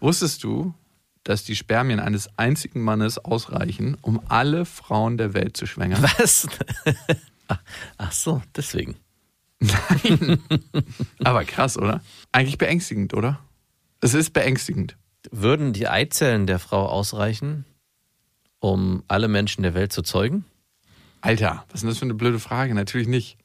Wusstest 0.00 0.42
du, 0.44 0.74
dass 1.24 1.44
die 1.44 1.54
Spermien 1.56 2.00
eines 2.00 2.28
einzigen 2.38 2.80
Mannes 2.82 3.18
ausreichen, 3.18 3.96
um 4.00 4.20
alle 4.28 4.64
Frauen 4.64 5.18
der 5.18 5.34
Welt 5.34 5.56
zu 5.56 5.66
schwängern? 5.66 6.02
Was? 6.02 6.46
Ach- 7.98 8.12
so, 8.12 8.42
deswegen. 8.56 8.96
Aber 11.22 11.44
krass, 11.44 11.76
oder? 11.76 12.00
Eigentlich 12.32 12.58
beängstigend, 12.58 13.12
oder? 13.14 13.38
Es 14.00 14.14
ist 14.14 14.32
beängstigend. 14.32 14.96
Würden 15.30 15.74
die 15.74 15.86
Eizellen 15.86 16.46
der 16.46 16.58
Frau 16.58 16.86
ausreichen, 16.86 17.66
um 18.58 19.02
alle 19.08 19.28
Menschen 19.28 19.62
der 19.62 19.74
Welt 19.74 19.92
zu 19.92 20.00
zeugen? 20.02 20.44
Alter, 21.20 21.64
was 21.68 21.74
ist 21.76 21.82
denn 21.82 21.90
das 21.90 21.98
für 21.98 22.06
eine 22.06 22.14
blöde 22.14 22.38
Frage? 22.38 22.74
Natürlich 22.74 23.08
nicht. 23.08 23.36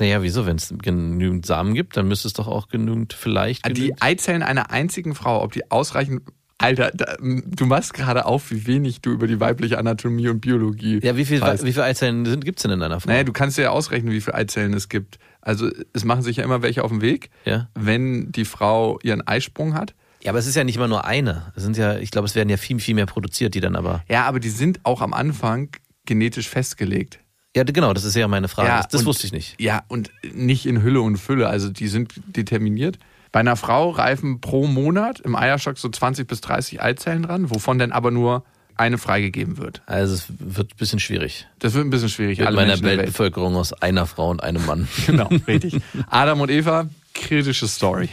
Naja, 0.00 0.22
wieso? 0.22 0.44
Wenn 0.46 0.56
es 0.56 0.74
genügend 0.82 1.46
Samen 1.46 1.74
gibt, 1.74 1.96
dann 1.96 2.08
müsste 2.08 2.26
es 2.28 2.34
doch 2.34 2.48
auch 2.48 2.68
genügend 2.68 3.12
vielleicht. 3.12 3.64
Die 3.66 3.72
genügend- 3.74 4.02
Eizellen 4.02 4.42
einer 4.42 4.70
einzigen 4.70 5.14
Frau, 5.14 5.42
ob 5.42 5.52
die 5.52 5.70
ausreichen. 5.70 6.20
Alter, 6.58 6.92
da, 6.94 7.16
du 7.20 7.66
machst 7.66 7.94
gerade 7.94 8.26
auf, 8.26 8.50
wie 8.50 8.66
wenig 8.66 9.00
du 9.02 9.10
über 9.10 9.26
die 9.26 9.40
weibliche 9.40 9.76
Anatomie 9.78 10.28
und 10.28 10.40
Biologie. 10.40 11.00
ja, 11.02 11.16
wie, 11.16 11.24
viel, 11.24 11.40
weißt. 11.40 11.64
wie 11.64 11.72
viele 11.72 11.84
Eizellen 11.84 12.40
gibt 12.40 12.58
es 12.58 12.62
denn 12.62 12.70
in 12.70 12.82
einer 12.82 13.00
Frau? 13.00 13.10
Naja, 13.10 13.24
du 13.24 13.32
kannst 13.32 13.58
ja 13.58 13.70
ausrechnen, 13.70 14.12
wie 14.12 14.20
viele 14.20 14.34
Eizellen 14.36 14.72
es 14.72 14.88
gibt. 14.88 15.18
Also 15.40 15.68
es 15.92 16.04
machen 16.04 16.22
sich 16.22 16.36
ja 16.38 16.44
immer 16.44 16.62
welche 16.62 16.82
auf 16.84 16.90
den 16.90 17.00
Weg, 17.00 17.30
Ja. 17.44 17.68
wenn 17.74 18.30
die 18.32 18.44
Frau 18.44 18.98
ihren 19.02 19.26
Eisprung 19.26 19.74
hat. 19.74 19.94
ja, 20.22 20.30
aber 20.30 20.38
es 20.38 20.46
ist 20.46 20.54
ja 20.54 20.64
nicht 20.64 20.76
immer 20.76 20.88
nur 20.88 21.04
eine. 21.04 21.52
Es 21.56 21.64
sind 21.64 21.76
ja, 21.76 21.98
ich 21.98 22.10
glaube, 22.10 22.26
es 22.26 22.34
werden 22.34 22.48
ja 22.48 22.56
viel, 22.56 22.78
viel 22.78 22.94
mehr 22.94 23.06
produziert, 23.06 23.54
die 23.54 23.60
dann 23.60 23.76
aber. 23.76 24.02
Ja, 24.08 24.24
aber 24.26 24.40
die 24.40 24.48
sind 24.48 24.80
auch 24.84 25.02
am 25.02 25.12
Anfang 25.12 25.68
genetisch 26.06 26.48
festgelegt. 26.48 27.18
Ja, 27.56 27.62
genau, 27.64 27.92
das 27.92 28.04
ist 28.04 28.16
ja 28.16 28.26
meine 28.28 28.48
Frage. 28.48 28.68
Ja, 28.68 28.76
das 28.78 28.88
das 28.88 29.00
und- 29.02 29.06
wusste 29.06 29.26
ich 29.26 29.32
nicht. 29.32 29.54
Ja, 29.60 29.84
und 29.88 30.10
nicht 30.32 30.66
in 30.66 30.82
Hülle 30.82 31.00
und 31.00 31.16
Fülle. 31.18 31.48
Also 31.48 31.70
die 31.70 31.88
sind 31.88 32.12
determiniert. 32.26 32.98
Bei 33.32 33.40
einer 33.40 33.56
Frau 33.56 33.90
reifen 33.90 34.40
pro 34.40 34.66
Monat 34.66 35.20
im 35.20 35.34
Eierstock 35.36 35.78
so 35.78 35.88
20 35.88 36.26
bis 36.28 36.40
30 36.40 36.80
Eizellen 36.82 37.22
dran, 37.24 37.50
wovon 37.50 37.78
dann 37.78 37.90
aber 37.92 38.10
nur 38.10 38.44
eine 38.76 38.98
freigegeben 38.98 39.56
wird. 39.58 39.82
Also 39.86 40.14
es 40.14 40.26
wird 40.38 40.72
ein 40.72 40.76
bisschen 40.76 40.98
schwierig. 40.98 41.46
Das 41.60 41.74
wird 41.74 41.84
ein 41.86 41.90
bisschen 41.90 42.08
schwierig. 42.08 42.38
Mit 42.38 42.46
alle 42.48 42.56
meiner 42.56 42.68
Menschen 42.70 42.84
Welt. 42.86 42.98
Weltbevölkerung 42.98 43.54
aus 43.56 43.72
einer 43.72 44.06
Frau 44.06 44.30
und 44.30 44.42
einem 44.42 44.64
Mann. 44.66 44.88
Genau, 45.06 45.28
richtig. 45.46 45.80
Adam 46.10 46.40
und 46.40 46.50
Eva, 46.50 46.88
kritische 47.12 47.68
Story. 47.68 48.08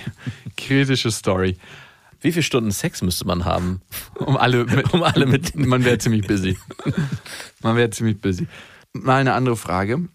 Kritische 0.58 1.10
Story. 1.12 1.58
Wie 2.22 2.32
viele 2.32 2.44
Stunden 2.44 2.70
Sex 2.72 3.02
müsste 3.02 3.26
man 3.26 3.46
haben? 3.46 3.82
Um 4.20 4.38
alle 4.38 4.66
mit, 4.66 4.94
Um 4.94 5.02
alle 5.02 5.26
mit- 5.26 5.56
Man 5.56 5.84
wäre 5.84 5.98
ziemlich 5.98 6.28
busy. 6.28 6.58
Man 7.62 7.76
wäre 7.76 7.90
ziemlich 7.90 8.20
busy. 8.22 8.48
Mal 8.94 9.22
eine 9.22 9.34
andere 9.34 9.58
Frage. 9.58 10.08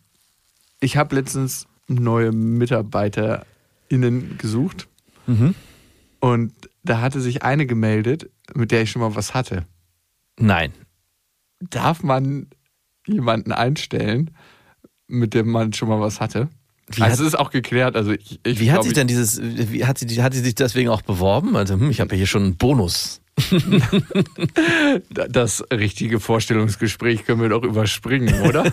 Ich 0.81 0.97
habe 0.97 1.15
letztens 1.15 1.67
neue 1.89 2.33
MitarbeiterInnen 2.33 4.39
gesucht. 4.39 4.89
Mhm. 5.27 5.55
Und 6.21 6.53
da 6.83 7.01
hatte 7.01 7.21
sich 7.21 7.43
eine 7.43 7.67
gemeldet, 7.67 8.31
mit 8.55 8.73
der 8.73 8.83
ich 8.83 8.91
schon 8.91 9.03
mal 9.03 9.15
was 9.15 9.35
hatte. 9.35 9.67
Nein. 10.39 10.73
Darf 11.61 12.03
man 12.03 12.49
jemanden 13.07 13.53
einstellen, 13.53 14.31
mit 15.09 15.35
dem 15.35 15.49
man 15.51 15.73
schon 15.73 15.89
mal 15.89 16.01
was 16.01 16.21
hatte? 16.21 16.49
Wie 16.89 17.03
also 17.03 17.13
hat- 17.15 17.21
es 17.21 17.27
ist 17.29 17.35
auch 17.39 17.51
geklärt. 17.51 17.97
Also 17.97 18.13
ich, 18.13 18.41
ich 18.45 18.61
Wie 18.61 18.71
hat 18.71 18.77
glaub, 18.77 18.83
sich 18.85 18.91
ich- 18.93 18.95
denn 18.95 19.09
dieses, 19.09 19.41
wie 19.43 19.85
hat 19.87 19.99
sie, 19.99 20.23
hat 20.23 20.35
sie 20.35 20.41
sich 20.41 20.55
deswegen 20.55 20.89
auch 20.91 21.03
beworben? 21.03 21.57
Also, 21.57 21.75
hm, 21.75 21.91
ich 21.91 22.01
habe 22.01 22.11
ja 22.15 22.19
hier 22.19 22.27
schon 22.27 22.43
einen 22.45 22.57
Bonus. 22.57 23.21
das 25.11 25.65
richtige 25.71 26.21
Vorstellungsgespräch 26.21 27.25
können 27.25 27.43
wir 27.43 27.51
doch 27.51 27.63
überspringen, 27.63 28.43
oder? 28.43 28.73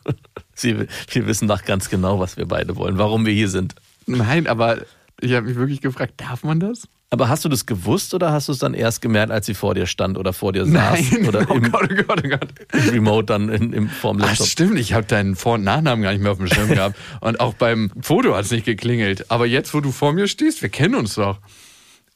Sie, 0.54 0.86
wir 1.08 1.26
wissen 1.26 1.48
doch 1.48 1.64
ganz 1.64 1.88
genau, 1.88 2.20
was 2.20 2.36
wir 2.36 2.46
beide 2.46 2.76
wollen, 2.76 2.98
warum 2.98 3.24
wir 3.24 3.32
hier 3.32 3.48
sind. 3.48 3.74
Nein, 4.06 4.46
aber 4.46 4.78
ich 5.20 5.32
habe 5.32 5.46
mich 5.46 5.56
wirklich 5.56 5.80
gefragt, 5.80 6.14
darf 6.18 6.44
man 6.44 6.60
das? 6.60 6.88
Aber 7.12 7.28
hast 7.28 7.44
du 7.44 7.50
das 7.50 7.66
gewusst 7.66 8.14
oder 8.14 8.32
hast 8.32 8.48
du 8.48 8.52
es 8.52 8.58
dann 8.58 8.72
erst 8.72 9.02
gemerkt, 9.02 9.30
als 9.30 9.44
sie 9.44 9.52
vor 9.52 9.74
dir 9.74 9.84
stand 9.86 10.16
oder 10.16 10.32
vor 10.32 10.52
dir 10.52 10.64
saß? 10.64 10.98
Oder 11.28 11.46
oh 11.50 11.54
im, 11.54 11.70
Gott, 11.70 11.88
oh 11.90 11.94
Gott, 12.06 12.22
oh 12.24 12.28
Gott. 12.28 12.48
Remote 12.90 13.26
dann 13.26 13.50
in, 13.50 13.72
im, 13.74 13.88
vorm 13.90 14.18
Ach, 14.22 14.28
Laptop? 14.28 14.46
stimmt, 14.46 14.78
ich 14.78 14.94
habe 14.94 15.06
deinen 15.06 15.36
Vor- 15.36 15.54
und 15.54 15.64
Nachnamen 15.64 16.02
gar 16.02 16.12
nicht 16.12 16.22
mehr 16.22 16.32
auf 16.32 16.38
dem 16.38 16.46
Schirm 16.46 16.68
gehabt. 16.68 16.96
Und 17.20 17.38
auch 17.38 17.52
beim 17.52 17.92
Foto 18.00 18.34
hat 18.34 18.46
es 18.46 18.50
nicht 18.50 18.64
geklingelt. 18.64 19.30
Aber 19.30 19.46
jetzt, 19.46 19.74
wo 19.74 19.80
du 19.80 19.92
vor 19.92 20.14
mir 20.14 20.26
stehst, 20.26 20.62
wir 20.62 20.70
kennen 20.70 20.94
uns 20.94 21.14
doch. 21.14 21.38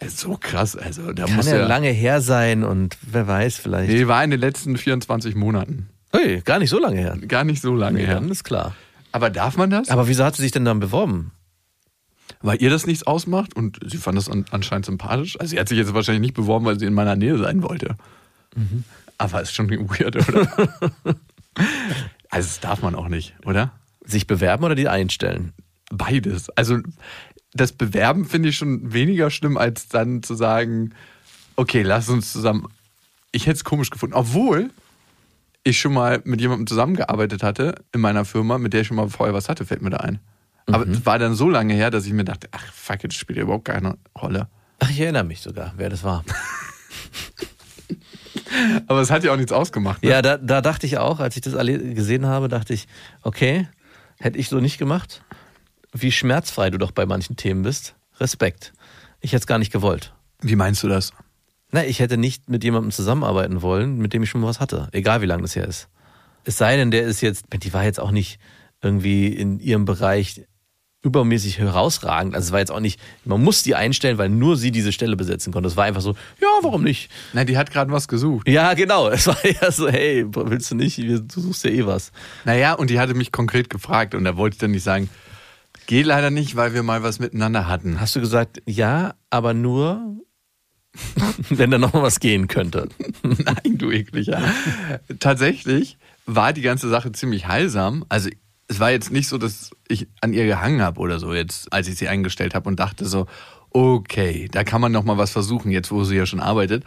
So 0.05 0.37
krass. 0.39 0.77
Also, 0.77 1.13
da 1.13 1.25
Kann 1.25 1.37
muss 1.37 1.47
ja 1.51 1.67
lange 1.67 1.89
her 1.91 2.21
sein 2.21 2.65
und 2.65 2.97
wer 3.03 3.27
weiß 3.27 3.57
vielleicht. 3.57 3.91
Nee, 3.91 4.07
war 4.07 4.23
in 4.23 4.31
den 4.31 4.41
letzten 4.41 4.77
24 4.77 5.35
Monaten. 5.35 5.89
Hey, 6.13 6.43
gar 6.43 6.59
nicht 6.59 6.71
so 6.71 6.79
lange 6.79 6.99
her. 6.99 7.17
Gar 7.27 7.45
nicht 7.45 7.63
so 7.63 7.75
lange 7.75 7.99
Nee, 7.99 8.07
her. 8.07 8.15
dann 8.17 8.31
ist 8.31 8.45
klar. 8.45 8.75
Aber 9.13 9.31
darf 9.31 9.57
man 9.57 9.71
das? 9.71 9.89
Aber 9.89 10.09
wieso 10.09 10.25
hat 10.25 10.37
sie 10.37 10.43
sich 10.43 10.53
denn 10.53 10.65
dann 10.65 10.81
beworben? 10.81 11.33
Weil 12.43 12.61
ihr 12.61 12.69
das 12.71 12.87
nichts 12.87 13.07
ausmacht 13.07 13.57
und 13.57 13.79
sie 13.87 13.97
fand 13.97 14.19
das 14.19 14.29
an, 14.29 14.45
anscheinend 14.51 14.85
sympathisch. 14.87 15.41
Also 15.41 15.51
sie 15.51 15.59
hat 15.61 15.69
sich 15.69 15.79
jetzt 15.79 15.95
wahrscheinlich 15.95 16.21
nicht 16.21 16.35
beworben, 16.35 16.67
weil 16.67 16.79
sie 16.79 16.87
in 16.87 16.93
meiner 16.95 17.17
Nähe 17.17 17.39
sein 17.39 17.63
wollte. 17.63 17.97
Mhm. 18.55 18.85
Aber 19.19 19.41
ist 19.41 19.55
schon 19.55 19.71
weird, 19.71 20.17
oder? 20.29 20.47
also 22.31 22.49
das 22.49 22.61
darf 22.61 22.83
man 22.83 22.95
auch 22.95 23.09
nicht, 23.09 23.35
oder? 23.45 23.73
Sich 24.05 24.27
bewerben 24.27 24.65
oder 24.65 24.75
die 24.75 24.89
einstellen? 24.89 25.53
Beides. 25.91 26.51
Also 26.51 26.79
das 27.57 27.73
Bewerben 27.73 28.25
finde 28.25 28.49
ich 28.51 28.57
schon 28.57 28.93
weniger 28.93 29.31
schlimm, 29.31 29.57
als 29.57 29.89
dann 29.89 30.23
zu 30.23 30.35
sagen, 30.35 30.93
okay, 31.57 31.83
lass 31.83 32.09
uns 32.09 32.33
zusammen. 32.33 32.69
Ich 33.33 33.47
hätte 33.47 33.57
es 33.57 33.65
komisch 33.65 33.91
gefunden. 33.91 34.15
Obwohl 34.15 34.71
ich 35.65 35.81
schon 35.81 35.93
mal 35.93 36.21
mit 36.25 36.41
jemandem 36.41 36.67
zusammengearbeitet 36.67 37.43
hatte 37.43 37.75
in 37.93 38.01
meiner 38.01 38.25
Firma, 38.25 38.59
mit 38.59 38.73
der 38.73 38.83
ich 38.83 38.87
schon 38.87 38.97
mal 38.97 39.09
vorher 39.09 39.35
was 39.35 39.49
hatte, 39.49 39.67
fällt 39.67 39.83
mir 39.83 39.91
da 39.91 39.99
ein. 39.99 40.21
Aber 40.67 40.87
es 40.87 41.07
war 41.07 41.19
dann 41.19 41.35
so 41.35 41.49
lange 41.49 41.75
her, 41.75 41.91
dass 41.91 42.07
ich 42.07 42.13
mir 42.13 42.25
dachte, 42.25 42.49
ach 42.51 42.73
fuck, 42.73 43.05
it, 43.05 43.13
das 43.13 43.15
spielt 43.15 43.37
ja 43.37 43.45
überhaupt 43.45 43.67
keine 43.67 43.97
Rolle. 44.21 44.49
Ach, 44.81 44.91
ich 44.91 45.01
erinnere 45.01 45.25
mich 45.25 45.41
sogar, 45.41 45.73
wer 45.77 45.89
das 45.89 46.03
war. 46.03 46.25
Aber 48.87 49.01
es 49.01 49.11
hat 49.11 49.25
ja 49.25 49.33
auch 49.33 49.37
nichts 49.37 49.53
ausgemacht. 49.53 50.03
Ne? 50.03 50.11
Ja, 50.11 50.23
da, 50.23 50.39
da 50.39 50.61
dachte 50.61 50.87
ich 50.87 50.99
auch, 50.99 51.21
als 51.21 51.37
ich 51.37 51.43
das 51.43 51.55
alle 51.55 51.79
gesehen 51.95 52.27
habe, 52.27 52.49
dachte 52.49 52.75
ich, 52.75 52.89
okay, 53.23 53.69
hätte 54.19 54.39
ich 54.39 54.49
so 54.49 54.61
nicht 54.61 54.79
gemacht. 54.79 55.23
Wie 56.03 56.13
schmerzfrei 56.13 56.71
du 56.71 56.79
doch 56.79 56.91
bei 56.91 57.07
manchen 57.07 57.37
Themen 57.37 57.63
bist. 57.63 57.95
Respekt. 58.21 58.73
Ich 59.21 59.33
hätte 59.33 59.41
es 59.41 59.47
gar 59.47 59.59
nicht 59.59 59.73
gewollt. 59.73 60.13
Wie 60.41 60.57
meinst 60.57 60.83
du 60.83 60.89
das? 60.89 61.13
Na, 61.73 61.85
ich 61.85 62.01
hätte 62.01 62.17
nicht 62.17 62.49
mit 62.49 62.65
jemandem 62.65 62.91
zusammenarbeiten 62.91 63.63
wollen, 63.63 63.99
mit 63.99 64.13
dem 64.13 64.23
ich 64.23 64.31
schon 64.31 64.43
was 64.43 64.61
hatte. 64.61 64.89
Egal 64.93 65.23
wie 65.23 65.27
lange 65.27 65.43
das 65.43 65.57
her 65.57 65.67
ist. 65.67 65.89
Es 66.45 66.59
sei 66.59 66.77
denn, 66.77 66.91
der 66.91 67.03
ist 67.05 67.23
jetzt, 67.23 67.47
die 67.53 67.73
war 67.73 67.85
jetzt 67.85 67.99
auch 67.99 68.11
nicht 68.11 68.39
irgendwie 68.83 69.29
in 69.29 69.59
ihrem 69.59 69.85
Bereich 69.85 70.47
übermäßig 71.03 71.59
herausragend. 71.59 72.35
Also 72.35 72.49
es 72.49 72.53
war 72.53 72.59
jetzt 72.59 72.71
auch 72.71 72.81
nicht, 72.81 73.01
man 73.25 73.43
muss 73.43 73.63
die 73.63 73.75
einstellen, 73.75 74.19
weil 74.19 74.29
nur 74.29 74.57
sie 74.57 74.71
diese 74.71 74.93
Stelle 74.93 75.17
besetzen 75.17 75.53
konnte. 75.53 75.69
Es 75.69 75.77
war 75.77 75.85
einfach 75.85 76.03
so, 76.03 76.13
ja, 76.41 76.49
warum 76.63 76.83
nicht? 76.83 77.11
Na, 77.33 77.45
die 77.45 77.57
hat 77.57 77.71
gerade 77.71 77.91
was 77.91 78.09
gesucht. 78.09 78.49
Ja, 78.49 78.75
genau. 78.75 79.09
Es 79.09 79.27
war 79.27 79.39
ja 79.63 79.71
so, 79.71 79.89
hey, 79.89 80.27
willst 80.29 80.71
du 80.71 80.75
nicht? 80.75 80.99
Du 80.99 81.41
suchst 81.41 81.65
ja 81.65 81.71
eh 81.71 81.87
was. 81.87 82.13
Naja, 82.45 82.75
und 82.75 82.91
die 82.91 82.99
hatte 82.99 83.15
mich 83.15 83.33
konkret 83.33 83.71
gefragt 83.71 84.15
und 84.15 84.25
da 84.25 84.37
wollte 84.37 84.55
ich 84.55 84.61
dann 84.61 84.73
nicht 84.73 84.83
sagen, 84.83 85.09
geh 85.87 86.03
leider 86.03 86.31
nicht, 86.31 86.57
weil 86.57 86.75
wir 86.75 86.83
mal 86.83 87.03
was 87.03 87.19
miteinander 87.19 87.67
hatten. 87.69 88.01
Hast 88.01 88.17
du 88.17 88.21
gesagt, 88.21 88.63
ja, 88.67 89.15
aber 89.31 89.55
nur, 89.55 90.17
wenn 91.51 91.71
da 91.71 91.79
noch 91.79 91.93
mal 91.93 92.03
was 92.03 92.21
gehen 92.21 92.49
könnte? 92.49 92.89
Nein, 93.23 93.79
du 93.79 93.91
ekliger. 93.91 94.43
Tatsächlich 95.19 95.99
war 96.27 96.53
die 96.53 96.63
ganze 96.63 96.89
Sache 96.89 97.13
ziemlich 97.13 97.47
heilsam. 97.47 98.05
Also 98.09 98.31
es 98.69 98.81
war 98.81 98.91
jetzt 98.91 99.13
nicht 99.13 99.29
so, 99.29 99.39
dass 99.39 99.71
ich 99.89 100.09
an 100.21 100.33
ihr 100.33 100.45
gehangen 100.45 100.83
habe 100.83 101.01
oder 101.01 101.21
so, 101.21 101.33
jetzt, 101.33 101.73
als 101.73 101.89
ich 101.89 101.97
sie 101.97 102.09
eingestellt 102.09 102.55
habe 102.55 102.69
und 102.69 102.81
dachte 102.81 103.05
so, 103.05 103.27
okay, 103.71 104.49
da 104.51 104.65
kann 104.65 104.81
man 104.81 104.93
noch 104.93 105.05
mal 105.05 105.19
was 105.19 105.31
versuchen, 105.31 105.71
jetzt 105.71 105.93
wo 105.93 106.05
sie 106.05 106.17
ja 106.17 106.27
schon 106.27 106.41
arbeitet. 106.41 106.85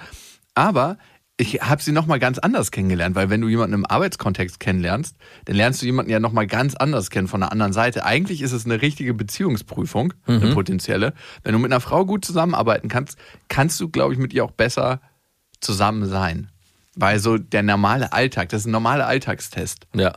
Aber 0.55 0.97
ich 1.39 1.61
habe 1.61 1.81
sie 1.81 1.93
noch 1.93 2.05
mal 2.05 2.19
ganz 2.19 2.37
anders 2.37 2.69
kennengelernt, 2.69 3.15
weil 3.15 3.29
wenn 3.29 3.39
du 3.39 3.47
jemanden 3.47 3.73
im 3.73 3.85
Arbeitskontext 3.85 4.59
kennenlernst, 4.59 5.15
dann 5.45 5.55
lernst 5.55 5.81
du 5.81 5.85
jemanden 5.85 6.11
ja 6.11 6.19
noch 6.19 6.33
mal 6.33 6.45
ganz 6.45 6.75
anders 6.75 7.09
kennen 7.09 7.29
von 7.29 7.39
der 7.39 7.53
anderen 7.53 7.71
Seite. 7.71 8.03
Eigentlich 8.03 8.41
ist 8.41 8.51
es 8.51 8.65
eine 8.65 8.81
richtige 8.81 9.13
Beziehungsprüfung, 9.13 10.13
eine 10.27 10.53
potenzielle. 10.53 11.13
Wenn 11.43 11.53
du 11.53 11.59
mit 11.59 11.71
einer 11.71 11.79
Frau 11.79 12.05
gut 12.05 12.25
zusammenarbeiten 12.25 12.89
kannst, 12.89 13.17
kannst 13.47 13.79
du, 13.79 13.87
glaube 13.87 14.13
ich, 14.13 14.19
mit 14.19 14.33
ihr 14.33 14.43
auch 14.43 14.51
besser 14.51 14.99
zusammen 15.61 16.09
sein. 16.09 16.51
Weil 16.95 17.19
so 17.19 17.37
der 17.37 17.63
normale 17.63 18.11
Alltag, 18.11 18.49
das 18.49 18.61
ist 18.61 18.67
ein 18.67 18.71
normaler 18.71 19.07
Alltagstest. 19.07 19.87
Ja. 19.95 20.11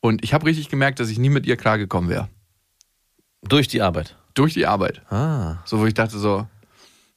Und 0.00 0.22
ich 0.22 0.34
habe 0.34 0.46
richtig 0.46 0.68
gemerkt, 0.68 1.00
dass 1.00 1.10
ich 1.10 1.18
nie 1.18 1.30
mit 1.30 1.46
ihr 1.46 1.56
klargekommen 1.56 2.08
wäre. 2.08 2.28
Durch 3.42 3.66
die 3.66 3.82
Arbeit. 3.82 4.16
Durch 4.34 4.54
die 4.54 4.66
Arbeit. 4.66 5.02
Ah. 5.10 5.56
So, 5.64 5.80
wo 5.80 5.86
ich 5.86 5.94
dachte 5.94 6.16
so, 6.16 6.46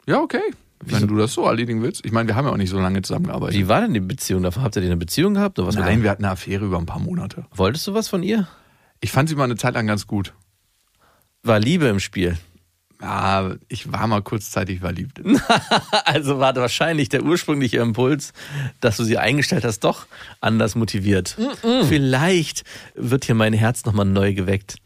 ja, 0.07 0.21
okay, 0.21 0.41
Wenn 0.83 1.07
du 1.07 1.18
das 1.18 1.33
so 1.33 1.45
erledigen 1.45 1.81
willst. 1.81 2.06
Ich 2.06 2.12
meine, 2.12 2.27
wir 2.27 2.35
haben 2.35 2.45
ja 2.45 2.51
auch 2.51 2.57
nicht 2.57 2.69
so 2.69 2.79
lange 2.79 3.01
zusammengearbeitet. 3.01 3.57
Wie 3.57 3.68
war 3.68 3.81
denn 3.81 3.94
die 3.94 4.00
Beziehung 4.00 4.44
davon? 4.44 4.63
Habt 4.63 4.75
ihr 4.75 4.81
eine 4.83 4.97
Beziehung 4.97 5.33
gehabt? 5.33 5.57
Oder 5.59 5.69
was 5.69 5.75
Nein, 5.75 6.03
wir 6.03 6.09
hatten 6.12 6.24
eine 6.24 6.33
Affäre 6.33 6.65
über 6.65 6.77
ein 6.77 6.85
paar 6.85 7.00
Monate. 7.00 7.45
Wolltest 7.56 7.88
du 7.88 7.94
was 7.94 8.07
von 8.07 8.24
ihr? 8.24 8.47
Ich 9.01 9.12
fand 9.12 9.29
sie 9.29 9.35
mal 9.35 9.45
eine 9.45 9.56
Zeit 9.56 9.74
lang 9.74 9.88
ganz 9.88 10.07
gut. 10.07 10.33
War 11.44 11.59
Liebe 11.59 11.85
im 11.88 12.00
Spiel? 12.00 12.38
Ja, 13.01 13.56
ich 13.68 13.91
war 13.91 14.07
mal 14.07 14.21
kurzzeitig 14.21 14.79
verliebt. 14.79 15.21
Also 16.06 16.39
war 16.39 16.56
wahrscheinlich 16.56 17.09
der 17.09 17.23
ursprüngliche 17.23 17.77
Impuls, 17.77 18.33
dass 18.80 18.97
du 18.97 19.03
sie 19.03 19.18
eingestellt 19.18 19.65
hast, 19.65 19.81
doch 19.81 20.07
anders 20.39 20.75
motiviert. 20.75 21.38
Vielleicht 21.88 22.63
wird 22.95 23.25
hier 23.25 23.35
mein 23.35 23.53
Herz 23.53 23.85
nochmal 23.85 24.06
neu 24.06 24.33
geweckt. 24.33 24.77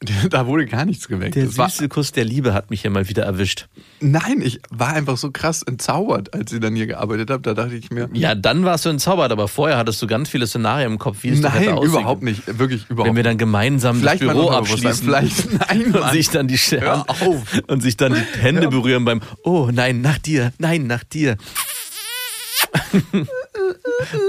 Da 0.30 0.46
wurde 0.46 0.66
gar 0.66 0.84
nichts 0.84 1.08
geweckt. 1.08 1.36
Der 1.36 1.46
Das 1.46 1.54
süße 1.54 1.88
Kuss 1.88 2.12
der 2.12 2.24
Liebe 2.24 2.52
hat 2.52 2.68
mich 2.70 2.82
hier 2.82 2.90
mal 2.90 3.08
wieder 3.08 3.22
erwischt. 3.24 3.66
nein, 4.00 4.42
ich 4.42 4.60
war 4.70 4.88
einfach 4.90 5.16
so 5.16 5.30
krass 5.30 5.62
entzaubert, 5.62 6.34
als 6.34 6.50
sie 6.50 6.60
dann 6.60 6.76
hier 6.76 6.86
gearbeitet 6.86 7.30
hat. 7.30 7.46
Da 7.46 7.54
dachte 7.54 7.74
ich 7.76 7.90
mir, 7.90 8.08
Ja, 8.12 8.34
dann 8.34 8.64
warst 8.64 8.84
du 8.84 8.90
entzaubert, 8.90 9.32
aber 9.32 9.48
vorher 9.48 9.78
hattest 9.78 10.02
du 10.02 10.06
ganz 10.06 10.28
viele 10.28 10.46
Szenarien 10.46 10.92
im 10.92 10.98
Kopf, 10.98 11.22
wie 11.22 11.30
es 11.30 11.36
hätte 11.38 11.48
nein, 11.48 11.68
aussehen 11.70 11.88
überhaupt 12.00 12.22
nicht. 12.22 12.58
Wirklich 12.58 12.84
überhaupt 12.90 13.08
Wenn 13.08 13.16
wir 13.16 13.22
dann 13.22 13.38
gemeinsam 13.38 13.98
Vielleicht 14.00 14.22
das 14.22 14.32
Büro 14.32 14.50
abschließen 14.50 15.06
vielleicht- 15.06 15.50
nein, 15.70 15.86
und 15.86 16.00
Mann. 16.00 16.12
sich 16.12 16.28
dann 16.28 16.46
die 16.46 16.58
Sch- 16.58 16.78
Hör 16.80 17.08
auf. 17.08 17.42
und 17.66 17.82
sich 17.82 17.96
dann 17.96 18.12
die 18.14 18.38
Hände 18.38 18.68
berühren 18.68 19.04
beim 19.06 19.22
Oh 19.44 19.70
nein, 19.72 20.02
nach 20.02 20.18
dir, 20.18 20.52
nein, 20.58 20.86
nach 20.86 21.04
dir. 21.04 21.36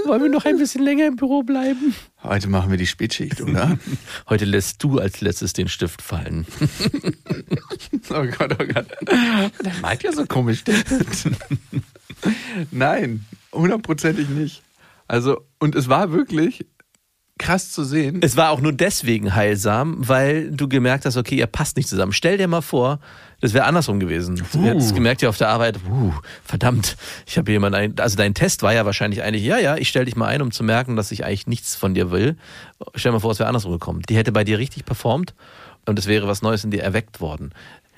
Wollen 0.05 0.21
wir 0.23 0.29
noch 0.29 0.45
ein 0.45 0.57
bisschen 0.57 0.83
länger 0.83 1.07
im 1.07 1.15
Büro 1.15 1.43
bleiben? 1.43 1.93
Heute 2.23 2.47
machen 2.49 2.71
wir 2.71 2.77
die 2.77 2.87
Spätschicht, 2.87 3.41
oder? 3.41 3.77
Heute 4.29 4.45
lässt 4.45 4.83
du 4.83 4.99
als 4.99 5.21
letztes 5.21 5.53
den 5.53 5.67
Stift 5.67 6.01
fallen. 6.01 6.45
oh 8.09 8.25
Gott, 8.37 8.57
oh 8.59 8.65
Gott. 8.65 8.87
Der 9.63 9.73
meint 9.81 10.03
ja 10.03 10.11
so 10.11 10.25
komisch. 10.25 10.63
Nein, 12.71 13.25
hundertprozentig 13.51 14.29
nicht. 14.29 14.63
Also, 15.07 15.45
und 15.59 15.75
es 15.75 15.87
war 15.87 16.11
wirklich 16.11 16.65
krass 17.37 17.71
zu 17.71 17.83
sehen. 17.83 18.19
Es 18.21 18.35
war 18.35 18.51
auch 18.51 18.59
nur 18.59 18.73
deswegen 18.73 19.35
heilsam, 19.35 19.95
weil 19.99 20.51
du 20.51 20.67
gemerkt 20.67 21.05
hast, 21.05 21.17
okay, 21.17 21.35
ihr 21.35 21.47
passt 21.47 21.77
nicht 21.77 21.89
zusammen. 21.89 22.13
Stell 22.13 22.37
dir 22.37 22.47
mal 22.47 22.61
vor, 22.61 22.99
das 23.39 23.53
wäre 23.53 23.65
andersrum 23.65 23.99
gewesen. 23.99 24.43
Du 24.51 24.63
hättest 24.63 24.95
gemerkt 24.95 25.21
ja 25.21 25.29
auf 25.29 25.37
der 25.37 25.49
Arbeit, 25.49 25.77
uh, 25.89 26.11
verdammt, 26.43 26.97
ich 27.25 27.37
habe 27.37 27.51
jemanden, 27.51 27.77
ein, 27.77 27.99
also 27.99 28.17
dein 28.17 28.33
Test 28.33 28.63
war 28.63 28.73
ja 28.73 28.85
wahrscheinlich 28.85 29.21
eigentlich, 29.21 29.43
ja, 29.43 29.59
ja, 29.59 29.77
ich 29.77 29.89
stell 29.89 30.05
dich 30.05 30.15
mal 30.15 30.27
ein, 30.27 30.41
um 30.41 30.51
zu 30.51 30.63
merken, 30.63 30.95
dass 30.95 31.11
ich 31.11 31.23
eigentlich 31.23 31.47
nichts 31.47 31.75
von 31.75 31.93
dir 31.93 32.11
will. 32.11 32.35
Stell 32.95 33.11
dir 33.11 33.13
mal 33.13 33.19
vor, 33.19 33.31
es 33.31 33.39
wäre 33.39 33.47
andersrum 33.47 33.73
gekommen. 33.73 34.01
Die 34.09 34.15
hätte 34.15 34.31
bei 34.31 34.43
dir 34.43 34.57
richtig 34.57 34.85
performt 34.85 35.35
und 35.85 35.99
es 35.99 36.07
wäre 36.07 36.27
was 36.27 36.41
Neues 36.41 36.63
in 36.63 36.71
dir 36.71 36.81
erweckt 36.81 37.21
worden. 37.21 37.51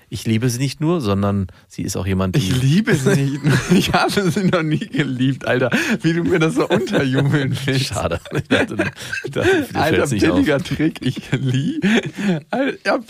Ich 0.10 0.26
liebe 0.26 0.50
sie 0.50 0.60
nicht 0.60 0.82
nur, 0.82 1.02
sondern 1.02 1.48
sie 1.68 1.84
ist 1.84 1.96
auch 1.96 2.06
jemand, 2.08 2.36
die 2.36 2.40
Ich 2.40 2.62
liebe 2.62 2.96
sie 2.96 3.16
nicht. 3.16 3.42
Ich 3.72 3.94
habe 3.94 4.32
sie 4.32 4.46
noch 4.46 4.64
nie 4.64 4.80
geliebt, 4.80 5.46
Alter. 5.46 5.70
Wie 6.02 6.14
du 6.14 6.24
mir 6.24 6.40
das 6.40 6.56
so 6.56 6.68
unterjubeln 6.68 7.56
willst. 7.66 7.86
Schade. 7.88 8.20
Ich 8.34 8.48
dachte, 8.48 8.92
ich 9.24 9.32
dachte, 9.32 9.66
dir 9.72 9.80
Alter, 9.80 10.04
auf. 10.04 10.10
billiger 10.10 10.60
Trick. 10.64 11.00
Ich 11.06 11.32
liebe, 11.32 11.88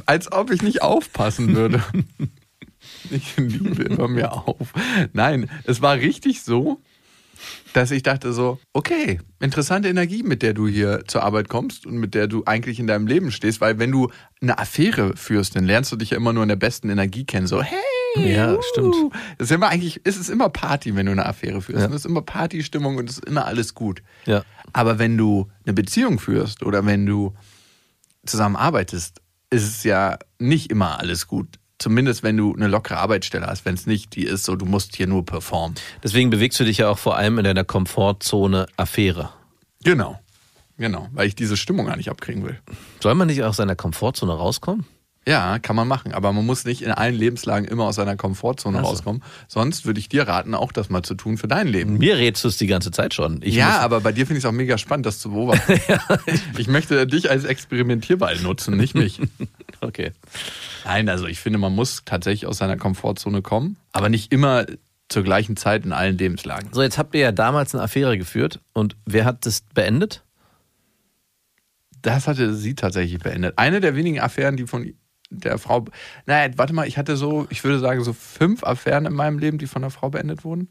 als 0.05 0.31
ob 0.31 0.51
ich 0.51 0.61
nicht 0.61 0.81
aufpassen 0.81 1.55
würde. 1.55 1.83
Ich 3.11 3.37
liebe, 3.37 3.95
hör 3.97 4.07
mir 4.07 4.31
auf. 4.33 4.73
Nein, 5.13 5.49
es 5.63 5.81
war 5.81 5.95
richtig 5.95 6.41
so, 6.41 6.81
dass 7.73 7.91
ich 7.91 8.03
dachte 8.03 8.33
so, 8.33 8.59
okay, 8.73 9.19
interessante 9.39 9.89
Energie, 9.89 10.23
mit 10.23 10.41
der 10.41 10.53
du 10.53 10.67
hier 10.67 11.03
zur 11.07 11.23
Arbeit 11.23 11.49
kommst 11.49 11.85
und 11.85 11.97
mit 11.97 12.13
der 12.15 12.27
du 12.27 12.43
eigentlich 12.45 12.79
in 12.79 12.87
deinem 12.87 13.07
Leben 13.07 13.31
stehst, 13.31 13.61
weil 13.61 13.79
wenn 13.79 13.91
du 13.91 14.09
eine 14.41 14.57
Affäre 14.57 15.15
führst, 15.15 15.55
dann 15.55 15.65
lernst 15.65 15.91
du 15.91 15.95
dich 15.95 16.11
ja 16.11 16.17
immer 16.17 16.33
nur 16.33 16.43
in 16.43 16.49
der 16.49 16.55
besten 16.55 16.89
Energie 16.89 17.25
kennen. 17.25 17.47
So, 17.47 17.61
hey, 17.61 17.77
Ja, 18.15 18.53
uh. 18.53 18.61
stimmt. 18.71 18.95
Das 19.37 19.49
ist 19.49 19.55
immer 19.55 19.69
eigentlich, 19.69 20.01
es 20.03 20.17
ist 20.17 20.29
immer 20.29 20.49
Party, 20.49 20.95
wenn 20.95 21.05
du 21.05 21.11
eine 21.11 21.25
Affäre 21.25 21.61
führst. 21.61 21.81
Ja. 21.81 21.87
Es 21.87 21.95
ist 21.95 22.05
immer 22.05 22.21
Partystimmung 22.21 22.97
und 22.97 23.09
es 23.09 23.19
ist 23.19 23.25
immer 23.25 23.45
alles 23.45 23.73
gut. 23.73 24.01
Ja. 24.25 24.43
Aber 24.73 24.99
wenn 24.99 25.17
du 25.17 25.49
eine 25.65 25.73
Beziehung 25.73 26.19
führst 26.19 26.63
oder 26.63 26.85
wenn 26.85 27.05
du 27.05 27.35
zusammen 28.25 28.55
arbeitest, 28.55 29.21
ist 29.49 29.63
es 29.63 29.83
ja 29.83 30.17
nicht 30.37 30.71
immer 30.71 30.99
alles 30.99 31.27
gut. 31.27 31.58
Zumindest 31.79 32.23
wenn 32.23 32.35
du 32.35 32.53
eine 32.53 32.67
lockere 32.67 32.97
Arbeitsstelle 32.97 33.47
hast. 33.47 33.65
Wenn 33.65 33.75
es 33.75 33.87
nicht 33.87 34.15
die 34.15 34.25
ist, 34.25 34.43
so 34.43 34.55
du 34.55 34.65
musst 34.65 34.95
hier 34.95 35.07
nur 35.07 35.25
performen. 35.25 35.75
Deswegen 36.03 36.29
bewegst 36.29 36.59
du 36.59 36.65
dich 36.65 36.79
ja 36.79 36.89
auch 36.89 36.97
vor 36.97 37.15
allem 37.15 37.37
in 37.37 37.45
deiner 37.45 37.63
Komfortzone 37.63 38.67
Affäre. 38.75 39.29
Genau. 39.83 40.19
Genau. 40.77 41.07
Weil 41.13 41.27
ich 41.27 41.35
diese 41.35 41.57
Stimmung 41.57 41.87
gar 41.87 41.95
nicht 41.95 42.09
abkriegen 42.09 42.43
will. 42.43 42.59
Soll 43.01 43.15
man 43.15 43.27
nicht 43.27 43.43
aus 43.43 43.57
seiner 43.57 43.75
Komfortzone 43.75 44.33
rauskommen? 44.33 44.85
Ja, 45.27 45.59
kann 45.59 45.75
man 45.75 45.87
machen. 45.87 46.13
Aber 46.13 46.33
man 46.33 46.45
muss 46.45 46.65
nicht 46.65 46.81
in 46.81 46.91
allen 46.91 47.13
Lebenslagen 47.13 47.67
immer 47.67 47.85
aus 47.85 47.95
seiner 47.95 48.15
Komfortzone 48.15 48.79
Ach 48.79 48.83
so. 48.83 48.89
rauskommen. 48.89 49.23
Sonst 49.47 49.85
würde 49.85 49.99
ich 49.99 50.09
dir 50.09 50.27
raten, 50.27 50.55
auch 50.55 50.71
das 50.71 50.89
mal 50.89 51.03
zu 51.03 51.13
tun 51.13 51.37
für 51.37 51.47
dein 51.47 51.67
Leben. 51.67 51.97
Mir 51.97 52.17
rätst 52.17 52.43
du 52.43 52.47
es 52.47 52.57
die 52.57 52.67
ganze 52.67 52.91
Zeit 52.91 53.13
schon. 53.13 53.41
Ich 53.43 53.55
ja, 53.55 53.79
aber 53.79 54.01
bei 54.01 54.11
dir 54.11 54.25
finde 54.25 54.39
ich 54.39 54.43
es 54.43 54.49
auch 54.49 54.53
mega 54.53 54.77
spannend, 54.77 55.05
das 55.05 55.19
zu 55.19 55.31
beobachten. 55.31 55.79
ich 56.57 56.67
möchte 56.67 57.05
dich 57.05 57.29
als 57.29 57.43
Experimentierball 57.43 58.39
nutzen, 58.39 58.77
nicht 58.77 58.95
mich. 58.95 59.19
Okay. 59.81 60.11
Nein, 60.83 61.07
also 61.07 61.25
ich 61.25 61.39
finde, 61.39 61.57
man 61.57 61.73
muss 61.73 62.01
tatsächlich 62.03 62.47
aus 62.47 62.57
seiner 62.57 62.75
Komfortzone 62.75 63.41
kommen, 63.41 63.77
aber 63.93 64.09
nicht 64.09 64.33
immer 64.33 64.65
zur 65.07 65.23
gleichen 65.23 65.55
Zeit 65.55 65.85
in 65.85 65.93
allen 65.93 66.17
Lebenslagen. 66.17 66.69
So, 66.73 66.81
jetzt 66.81 66.97
habt 66.97 67.15
ihr 67.15 67.21
ja 67.21 67.31
damals 67.31 67.73
eine 67.73 67.83
Affäre 67.83 68.17
geführt 68.17 68.59
und 68.73 68.97
wer 69.05 69.23
hat 69.23 69.45
das 69.45 69.61
beendet? 69.73 70.23
Das 72.01 72.27
hatte 72.27 72.53
sie 72.55 72.75
tatsächlich 72.75 73.19
beendet. 73.19 73.57
Eine 73.57 73.79
der 73.79 73.95
wenigen 73.95 74.19
Affären, 74.19 74.57
die 74.57 74.67
von 74.67 74.93
der 75.29 75.57
Frau. 75.57 75.85
Naja, 76.25 76.51
warte 76.57 76.73
mal, 76.73 76.87
ich 76.87 76.97
hatte 76.97 77.15
so, 77.17 77.47
ich 77.49 77.63
würde 77.63 77.79
sagen, 77.79 78.03
so 78.03 78.13
fünf 78.13 78.63
Affären 78.63 79.05
in 79.05 79.13
meinem 79.13 79.39
Leben, 79.39 79.57
die 79.57 79.67
von 79.67 79.83
einer 79.83 79.91
Frau 79.91 80.09
beendet 80.09 80.43
wurden. 80.43 80.69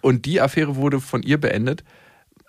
Und 0.00 0.26
die 0.26 0.40
Affäre 0.40 0.76
wurde 0.76 1.00
von 1.00 1.22
ihr 1.22 1.40
beendet. 1.40 1.84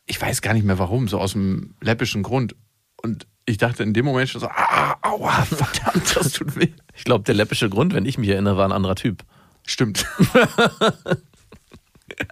Ich 0.05 0.21
weiß 0.21 0.41
gar 0.41 0.53
nicht 0.53 0.65
mehr 0.65 0.79
warum, 0.79 1.07
so 1.07 1.19
aus 1.19 1.33
dem 1.33 1.75
läppischen 1.81 2.23
Grund. 2.23 2.55
Und 3.01 3.27
ich 3.45 3.57
dachte 3.57 3.83
in 3.83 3.93
dem 3.93 4.05
Moment 4.05 4.29
schon 4.29 4.41
so, 4.41 4.47
ah, 4.47 4.97
aua, 5.01 5.31
verdammt, 5.45 6.15
das 6.15 6.31
tut 6.31 6.55
weh. 6.55 6.69
Ich 6.95 7.03
glaube, 7.03 7.23
der 7.23 7.35
läppische 7.35 7.69
Grund, 7.69 7.93
wenn 7.93 8.05
ich 8.05 8.17
mich 8.17 8.29
erinnere, 8.29 8.57
war 8.57 8.65
ein 8.65 8.71
anderer 8.71 8.95
Typ. 8.95 9.23
Stimmt. 9.65 10.05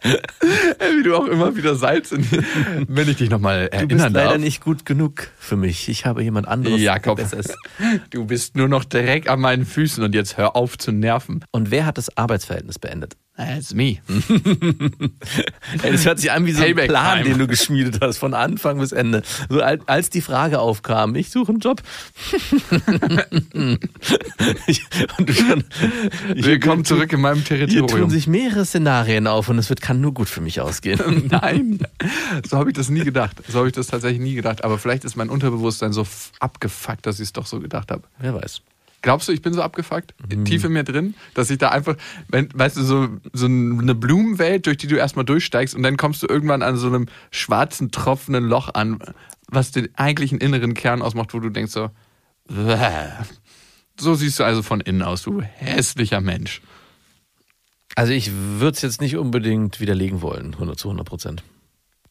Wie 0.02 1.04
du 1.04 1.16
auch 1.16 1.26
immer 1.28 1.56
wieder 1.56 1.76
Salz 1.76 2.12
in 2.12 2.26
wenn 2.88 3.10
ich 3.10 3.18
dich 3.18 3.30
nochmal 3.30 3.66
Du 3.66 3.70
bist 3.70 3.82
erinnern 3.82 4.14
leider 4.14 4.30
darf. 4.32 4.38
nicht 4.40 4.62
gut 4.64 4.86
genug 4.86 5.28
für 5.38 5.56
mich. 5.56 5.90
Ich 5.90 6.06
habe 6.06 6.24
jemand 6.24 6.48
anderes. 6.48 6.82
Jakob, 6.82 7.18
der 7.18 7.24
besser 7.24 7.38
ist. 7.38 7.56
du 8.10 8.26
bist 8.26 8.56
nur 8.56 8.68
noch 8.68 8.86
Dreck 8.86 9.30
an 9.30 9.40
meinen 9.40 9.66
Füßen 9.66 10.04
und 10.04 10.16
jetzt 10.16 10.38
hör 10.38 10.56
auf 10.56 10.78
zu 10.78 10.92
nerven. 10.92 11.44
Und 11.52 11.72
wer 11.72 11.86
hat 11.86 11.98
das 11.98 12.16
Arbeitsverhältnis 12.18 12.80
beendet? 12.80 13.16
That's 13.36 13.74
me. 13.74 13.98
Ey, 15.82 15.92
das 15.92 16.06
hört 16.06 16.20
sich 16.20 16.32
an 16.32 16.46
wie 16.46 16.52
so 16.52 16.62
ein 16.62 16.76
Plan, 16.76 17.24
den 17.24 17.40
du 17.40 17.48
geschmiedet 17.48 18.00
hast, 18.00 18.20
von 18.20 18.36
Anfang 18.36 18.78
bis 18.78 18.92
Ende. 18.92 19.24
So 19.50 19.60
als, 19.60 20.12
die 20.12 20.22
Frage 20.22 20.60
aufkam, 20.60 21.16
ich 21.16 21.32
suche 21.32 21.52
einen 21.52 21.60
Job. 21.60 21.82
ich, 24.68 24.86
schon, 25.36 25.64
Willkommen 26.36 26.86
zurück 26.86 27.12
in 27.12 27.22
meinem 27.22 27.42
Hier 27.42 27.62
tun 27.62 27.70
Territorium. 27.70 28.10
sich 28.12 28.28
mehrere 28.28 28.66
Szenarien 28.66 29.26
auf 29.26 29.50
und 29.50 29.58
es 29.58 29.68
wird, 29.70 29.82
kann 29.82 30.00
nur 30.00 30.14
gut 30.14 30.30
für 30.30 30.42
mich 30.42 30.62
ausgehen. 30.62 31.28
Nein, 31.32 31.80
so 32.48 32.58
habe 32.58 32.70
ich 32.70 32.76
das 32.76 32.90
nie 32.90 33.04
gedacht. 33.04 33.38
So 33.48 33.58
habe 33.58 33.68
ich 33.68 33.74
das 33.74 33.88
tatsächlich 33.88 34.22
nie 34.22 34.36
gedacht. 34.36 34.64
Aber 34.64 34.78
vielleicht 34.78 35.06
ist 35.06 35.16
mein 35.16 35.30
Unterbewusstsein 35.30 35.92
so 35.92 36.06
abgefuckt, 36.40 37.08
dass 37.08 37.20
ich 37.20 37.30
es 37.30 37.34
doch 37.34 37.48
so 37.48 37.60
gedacht 37.60 37.90
habe. 37.90 38.04
Wer 38.20 38.36
weiß. 38.36 38.62
Glaubst 39.04 39.28
du, 39.28 39.34
ich 39.34 39.42
bin 39.42 39.54
so 39.54 39.62
abgefuckt? 39.62 40.16
Mhm. 40.34 40.46
Tief 40.46 40.64
in 40.64 40.72
mir 40.72 40.86
drin? 40.86 41.14
Dass 41.34 41.50
ich 41.50 41.58
da 41.58 41.70
einfach, 41.70 41.98
wenn, 42.30 42.48
weißt 42.54 42.78
du, 42.78 42.84
so, 42.84 43.10
so 43.34 43.46
eine 43.46 43.94
Blumenwelt, 43.94 44.66
durch 44.66 44.78
die 44.78 44.88
du 44.88 44.96
erstmal 44.96 45.26
durchsteigst 45.26 45.76
und 45.76 45.84
dann 45.84 45.98
kommst 45.98 46.24
du 46.24 46.28
irgendwann 46.28 46.64
an 46.64 46.78
so 46.78 46.88
einem 46.88 47.08
schwarzen, 47.30 47.92
tropfenden 47.92 48.46
Loch 48.46 48.74
an, 48.74 49.00
was 49.50 49.72
den 49.72 49.90
eigentlichen 49.96 50.40
inneren 50.40 50.74
Kern 50.74 51.02
ausmacht, 51.02 51.34
wo 51.34 51.40
du 51.42 51.50
denkst 51.50 51.74
so, 51.74 51.90
"Bäh." 52.48 53.10
so 54.00 54.16
siehst 54.16 54.40
du 54.40 54.46
also 54.46 54.64
von 54.64 54.80
innen 54.80 55.02
aus, 55.02 55.24
du 55.24 55.42
hässlicher 55.42 56.22
Mensch. 56.22 56.62
Also 57.96 58.14
ich 58.14 58.32
würde 58.32 58.76
es 58.76 58.82
jetzt 58.82 59.02
nicht 59.02 59.18
unbedingt 59.18 59.82
widerlegen 59.82 60.22
wollen, 60.22 60.54
100 60.54 60.80
zu 60.80 60.88
100 60.88 61.06
Prozent. 61.06 61.44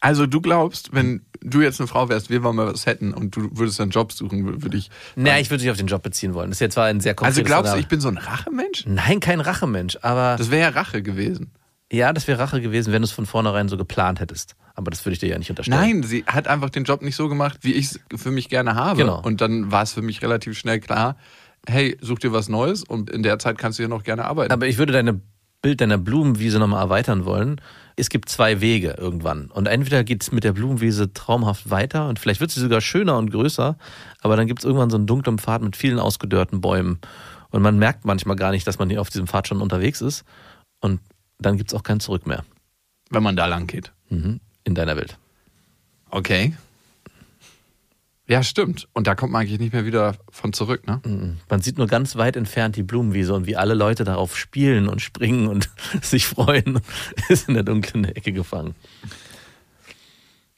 Also 0.04 0.26
du 0.26 0.40
glaubst, 0.40 0.92
wenn 0.92 1.24
du 1.40 1.60
jetzt 1.60 1.80
eine 1.80 1.86
Frau 1.86 2.08
wärst, 2.08 2.28
wir 2.28 2.42
wollen 2.42 2.56
mal 2.56 2.66
was 2.66 2.86
hätten 2.86 3.14
und 3.14 3.36
du 3.36 3.50
würdest 3.56 3.80
einen 3.80 3.92
Job 3.92 4.12
suchen, 4.12 4.40
wür- 4.44 4.62
würde 4.62 4.76
ich. 4.76 4.90
Naja, 5.14 5.38
ich 5.38 5.48
würde 5.48 5.62
dich 5.62 5.70
auf 5.70 5.76
den 5.76 5.86
Job 5.86 6.02
beziehen 6.02 6.34
wollen. 6.34 6.50
Das 6.50 6.56
ist 6.56 6.60
jetzt 6.60 6.74
zwar 6.74 6.86
ein 6.86 6.98
sehr 7.00 7.14
konkretes 7.14 7.38
Also 7.38 7.46
glaubst 7.46 7.72
du, 7.74 7.78
ich 7.78 7.86
bin 7.86 8.00
so 8.00 8.08
ein 8.08 8.18
Rachemensch? 8.18 8.84
Nein, 8.86 9.20
kein 9.20 9.40
Rachemensch, 9.40 9.98
aber 10.02 10.34
Das 10.36 10.50
wäre 10.50 10.62
ja 10.72 10.78
Rache 10.80 11.02
gewesen. 11.02 11.52
ja, 11.92 12.12
das 12.12 12.26
wäre 12.26 12.40
Rache 12.40 12.60
gewesen, 12.60 12.92
wenn 12.92 13.02
du 13.02 13.06
es 13.06 13.12
von 13.12 13.26
vornherein 13.26 13.68
so 13.68 13.76
geplant 13.76 14.18
hättest. 14.18 14.56
Aber 14.74 14.90
das 14.90 15.04
würde 15.04 15.12
ich 15.14 15.18
dir 15.20 15.28
ja 15.28 15.38
nicht 15.38 15.50
unterstellen. 15.50 15.80
Nein, 15.80 16.02
sie 16.02 16.24
hat 16.26 16.48
einfach 16.48 16.70
den 16.70 16.82
Job 16.84 17.02
nicht 17.02 17.14
so 17.14 17.28
gemacht, 17.28 17.58
wie 17.62 17.74
ich 17.74 17.86
es 17.92 18.00
für 18.20 18.30
mich 18.32 18.48
gerne 18.48 18.74
habe. 18.74 18.96
Genau. 18.98 19.20
Und 19.22 19.40
dann 19.40 19.70
war 19.70 19.82
es 19.84 19.92
für 19.92 20.02
mich 20.02 20.20
relativ 20.22 20.58
schnell 20.58 20.80
klar, 20.80 21.16
hey, 21.68 21.96
such 22.00 22.18
dir 22.18 22.32
was 22.32 22.48
Neues 22.48 22.82
und 22.82 23.08
in 23.08 23.22
der 23.22 23.38
Zeit 23.38 23.56
kannst 23.58 23.78
du 23.78 23.84
ja 23.84 23.88
noch 23.88 24.02
gerne 24.02 24.24
arbeiten. 24.24 24.52
Aber 24.52 24.66
ich 24.66 24.78
würde 24.78 24.92
deine 24.92 25.20
Bild 25.60 25.80
deiner 25.80 25.98
Blumenwiese 25.98 26.58
nochmal 26.58 26.82
erweitern 26.82 27.24
wollen. 27.24 27.60
Es 27.96 28.08
gibt 28.08 28.28
zwei 28.28 28.60
Wege 28.60 28.96
irgendwann. 28.98 29.50
Und 29.50 29.66
entweder 29.66 30.04
geht 30.04 30.22
es 30.22 30.32
mit 30.32 30.44
der 30.44 30.52
Blumenwiese 30.52 31.12
traumhaft 31.12 31.70
weiter 31.70 32.08
und 32.08 32.18
vielleicht 32.18 32.40
wird 32.40 32.50
sie 32.50 32.60
sogar 32.60 32.80
schöner 32.80 33.18
und 33.18 33.30
größer, 33.30 33.76
aber 34.20 34.36
dann 34.36 34.46
gibt 34.46 34.60
es 34.60 34.64
irgendwann 34.64 34.90
so 34.90 34.96
einen 34.96 35.06
dunklen 35.06 35.38
Pfad 35.38 35.62
mit 35.62 35.76
vielen 35.76 35.98
ausgedörrten 35.98 36.60
Bäumen. 36.60 37.00
Und 37.50 37.62
man 37.62 37.78
merkt 37.78 38.04
manchmal 38.04 38.36
gar 38.36 38.50
nicht, 38.50 38.66
dass 38.66 38.78
man 38.78 38.88
hier 38.88 39.00
auf 39.00 39.10
diesem 39.10 39.26
Pfad 39.26 39.46
schon 39.46 39.60
unterwegs 39.60 40.00
ist. 40.00 40.24
Und 40.80 41.00
dann 41.38 41.58
gibt's 41.58 41.74
auch 41.74 41.82
kein 41.82 42.00
Zurück 42.00 42.26
mehr 42.26 42.44
Wenn 43.10 43.22
man 43.22 43.36
da 43.36 43.46
lang 43.46 43.66
geht. 43.66 43.92
mhm. 44.08 44.40
in 44.64 44.74
deiner 44.74 44.96
Welt. 44.96 45.18
Okay. 46.10 46.54
Ja, 48.32 48.42
stimmt. 48.42 48.88
Und 48.94 49.06
da 49.06 49.14
kommt 49.14 49.30
man 49.30 49.42
eigentlich 49.42 49.60
nicht 49.60 49.74
mehr 49.74 49.84
wieder 49.84 50.16
von 50.30 50.54
zurück, 50.54 50.86
ne? 50.86 51.36
Man 51.50 51.60
sieht 51.60 51.76
nur 51.76 51.86
ganz 51.86 52.16
weit 52.16 52.34
entfernt 52.34 52.76
die 52.76 52.82
Blumenwiese 52.82 53.34
und 53.34 53.46
wie 53.46 53.56
alle 53.56 53.74
Leute 53.74 54.04
darauf 54.04 54.38
spielen 54.38 54.88
und 54.88 55.02
springen 55.02 55.48
und 55.48 55.68
sich 56.00 56.26
freuen, 56.26 56.80
ist 57.28 57.46
in 57.46 57.52
der 57.52 57.62
dunklen 57.62 58.06
Ecke 58.06 58.32
gefangen. 58.32 58.74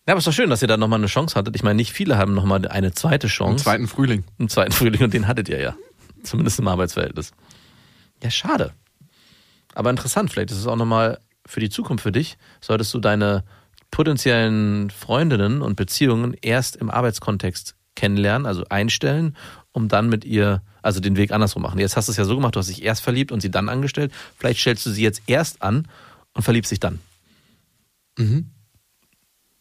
Ja, 0.07 0.13
aber 0.13 0.19
es 0.19 0.23
ist 0.23 0.29
doch 0.29 0.37
schön, 0.37 0.51
dass 0.51 0.63
ihr 0.63 0.69
da 0.69 0.77
nochmal 0.77 1.01
eine 1.01 1.09
Chance 1.09 1.35
hattet. 1.35 1.57
Ich 1.57 1.65
meine, 1.65 1.75
nicht 1.75 1.93
viele 1.93 2.17
haben 2.17 2.33
nochmal 2.33 2.65
eine 2.69 2.93
zweite 2.93 3.27
Im 3.27 3.33
Chance. 3.33 3.65
zweiten 3.65 3.89
Frühling. 3.89 4.23
Im 4.39 4.49
zweiten 4.49 4.71
Frühling 4.71 5.03
und 5.03 5.13
den 5.13 5.27
hattet 5.27 5.49
ihr 5.49 5.61
ja. 5.61 5.75
Zumindest 6.23 6.61
im 6.61 6.69
Arbeitsverhältnis. 6.69 7.33
Ja, 8.23 8.31
schade. 8.31 8.73
Aber 9.75 9.91
interessant, 9.91 10.31
vielleicht 10.31 10.53
ist 10.53 10.59
es 10.59 10.69
auch 10.69 10.77
nochmal 10.77 11.19
für 11.45 11.59
die 11.59 11.71
Zukunft 11.71 12.05
für 12.05 12.13
dich, 12.13 12.39
solltest 12.61 12.95
du 12.95 13.01
deine 13.01 13.43
potenziellen 13.95 14.91
Freundinnen 14.91 15.63
und 15.63 15.77
Beziehungen 15.77 16.35
erst 16.43 16.75
im 16.75 16.91
Arbeitskontext 16.91 17.77
kennenlernen, 17.95 18.45
also 18.45 18.65
einstellen, 18.69 19.37
um 19.71 19.87
dann 19.87 20.09
mit 20.09 20.25
ihr, 20.25 20.63
also 20.83 20.99
den 20.99 21.17
Weg 21.17 21.31
andersrum 21.31 21.63
machen. 21.63 21.79
Jetzt 21.79 21.97
hast 21.97 22.09
du 22.09 22.11
es 22.11 22.19
ja 22.19 22.25
so 22.25 22.35
gemacht, 22.35 22.57
du 22.57 22.59
hast 22.59 22.69
dich 22.69 22.83
erst 22.83 23.03
verliebt 23.03 23.31
und 23.31 23.41
sie 23.41 23.53
dann 23.53 23.69
angestellt. 23.69 24.11
Vielleicht 24.37 24.59
stellst 24.59 24.85
du 24.85 24.91
sie 24.91 25.05
jetzt 25.05 25.23
erst 25.29 25.63
an 25.63 25.87
und 26.33 26.43
verliebst 26.43 26.73
dich 26.73 26.81
dann. 26.81 26.99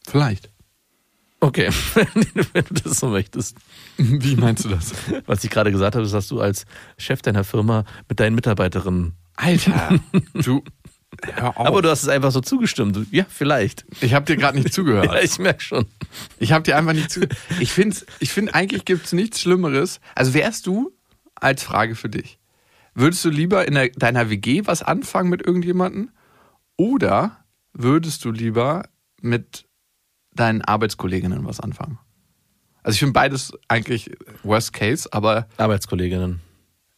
Vielleicht. 0.08 0.50
Okay, 1.40 1.70
wenn 2.54 2.66
du 2.66 2.74
das 2.74 3.00
so 3.00 3.10
möchtest. 3.10 3.56
Wie 3.98 4.36
meinst 4.36 4.66
du 4.66 4.70
das? 4.70 4.94
Was 5.28 5.44
ich 5.44 5.52
gerade 5.52 5.72
gesagt 5.72 5.94
habe, 5.94 6.06
ist, 6.06 6.14
dass 6.14 6.28
du 6.28 6.42
als 6.42 6.66
Chef 6.98 7.22
deiner 7.22 7.44
Firma 7.44 7.86
mit 8.10 8.20
deinen 8.20 8.34
Mitarbeiterinnen 8.34 9.14
Alter, 9.36 10.00
du. 10.34 10.64
Aber 11.56 11.82
du 11.82 11.90
hast 11.90 12.04
es 12.04 12.10
einfach 12.10 12.32
so 12.32 12.42
zugestimmt. 12.42 13.08
Ja, 13.12 13.26
vielleicht. 13.30 13.86
ich 14.02 14.14
habe 14.14 14.26
dir 14.26 14.38
gerade 14.38 14.58
nicht 14.58 14.74
zugehört. 14.74 15.06
Ja, 15.06 15.20
ich 15.22 15.38
merke 15.40 15.62
schon. 15.62 15.86
Ich 16.40 16.52
habe 16.52 16.64
dir 16.64 16.78
einfach 16.78 16.94
nicht 16.94 17.12
zu. 17.12 17.28
Ich 17.60 17.72
finde, 17.72 17.96
ich 18.20 18.32
find, 18.32 18.54
eigentlich 18.56 18.86
gibt 18.86 19.06
es 19.06 19.14
nichts 19.14 19.42
Schlimmeres. 19.42 20.00
Also 20.16 20.34
wärst 20.34 20.68
du, 20.68 20.92
als 21.36 21.64
Frage 21.64 21.96
für 21.96 22.10
dich, 22.10 22.40
würdest 22.94 23.24
du 23.26 23.30
lieber 23.30 23.68
in 23.68 23.92
deiner 23.96 24.30
WG 24.30 24.62
was 24.66 24.82
anfangen 24.84 25.30
mit 25.30 25.46
irgendjemandem? 25.46 26.10
Oder 26.78 27.38
würdest 27.74 28.24
du 28.26 28.32
lieber 28.32 28.84
mit 29.22 29.66
deinen 30.34 30.62
Arbeitskolleginnen 30.62 31.46
was 31.46 31.60
anfangen? 31.60 32.00
Also 32.82 32.96
ich 32.96 33.00
finde 33.00 33.14
beides 33.14 33.54
eigentlich 33.68 34.12
Worst 34.44 34.74
Case, 34.74 35.08
aber 35.12 35.48
Arbeitskolleginnen, 35.58 36.42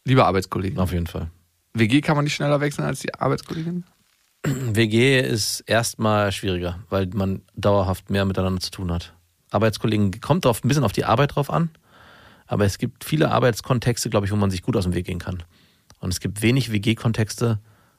lieber 0.04 0.26
Arbeitskollegen. 0.26 0.78
auf 0.78 0.92
jeden 0.92 1.06
Fall. 1.06 1.30
WG 1.74 2.00
kann 2.00 2.16
man 2.16 2.24
nicht 2.24 2.34
schneller 2.34 2.60
wechseln 2.60 2.84
als 2.86 3.00
die 3.00 3.14
Arbeitskollegin? 3.14 3.84
WG 4.46 5.20
ist 5.20 5.60
erstmal 5.60 6.30
schwieriger, 6.32 6.78
weil 6.88 7.08
man 7.08 7.42
dauerhaft 7.54 8.10
mehr 8.10 8.24
miteinander 8.24 8.60
zu 8.60 8.70
tun 8.70 8.92
hat. 8.92 9.12
Arbeitskollegen 9.50 10.20
kommt 10.20 10.44
drauf, 10.44 10.62
ein 10.62 10.68
bisschen 10.68 10.84
auf 10.84 10.92
die 10.92 11.04
Arbeit 11.04 11.34
drauf 11.34 11.50
an, 11.50 11.70
aber 12.46 12.64
es 12.64 12.78
gibt 12.78 13.04
viele 13.04 13.30
Arbeitskontexte, 13.30 14.10
glaube 14.10 14.26
ich, 14.26 14.32
wo 14.32 14.36
man 14.36 14.50
sich 14.50 14.62
gut 14.62 14.76
aus 14.76 14.84
dem 14.84 14.94
Weg 14.94 15.06
gehen 15.06 15.18
kann. 15.18 15.42
Und 16.00 16.12
es 16.12 16.20
gibt 16.20 16.42
wenig 16.42 16.70
WG-Kontexte, 16.72 17.58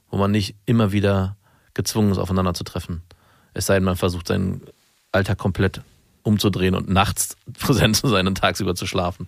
wo 0.09 0.17
man 0.17 0.31
nicht 0.31 0.55
immer 0.65 0.91
wieder 0.91 1.35
gezwungen 1.73 2.11
ist, 2.11 2.17
aufeinander 2.17 2.53
zu 2.53 2.63
treffen. 2.63 3.01
Es 3.53 3.65
sei 3.65 3.75
denn, 3.75 3.83
man 3.83 3.97
versucht, 3.97 4.27
seinen 4.27 4.61
Alltag 5.11 5.37
komplett 5.37 5.81
umzudrehen 6.23 6.75
und 6.75 6.89
nachts 6.89 7.35
präsent 7.59 7.97
zu 7.97 8.07
sein 8.07 8.27
und 8.27 8.37
tagsüber 8.37 8.75
zu 8.75 8.87
schlafen. 8.87 9.27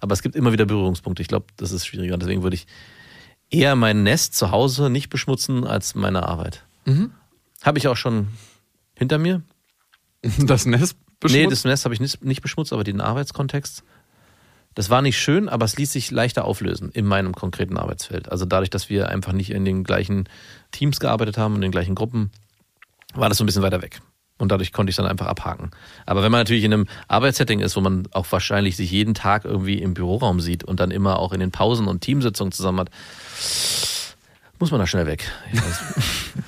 Aber 0.00 0.12
es 0.12 0.22
gibt 0.22 0.36
immer 0.36 0.52
wieder 0.52 0.64
Berührungspunkte. 0.64 1.22
Ich 1.22 1.28
glaube, 1.28 1.46
das 1.56 1.72
ist 1.72 1.86
schwieriger. 1.86 2.16
Deswegen 2.16 2.42
würde 2.42 2.54
ich 2.54 2.66
eher 3.50 3.76
mein 3.76 4.02
Nest 4.02 4.34
zu 4.34 4.50
Hause 4.50 4.90
nicht 4.90 5.10
beschmutzen 5.10 5.66
als 5.66 5.94
meine 5.94 6.24
Arbeit. 6.28 6.64
Habe 7.62 7.78
ich 7.78 7.88
auch 7.88 7.96
schon 7.96 8.28
hinter 8.96 9.18
mir. 9.18 9.42
Das 10.38 10.66
Nest 10.66 10.96
beschmutzt? 11.20 11.42
Nee, 11.42 11.46
das 11.48 11.64
Nest 11.64 11.84
habe 11.84 11.94
ich 11.94 12.00
nicht, 12.00 12.24
nicht 12.24 12.42
beschmutzt, 12.42 12.72
aber 12.72 12.84
den 12.84 13.00
Arbeitskontext. 13.00 13.84
Das 14.74 14.90
war 14.90 15.02
nicht 15.02 15.18
schön, 15.18 15.48
aber 15.48 15.64
es 15.64 15.76
ließ 15.76 15.92
sich 15.92 16.10
leichter 16.10 16.44
auflösen 16.44 16.90
in 16.92 17.04
meinem 17.04 17.34
konkreten 17.34 17.76
Arbeitsfeld. 17.76 18.30
Also 18.30 18.44
dadurch, 18.44 18.70
dass 18.70 18.88
wir 18.88 19.08
einfach 19.08 19.32
nicht 19.32 19.50
in 19.50 19.64
den 19.64 19.82
gleichen 19.84 20.28
Teams 20.70 21.00
gearbeitet 21.00 21.36
haben, 21.36 21.56
in 21.56 21.60
den 21.62 21.72
gleichen 21.72 21.94
Gruppen, 21.94 22.30
war 23.14 23.28
das 23.28 23.38
so 23.38 23.44
ein 23.44 23.46
bisschen 23.46 23.62
weiter 23.62 23.82
weg. 23.82 24.00
Und 24.38 24.52
dadurch 24.52 24.72
konnte 24.72 24.90
ich 24.90 24.96
dann 24.96 25.06
einfach 25.06 25.26
abhaken. 25.26 25.70
Aber 26.06 26.22
wenn 26.22 26.30
man 26.30 26.40
natürlich 26.40 26.64
in 26.64 26.72
einem 26.72 26.86
Arbeitssetting 27.08 27.60
ist, 27.60 27.76
wo 27.76 27.80
man 27.80 28.06
auch 28.12 28.26
wahrscheinlich 28.30 28.76
sich 28.76 28.90
jeden 28.90 29.14
Tag 29.14 29.44
irgendwie 29.44 29.82
im 29.82 29.94
Büroraum 29.94 30.40
sieht 30.40 30.64
und 30.64 30.80
dann 30.80 30.90
immer 30.90 31.18
auch 31.18 31.32
in 31.32 31.40
den 31.40 31.50
Pausen 31.50 31.88
und 31.88 32.00
Teamsitzungen 32.00 32.52
zusammen 32.52 32.80
hat, 32.80 32.90
muss 34.58 34.70
man 34.70 34.80
da 34.80 34.86
schnell 34.86 35.06
weg. 35.06 35.24
Ich, 35.52 35.60
weiß, 35.60 35.80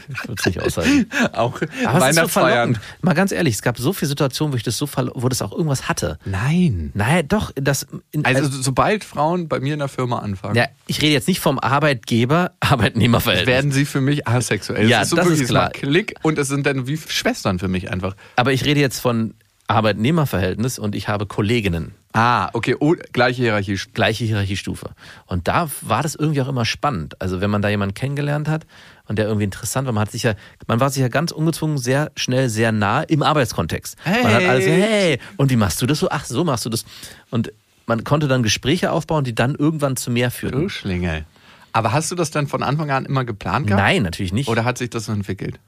ich 0.09 0.29
würde 0.29 0.35
es 0.38 0.47
nicht 0.47 0.61
aushalten. 0.61 1.09
auch 1.33 1.61
Aber 1.85 2.00
so 2.00 2.00
Weihnachtsfeiern. 2.07 2.75
verlockend. 2.75 2.81
Mal 3.02 3.14
ganz 3.14 3.33
ehrlich, 3.33 3.55
es 3.55 3.62
gab 3.62 3.79
so 3.79 3.93
viele 3.93 4.09
Situationen, 4.09 4.52
wo 4.52 4.57
ich 4.57 4.62
das 4.62 4.76
so 4.76 4.88
wo 5.14 5.29
das 5.29 5.43
auch 5.43 5.52
irgendwas 5.52 5.88
hatte. 5.88 6.19
Nein. 6.25 6.90
Nein, 6.95 7.29
doch, 7.29 7.52
das 7.55 7.87
in, 8.12 8.25
Also 8.25 8.49
sobald 8.50 9.05
Frauen 9.05 9.49
bei 9.49 9.61
mir 9.61 9.75
in 9.75 9.79
der 9.79 9.88
Firma 9.88 10.19
anfangen, 10.19 10.57
ja, 10.57 10.67
ich 10.87 11.00
rede 11.02 11.12
jetzt 11.12 11.29
nicht 11.29 11.40
vom 11.40 11.59
Arbeitgeber, 11.59 12.52
Arbeitnehmerverhältnis. 12.61 13.47
werden 13.47 13.73
sie 13.73 13.85
für 13.85 14.00
mich 14.00 14.26
asexuell. 14.26 14.88
Ja, 14.88 14.99
es 14.99 15.05
ist 15.05 15.11
so 15.11 15.17
das 15.17 15.26
wirklich, 15.26 15.43
ist 15.43 15.49
klar. 15.49 15.71
Klick 15.71 16.14
und 16.23 16.38
es 16.38 16.49
sind 16.49 16.67
dann 16.67 16.87
wie 16.87 16.97
Schwestern 16.97 17.59
für 17.59 17.69
mich 17.69 17.90
einfach. 17.90 18.17
Aber 18.37 18.52
ich 18.52 18.64
rede 18.64 18.81
jetzt 18.81 19.00
von 19.00 19.35
Arbeitnehmerverhältnis 19.71 20.79
und 20.79 20.95
ich 20.95 21.09
habe 21.09 21.27
Kolleginnen. 21.27 21.95
Ah, 22.12 22.50
okay, 22.55 22.75
oh, 22.81 22.95
gleiche 23.12 23.43
Hierarchie. 23.43 23.79
Gleiche 23.95 24.25
Hierarchiestufe. 24.25 24.91
Und 25.27 25.47
da 25.47 25.71
war 25.81 26.03
das 26.03 26.17
irgendwie 26.17 26.43
auch 26.43 26.49
immer 26.49 26.65
spannend. 26.65 27.21
Also 27.21 27.41
wenn 27.41 27.50
man 27.50 27.62
da 27.62 27.69
jemanden 27.69 27.95
kennengelernt 27.95 28.49
hat 28.49 28.67
und 29.07 29.17
der 29.19 29.27
irgendwie 29.27 29.45
interessant 29.45 29.87
war, 29.87 29.93
man 29.93 30.03
hat 30.03 30.11
sich 30.11 30.25
ja, 30.25 30.35
man 30.67 30.81
war 30.81 30.91
sich 30.91 31.00
ja 31.03 31.09
ganz 31.09 31.31
ungezwungen 31.31 31.79
sehr 31.79 32.11
schnell 32.17 32.49
sehr 32.49 32.73
nah 32.73 33.03
im 33.03 33.23
Arbeitskontext. 33.23 33.97
Man 34.05 34.15
hat 34.25 34.41
Hey. 34.43 34.49
alles, 34.49 34.67
hey, 34.67 35.19
und 35.37 35.50
wie 35.50 35.57
machst 35.57 35.81
du 35.81 35.87
das 35.87 36.00
so? 36.00 36.09
Ach, 36.11 36.25
so 36.25 36.43
machst 36.43 36.65
du 36.65 36.69
das. 36.69 36.85
Und 37.31 37.53
man 37.87 38.03
konnte 38.03 38.27
dann 38.27 38.43
Gespräche 38.43 38.91
aufbauen, 38.91 39.23
die 39.23 39.35
dann 39.35 39.55
irgendwann 39.55 39.97
zu 39.97 40.11
mehr 40.11 40.31
führten. 40.33 40.62
Du 40.62 40.69
Schlingel. 40.69 41.25
Aber 41.73 41.93
hast 41.93 42.11
du 42.11 42.17
das 42.17 42.33
dann 42.33 42.49
von 42.49 42.65
Anfang 42.65 42.91
an 42.91 43.05
immer 43.05 43.25
geplant 43.25 43.69
gehabt? 43.69 43.81
Nein, 43.83 44.03
natürlich 44.03 44.33
nicht. 44.33 44.49
Oder 44.49 44.65
hat 44.65 44.79
sich 44.79 44.91
das 44.91 45.05
so 45.07 45.12
entwickelt? 45.12 45.61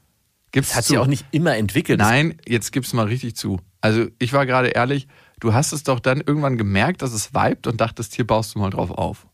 Gibt's 0.50 0.70
das 0.70 0.78
hat 0.78 0.84
zu? 0.84 0.90
sich 0.90 0.98
auch 0.98 1.06
nicht 1.06 1.24
immer 1.30 1.56
entwickelt. 1.56 2.00
Nein, 2.00 2.34
jetzt 2.46 2.72
gib's 2.72 2.92
mal 2.92 3.06
richtig 3.06 3.36
zu. 3.36 3.60
Also 3.82 4.06
ich 4.18 4.32
war 4.32 4.46
gerade 4.46 4.68
ehrlich, 4.68 5.06
du 5.40 5.52
hast 5.52 5.72
es 5.72 5.82
doch 5.82 6.00
dann 6.00 6.20
irgendwann 6.24 6.56
gemerkt, 6.56 7.02
dass 7.02 7.12
es 7.12 7.34
vibet 7.34 7.66
und 7.66 7.80
dachtest, 7.80 8.14
hier 8.14 8.26
baust 8.26 8.54
du 8.54 8.60
mal 8.60 8.70
drauf 8.70 8.90
auf. 8.90 9.26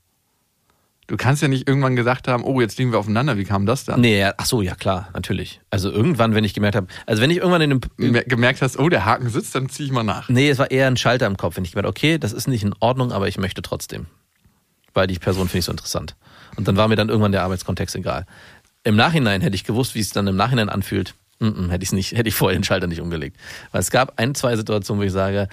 Du 1.07 1.17
kannst 1.17 1.41
ja 1.41 1.49
nicht 1.49 1.67
irgendwann 1.67 1.97
gesagt 1.97 2.29
haben, 2.29 2.45
oh, 2.45 2.61
jetzt 2.61 2.77
liegen 2.79 2.93
wir 2.93 2.99
aufeinander, 2.99 3.39
wie 3.39 3.45
kam 3.45 3.65
das 3.65 3.87
dann? 3.87 4.03
Nee, 4.03 4.19
ja, 4.21 4.35
ach 4.37 4.45
so, 4.45 4.61
ja 4.61 4.75
klar, 4.75 5.09
natürlich. 5.15 5.61
Also 5.71 5.91
irgendwann, 5.91 6.35
wenn 6.35 6.45
ich 6.45 6.53
gemerkt 6.53 6.77
habe, 6.77 6.87
also 7.07 7.23
wenn 7.23 7.31
ich 7.31 7.39
irgendwann 7.39 7.63
in 7.63 7.71
einem, 7.71 7.81
Mer- 7.97 8.25
Gemerkt 8.25 8.61
hast, 8.61 8.79
oh, 8.79 8.91
der 8.91 9.07
Haken 9.07 9.31
sitzt, 9.31 9.55
dann 9.55 9.71
zieh 9.71 9.85
ich 9.85 9.91
mal 9.91 10.03
nach. 10.03 10.29
nee, 10.29 10.51
es 10.51 10.59
war 10.59 10.71
eher 10.71 10.87
ein 10.87 10.99
Schalter 10.99 11.27
im 11.27 11.39
Kopf, 11.39 11.57
wenn 11.57 11.65
ich 11.65 11.73
gemerkt, 11.73 11.89
okay, 11.89 12.19
das 12.19 12.35
ist 12.35 12.47
nicht 12.47 12.63
in 12.63 12.75
Ordnung, 12.81 13.11
aber 13.13 13.27
ich 13.27 13.39
möchte 13.39 13.63
trotzdem, 13.63 14.05
weil 14.93 15.07
die 15.07 15.19
Person 15.19 15.49
finde 15.49 15.61
ich 15.61 15.65
so 15.65 15.73
interessant. 15.73 16.15
Und 16.57 16.69
dann 16.69 16.77
war 16.77 16.89
mir 16.89 16.97
dann 16.97 17.09
irgendwann 17.09 17.33
der 17.33 17.43
Arbeitskontext 17.43 17.97
egal. 17.97 18.27
Im 18.85 18.97
Nachhinein 18.97 19.41
hätte 19.41 19.55
ich 19.57 19.65
gewusst, 19.65 19.95
wie 19.95 20.01
es 20.01 20.11
dann 20.11 20.27
im 20.27 20.37
Nachhinein 20.37 20.69
anfühlt, 20.69 21.15
mm 21.41 21.47
-mm, 21.47 21.71
hätte 21.71 21.85
ich 21.85 21.93
nicht, 21.93 22.13
hätte 22.13 22.29
ich 22.29 22.35
vorher 22.35 22.59
den 22.59 22.65
Schalter 22.65 22.87
nicht 22.87 23.01
umgelegt, 23.01 23.37
weil 23.73 23.81
es 23.81 23.91
gab 23.91 24.19
ein, 24.19 24.35
zwei 24.35 24.57
Situationen, 24.57 25.01
wo 25.01 25.07
ich 25.07 25.13
sage, 25.13 25.49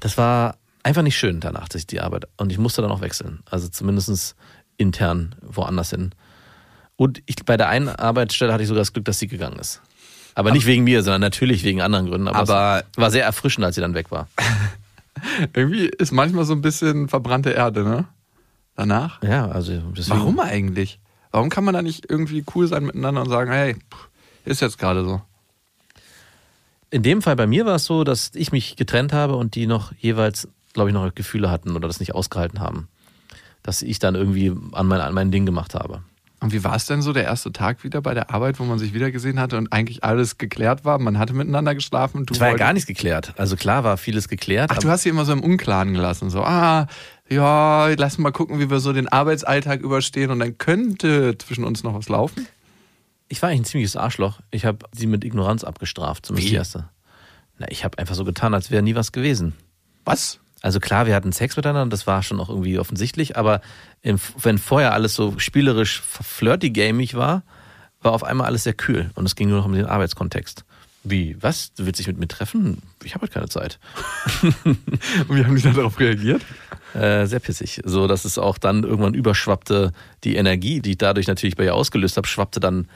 das 0.00 0.16
war 0.16 0.56
einfach 0.82 1.02
nicht 1.02 1.18
schön 1.18 1.40
danach, 1.40 1.68
die 1.68 2.00
Arbeit 2.00 2.26
und 2.36 2.50
ich 2.50 2.58
musste 2.58 2.82
dann 2.82 2.90
auch 2.90 3.00
wechseln, 3.00 3.40
also 3.50 3.68
zumindestens 3.68 4.34
intern 4.76 5.34
woanders 5.42 5.90
hin. 5.90 6.10
Und 6.96 7.22
ich, 7.26 7.36
bei 7.46 7.56
der 7.56 7.68
einen 7.68 7.88
Arbeitsstelle 7.88 8.52
hatte 8.52 8.62
ich 8.62 8.68
sogar 8.68 8.82
das 8.82 8.92
Glück, 8.92 9.06
dass 9.06 9.18
sie 9.18 9.26
gegangen 9.26 9.58
ist. 9.58 9.80
Aber 10.34 10.52
nicht 10.52 10.66
wegen 10.66 10.84
mir, 10.84 11.02
sondern 11.02 11.22
natürlich 11.22 11.64
wegen 11.64 11.80
anderen 11.80 12.06
Gründen. 12.06 12.28
Aber, 12.28 12.38
Aber- 12.40 12.84
es 12.90 12.98
war 12.98 13.10
sehr 13.10 13.24
erfrischend, 13.24 13.64
als 13.64 13.74
sie 13.74 13.80
dann 13.80 13.94
weg 13.94 14.10
war. 14.10 14.28
Irgendwie 15.54 15.86
ist 15.86 16.12
manchmal 16.12 16.44
so 16.44 16.52
ein 16.52 16.62
bisschen 16.62 17.08
verbrannte 17.08 17.50
Erde, 17.50 17.84
ne? 17.84 18.06
Danach. 18.76 19.22
Ja, 19.22 19.48
also 19.48 19.72
deswegen. 19.96 20.20
Warum 20.20 20.40
eigentlich? 20.40 21.00
Warum 21.30 21.48
kann 21.48 21.64
man 21.64 21.74
da 21.74 21.82
nicht 21.82 22.08
irgendwie 22.08 22.44
cool 22.54 22.66
sein 22.66 22.84
miteinander 22.84 23.22
und 23.22 23.28
sagen, 23.28 23.50
hey, 23.50 23.74
pff, 23.74 24.09
ist 24.44 24.60
jetzt 24.60 24.78
gerade 24.78 25.04
so? 25.04 25.20
In 26.90 27.02
dem 27.02 27.22
Fall 27.22 27.36
bei 27.36 27.46
mir 27.46 27.66
war 27.66 27.76
es 27.76 27.84
so, 27.84 28.04
dass 28.04 28.32
ich 28.34 28.52
mich 28.52 28.76
getrennt 28.76 29.12
habe 29.12 29.36
und 29.36 29.54
die 29.54 29.66
noch 29.66 29.92
jeweils, 29.98 30.48
glaube 30.72 30.90
ich, 30.90 30.94
noch 30.94 31.14
Gefühle 31.14 31.50
hatten 31.50 31.76
oder 31.76 31.86
das 31.86 32.00
nicht 32.00 32.14
ausgehalten 32.14 32.60
haben. 32.60 32.88
Dass 33.62 33.82
ich 33.82 33.98
dann 33.98 34.14
irgendwie 34.14 34.52
an 34.72 34.86
mein, 34.86 35.00
an 35.00 35.14
mein 35.14 35.30
Ding 35.30 35.46
gemacht 35.46 35.74
habe. 35.74 36.02
Und 36.40 36.54
wie 36.54 36.64
war 36.64 36.74
es 36.74 36.86
denn 36.86 37.02
so 37.02 37.12
der 37.12 37.24
erste 37.24 37.52
Tag 37.52 37.84
wieder 37.84 38.00
bei 38.00 38.14
der 38.14 38.30
Arbeit, 38.30 38.58
wo 38.58 38.64
man 38.64 38.78
sich 38.78 38.94
wieder 38.94 39.10
gesehen 39.10 39.38
hatte 39.38 39.58
und 39.58 39.72
eigentlich 39.72 40.02
alles 40.02 40.38
geklärt 40.38 40.86
war? 40.86 40.98
Man 40.98 41.18
hatte 41.18 41.34
miteinander 41.34 41.74
geschlafen 41.74 42.18
und 42.18 42.30
du 42.30 42.34
Es 42.34 42.40
war 42.40 42.48
ja 42.48 42.56
gar 42.56 42.72
nichts 42.72 42.86
geklärt. 42.86 43.34
Also 43.36 43.56
klar 43.56 43.84
war 43.84 43.98
vieles 43.98 44.26
geklärt. 44.26 44.70
Ach, 44.72 44.78
du 44.78 44.88
hast 44.88 45.02
sie 45.02 45.10
immer 45.10 45.26
so 45.26 45.34
im 45.34 45.42
Unklaren 45.42 45.92
gelassen. 45.92 46.30
So, 46.30 46.42
ah, 46.42 46.86
ja, 47.28 47.88
lass 47.88 48.16
mal 48.16 48.32
gucken, 48.32 48.58
wie 48.58 48.70
wir 48.70 48.80
so 48.80 48.94
den 48.94 49.06
Arbeitsalltag 49.06 49.80
überstehen 49.82 50.30
und 50.30 50.38
dann 50.38 50.56
könnte 50.56 51.36
zwischen 51.36 51.64
uns 51.64 51.82
noch 51.82 51.94
was 51.94 52.08
laufen. 52.08 52.46
Ich 53.30 53.40
war 53.40 53.48
eigentlich 53.48 53.60
ein 53.60 53.64
ziemliches 53.64 53.96
Arschloch. 53.96 54.40
Ich 54.50 54.66
habe 54.66 54.84
sie 54.92 55.06
mit 55.06 55.24
Ignoranz 55.24 55.64
abgestraft, 55.64 56.26
zumindest 56.26 56.48
Wie? 56.48 56.50
die 56.50 56.56
erste. 56.56 56.88
Na, 57.58 57.70
ich 57.70 57.84
habe 57.84 57.96
einfach 57.96 58.14
so 58.14 58.24
getan, 58.24 58.52
als 58.52 58.70
wäre 58.70 58.82
nie 58.82 58.96
was 58.96 59.12
gewesen. 59.12 59.54
Was? 60.04 60.40
Also 60.62 60.80
klar, 60.80 61.06
wir 61.06 61.14
hatten 61.14 61.32
Sex 61.32 61.56
miteinander, 61.56 61.90
das 61.90 62.06
war 62.06 62.22
schon 62.22 62.40
auch 62.40 62.50
irgendwie 62.50 62.78
offensichtlich, 62.78 63.38
aber 63.38 63.62
im, 64.02 64.18
wenn 64.42 64.58
vorher 64.58 64.92
alles 64.92 65.14
so 65.14 65.38
spielerisch 65.38 66.02
flirty-gamig 66.02 67.14
war, 67.14 67.44
war 68.02 68.12
auf 68.12 68.24
einmal 68.24 68.46
alles 68.46 68.64
sehr 68.64 68.74
kühl 68.74 69.10
und 69.14 69.24
es 69.24 69.36
ging 69.36 69.48
nur 69.48 69.58
noch 69.58 69.64
um 69.64 69.72
den 69.72 69.86
Arbeitskontext. 69.86 70.64
Wie, 71.02 71.36
was? 71.40 71.72
Du 71.74 71.86
willst 71.86 71.98
dich 71.98 72.08
mit 72.08 72.18
mir 72.18 72.28
treffen? 72.28 72.82
Ich 73.04 73.14
habe 73.14 73.22
heute 73.22 73.32
keine 73.32 73.48
Zeit. 73.48 73.78
Und 74.42 75.34
wie 75.34 75.42
haben 75.42 75.56
die 75.56 75.62
dann 75.62 75.74
darauf 75.74 75.98
reagiert? 75.98 76.42
Äh, 76.92 77.24
sehr 77.24 77.40
pissig. 77.40 77.80
So, 77.84 78.06
dass 78.06 78.26
es 78.26 78.36
auch 78.36 78.58
dann 78.58 78.84
irgendwann 78.84 79.14
überschwappte, 79.14 79.94
die 80.24 80.36
Energie, 80.36 80.80
die 80.80 80.90
ich 80.90 80.98
dadurch 80.98 81.26
natürlich 81.26 81.56
bei 81.56 81.64
ihr 81.64 81.74
ausgelöst 81.74 82.18
habe, 82.18 82.28
schwappte 82.28 82.60
dann. 82.60 82.86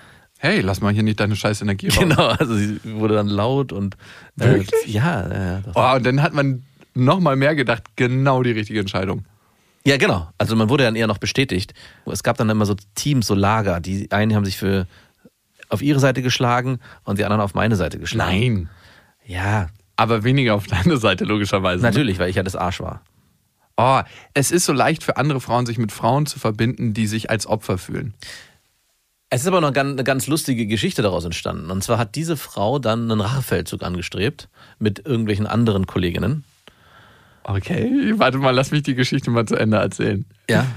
Hey, 0.45 0.61
lass 0.61 0.83
mal 0.83 0.93
hier 0.93 1.03
nicht 1.03 1.19
deine 1.21 1.37
scheiß 1.37 1.63
Energie 1.63 1.89
raus. 1.89 1.99
Genau, 2.01 2.27
also 2.29 2.55
sie 2.55 2.79
wurde 2.85 3.15
dann 3.15 3.29
laut 3.29 3.73
und. 3.73 3.95
Äh, 4.39 4.45
Wirklich? 4.45 4.93
Ja, 4.93 5.33
ja. 5.33 5.63
Oh, 5.75 5.97
und 5.97 6.05
dann 6.05 6.21
hat 6.21 6.35
man 6.35 6.65
noch 6.93 7.19
mal 7.19 7.35
mehr 7.35 7.55
gedacht, 7.55 7.83
genau 7.97 8.43
die 8.43 8.51
richtige 8.51 8.79
Entscheidung. 8.79 9.25
Ja, 9.87 9.97
genau. 9.97 10.29
Also 10.37 10.55
man 10.55 10.69
wurde 10.69 10.85
dann 10.85 10.97
eher 10.97 11.07
noch 11.07 11.17
bestätigt. 11.17 11.73
Es 12.05 12.23
gab 12.23 12.37
dann 12.37 12.51
immer 12.51 12.67
so 12.67 12.77
Teams, 12.95 13.27
so 13.27 13.35
Lager. 13.35 13.81
Die 13.81 14.11
einen 14.13 14.35
haben 14.35 14.45
sich 14.45 14.59
für 14.59 14.87
auf 15.71 15.81
ihre 15.81 15.99
Seite 15.99 16.21
geschlagen 16.21 16.79
und 17.05 17.19
die 17.19 17.25
anderen 17.25 17.41
auf 17.41 17.55
meine 17.55 17.77
Seite 17.77 17.99
geschlagen. 17.99 18.31
Nein. 18.31 18.69
Ja, 19.25 19.69
Aber 19.97 20.25
weniger 20.25 20.57
auf 20.57 20.67
deine 20.67 20.99
Seite, 20.99 21.25
logischerweise. 21.25 21.83
ne? 21.83 21.89
natürlich, 21.89 22.19
weil 22.19 22.29
ich 22.29 22.37
ja 22.37 22.43
das 22.43 22.55
Arsch 22.55 22.81
war. 22.81 23.01
Oh, 23.79 24.03
es 24.35 24.51
ist 24.51 24.67
so 24.67 24.75
leicht 24.75 25.03
für 25.03 25.17
andere 25.17 25.41
Frauen, 25.41 25.65
sich 25.65 25.79
mit 25.79 25.91
Frauen 25.91 26.27
zu 26.27 26.39
verbinden, 26.39 26.93
die 26.93 27.07
sich 27.07 27.31
als 27.31 27.47
Opfer 27.47 27.79
fühlen. 27.79 28.13
Es 29.35 29.41
ist 29.41 29.49
aber 29.49 29.61
noch 29.61 29.75
eine 29.75 30.05
ganz 30.05 30.29
lustige 30.29 30.65
Geschichte 30.65 31.03
daraus 31.03 31.25
entstanden. 31.25 31.73
Und 31.73 31.83
zwar 31.83 31.99
hat 31.99 32.15
diese 32.15 32.37
Frau 32.37 32.79
dann 32.79 33.11
einen 33.11 33.21
Rachefeldzug 33.21 33.83
angestrebt 33.83 34.49
mit 34.79 35.05
irgendwelchen 35.07 35.49
anderen 35.49 35.89
Kolleginnen. 35.89 36.45
Okay, 37.43 38.15
warte 38.17 38.39
mal, 38.39 38.53
lass 38.53 38.71
mich 38.71 38.85
die 38.85 38.95
Geschichte 38.95 39.33
mal 39.33 39.45
zu 39.45 39.57
Ende 39.57 39.79
erzählen. 39.79 40.25
Ja. 40.49 40.69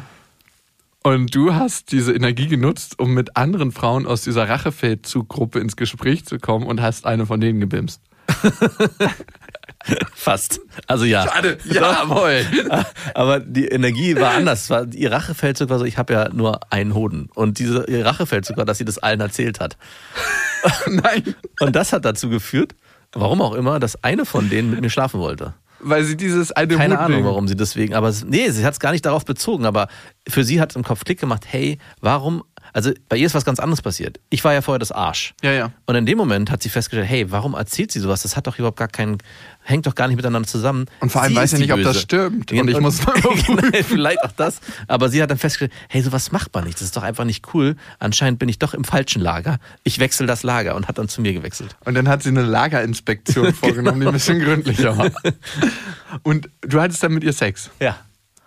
Und 1.04 1.36
du 1.36 1.54
hast 1.54 1.92
diese 1.92 2.14
Energie 2.14 2.48
genutzt, 2.48 2.98
um 2.98 3.14
mit 3.14 3.38
anderen 3.38 3.72
Frauen 3.72 4.08
aus 4.08 4.24
dieser 4.24 4.50
Rachefeldzuggruppe 4.50 5.60
ins 5.60 5.76
Gespräch 5.76 6.26
zu 6.26 6.40
kommen 6.40 6.66
und 6.66 6.82
hast 6.82 7.06
eine 7.06 7.28
von 7.28 7.40
denen 7.40 7.60
gebimst. 7.60 8.02
Fast. 10.16 10.60
Also 10.88 11.06
ja. 11.06 11.24
Schade, 11.28 11.58
jawohl. 11.66 12.46
Aber 13.14 13.40
die 13.40 13.68
Energie 13.68 14.16
war 14.16 14.32
anders. 14.32 14.70
War, 14.70 14.86
ihr 14.94 15.12
Rachefeldzug 15.12 15.70
war 15.70 15.80
so, 15.80 15.86
ich 15.86 15.98
habe 15.98 16.14
ja 16.14 16.30
nur 16.30 16.60
einen 16.72 16.94
Hoden. 16.94 17.30
Und 17.34 17.60
diese, 17.60 17.86
ihr 17.88 18.06
Rachefeldzug 18.06 18.58
war, 18.58 18.66
dass 18.66 18.78
sie 18.78 18.86
das 18.86 18.98
allen 18.98 19.20
erzählt 19.22 19.60
hat. 19.60 19.78
Nein, 20.88 21.36
Und 21.60 21.76
das 21.76 21.94
hat 21.94 22.04
dazu 22.06 22.30
geführt, 22.30 22.74
warum 23.14 23.42
auch 23.42 23.54
immer, 23.54 23.80
dass 23.80 24.04
eine 24.04 24.26
von 24.26 24.50
denen 24.50 24.70
mit 24.72 24.82
mir 24.82 24.90
schlafen 24.90 25.20
wollte. 25.20 25.54
weil 25.80 26.04
sie 26.04 26.18
dieses 26.18 26.52
eine 26.52 26.76
Keine 26.76 26.96
Hut 26.96 27.02
Ahnung, 27.02 27.24
warum 27.24 27.48
sie 27.48 27.56
deswegen, 27.56 27.94
aber 27.94 28.12
nee, 28.26 28.50
sie 28.50 28.66
hat 28.66 28.74
es 28.74 28.80
gar 28.80 28.92
nicht 28.92 29.06
darauf 29.06 29.24
bezogen, 29.26 29.66
aber 29.66 29.88
für 30.28 30.44
sie 30.44 30.60
hat 30.60 30.72
es 30.72 30.76
im 30.76 30.84
Kopf 30.84 31.06
Klick 31.06 31.20
gemacht, 31.20 31.46
hey, 31.48 31.78
warum, 32.02 32.44
also 32.74 32.92
bei 33.10 33.18
ihr 33.18 33.26
ist 33.26 33.34
was 33.36 33.46
ganz 33.46 33.60
anderes 33.60 33.82
passiert. 33.82 34.20
Ich 34.30 34.44
war 34.44 34.54
ja 34.54 34.62
vorher 34.62 34.80
das 34.80 34.92
Arsch. 34.92 35.34
Ja, 35.44 35.52
ja. 35.52 35.72
Und 35.86 35.96
in 35.96 36.06
dem 36.06 36.18
Moment 36.18 36.52
hat 36.52 36.62
sie 36.64 36.70
festgestellt, 36.70 37.08
hey, 37.10 37.32
warum 37.32 37.54
erzählt 37.54 37.92
sie 37.92 38.00
sowas? 38.00 38.22
Das 38.24 38.36
hat 38.36 38.48
doch 38.48 38.58
überhaupt 38.60 38.78
gar 38.78 38.88
keinen, 38.88 39.18
hängt 39.64 39.86
doch 39.88 39.96
gar 39.96 40.08
nicht 40.08 40.18
miteinander 40.18 40.48
zusammen. 40.48 40.86
Und 41.00 41.12
vor 41.12 41.22
allem 41.22 41.32
Sie 41.34 41.36
weiß 41.38 41.52
sie 41.52 41.58
nicht, 41.60 41.72
ob 41.74 41.80
das 41.82 41.94
Böse. 41.94 42.00
stimmt. 42.02 42.52
Und 42.52 42.68
ich 42.70 42.80
muss 42.80 43.06
mal 43.06 43.14
Genau, 43.22 43.84
Vielleicht 43.84 44.24
auch 44.24 44.32
das. 44.32 44.60
Aber 44.88 45.10
sie 45.10 45.22
hat 45.22 45.32
dann 45.32 45.38
festgestellt, 45.38 45.72
hey, 45.90 46.02
sowas 46.02 46.32
macht 46.32 46.54
man 46.54 46.64
nicht. 46.66 46.76
Das 46.76 46.84
ist 46.84 46.96
doch 46.98 47.04
einfach 47.04 47.24
nicht 47.26 47.54
cool. 47.54 47.76
Anscheinend 48.00 48.40
bin 48.40 48.50
ich 48.50 48.60
doch 48.60 48.74
im 48.74 48.84
falschen 48.84 49.22
Lager. 49.22 49.58
Ich 49.84 50.00
wechsle 50.00 50.28
das 50.28 50.44
Lager 50.44 50.76
und 50.76 50.88
hat 50.88 50.98
dann 50.98 51.08
zu 51.10 51.22
mir 51.22 51.34
gewechselt. 51.34 51.76
Und 51.86 51.94
dann 51.96 52.08
hat 52.08 52.24
sie 52.24 52.30
eine 52.30 52.44
Lagerinspektion 52.44 53.54
vorgenommen, 53.54 54.02
die 54.02 54.08
ein 54.08 54.14
bisschen 54.14 54.40
gründlicher 54.40 54.98
war. 54.98 55.12
Und 56.24 56.50
du 56.62 56.80
hattest 56.82 57.04
dann 57.04 57.14
mit 57.14 57.24
ihr 57.24 57.34
Sex. 57.34 57.70
Ja, 57.80 57.98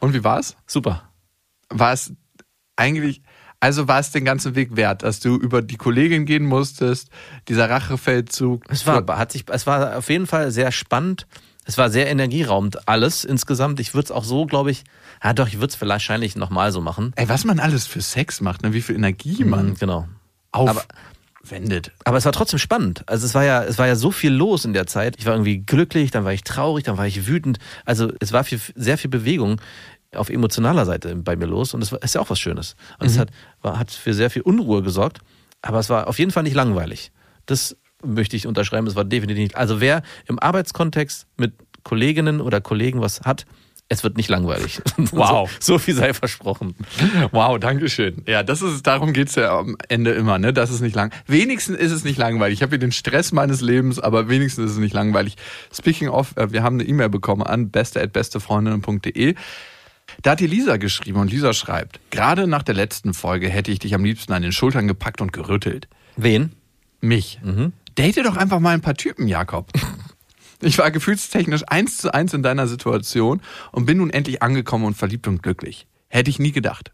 Und 0.01 0.15
wie 0.15 0.25
war's? 0.25 0.57
super. 0.67 1.03
War 1.69 1.93
es 1.93 2.13
eigentlich, 2.77 3.23
also 3.61 3.87
war 3.89 4.01
es 4.01 4.11
den 4.11 4.25
ganzen 4.25 4.55
Weg 4.55 4.75
wert, 4.77 5.03
dass 5.03 5.21
du 5.21 5.37
über 5.37 5.63
die 5.63 5.77
Kollegin 5.77 6.25
gehen 6.27 6.45
musstest, 6.47 7.09
dieser 7.49 7.69
Rachefeldzug? 7.71 8.65
Es 8.69 8.87
war, 8.87 9.07
hat 9.19 9.33
sich, 9.33 9.45
es 9.51 9.67
war 9.67 9.97
auf 9.99 10.09
jeden 10.09 10.27
Fall 10.27 10.51
sehr 10.51 10.73
spannend. 10.73 11.27
Es 11.67 11.77
war 11.79 11.91
sehr 11.91 12.09
energieraubend, 12.11 12.89
alles 12.89 13.23
insgesamt. 13.25 13.79
Ich 13.81 13.95
würde 13.95 14.07
es 14.07 14.11
auch 14.11 14.25
so, 14.25 14.47
glaube 14.47 14.71
ich, 14.71 14.83
ja 15.23 15.35
doch, 15.35 15.47
ich 15.47 15.61
würde 15.61 15.73
es 15.73 15.81
wahrscheinlich 15.81 16.35
nochmal 16.35 16.73
so 16.73 16.81
machen. 16.81 17.13
Ey, 17.17 17.29
was 17.29 17.45
man 17.45 17.61
alles 17.61 17.87
für 17.87 18.01
Sex 18.01 18.41
macht, 18.41 18.63
ne? 18.63 18.73
wie 18.73 18.81
viel 18.81 18.97
Energie 18.97 19.45
man 19.45 19.67
Mhm, 19.69 19.75
Genau. 19.79 20.09
aufwendet. 20.53 21.93
Aber 22.05 22.17
es 22.19 22.25
war 22.25 22.33
trotzdem 22.33 22.59
spannend. 22.59 23.05
Also 23.09 23.27
es 23.27 23.35
war 23.35 23.45
ja, 23.45 23.63
es 23.63 23.79
war 23.79 23.87
ja 23.87 23.95
so 23.95 24.11
viel 24.11 24.33
los 24.33 24.65
in 24.65 24.73
der 24.73 24.87
Zeit. 24.87 25.17
Ich 25.19 25.27
war 25.27 25.35
irgendwie 25.35 25.59
glücklich, 25.59 26.11
dann 26.11 26.25
war 26.25 26.33
ich 26.33 26.43
traurig, 26.45 26.85
dann 26.85 26.97
war 26.99 27.07
ich 27.07 27.27
wütend. 27.27 27.59
Also 27.85 28.11
es 28.21 28.33
war 28.33 28.43
viel, 28.45 28.61
sehr 28.75 28.99
viel 28.99 29.11
Bewegung 29.11 29.61
auf 30.15 30.31
emotionaler 30.31 30.85
Seite 30.85 31.15
bei 31.17 31.37
mir 31.37 31.47
los 31.47 31.75
und 31.75 31.81
das 31.81 31.93
ist 31.93 32.15
ja 32.15 32.21
auch 32.21 32.31
was 32.31 32.39
Schönes. 32.39 32.77
Und 32.99 33.07
es 33.07 33.19
hat, 33.19 33.31
war, 33.63 33.79
hat 33.79 33.91
für 33.91 34.15
sehr 34.15 34.31
viel 34.31 34.43
Unruhe 34.43 34.83
gesorgt, 34.83 35.19
aber 35.63 35.79
es 35.79 35.89
war 35.91 36.09
auf 36.09 36.19
jeden 36.19 36.31
Fall 36.31 36.43
nicht 36.43 36.55
langweilig. 36.55 37.13
Das 37.47 37.77
möchte 38.05 38.37
ich 38.37 38.47
unterschreiben, 38.47 38.87
es 38.87 38.97
war 38.97 39.05
definitiv 39.05 39.43
nicht. 39.43 39.57
Also 39.57 39.81
wer 39.81 40.03
im 40.27 40.39
Arbeitskontext 40.39 41.27
mit 41.37 41.53
Kolleginnen 41.85 42.41
oder 42.41 42.61
Kollegen 42.61 43.01
was 43.01 43.23
hat, 43.23 43.47
es 43.93 44.05
wird 44.05 44.17
nicht 44.17 44.29
langweilig. 44.29 44.81
Wow. 45.13 45.51
So, 45.59 45.73
so 45.73 45.79
viel 45.79 45.95
sei 45.95 46.15
versprochen. 46.15 46.77
Wow, 47.33 47.59
danke 47.59 47.89
schön. 47.89 48.23
Ja, 48.27 48.45
das 48.45 48.63
ist, 48.63 48.87
darum 48.87 49.13
geht's 49.13 49.35
ja 49.35 49.59
am 49.59 49.77
Ende 49.89 50.13
immer, 50.13 50.39
ne? 50.39 50.53
Das 50.53 50.71
ist 50.71 50.81
nicht 50.81 50.95
lang. 50.95 51.13
Wenigstens 51.27 51.77
ist 51.77 51.91
es 51.91 52.05
nicht 52.05 52.17
langweilig. 52.17 52.59
Ich 52.59 52.63
habe 52.63 52.71
hier 52.71 52.79
den 52.79 52.93
Stress 52.93 53.33
meines 53.33 53.61
Lebens, 53.61 53.99
aber 53.99 54.29
wenigstens 54.29 54.67
ist 54.67 54.73
es 54.73 54.79
nicht 54.79 54.95
langweilig. 54.95 55.37
Speaking 55.73 56.09
of, 56.09 56.37
äh, 56.37 56.53
wir 56.53 56.63
haben 56.63 56.79
eine 56.79 56.89
E-Mail 56.89 57.09
bekommen 57.09 57.43
an 57.43 57.71
beste@bestefreundinnen.de. 57.71 59.35
Da 60.23 60.33
hat 60.33 60.41
die 60.41 60.47
Lisa 60.47 60.77
geschrieben 60.77 61.19
und 61.19 61.31
Lisa 61.31 61.53
schreibt, 61.53 62.01
gerade 62.11 62.47
nach 62.47 62.63
der 62.63 62.75
letzten 62.75 63.15
Folge 63.15 63.49
hätte 63.49 63.71
ich 63.71 63.79
dich 63.79 63.95
am 63.95 64.05
liebsten 64.05 64.33
an 64.33 64.43
den 64.43 64.53
Schultern 64.53 64.87
gepackt 64.87 65.21
und 65.21 65.33
gerüttelt. 65.33 65.89
Wen? 66.17 66.53
Mich. 67.01 67.41
Date 67.97 68.25
doch 68.25 68.37
einfach 68.37 68.61
mal 68.61 68.75
ein 68.75 68.83
paar 68.83 68.95
Typen, 68.95 69.29
Jakob. 69.29 69.71
Ich 70.63 70.77
war 70.77 70.91
gefühlstechnisch 70.91 71.63
eins 71.69 71.97
zu 71.97 72.13
eins 72.13 72.35
in 72.35 72.43
deiner 72.43 72.69
Situation 72.69 73.41
und 73.73 73.87
bin 73.87 73.97
nun 73.97 74.11
endlich 74.11 74.43
angekommen 74.43 74.85
und 74.85 74.95
verliebt 74.95 75.27
und 75.27 75.43
glücklich. 75.43 75.87
Hätte 76.09 76.29
ich 76.29 76.39
nie 76.39 76.53
gedacht. 76.53 76.93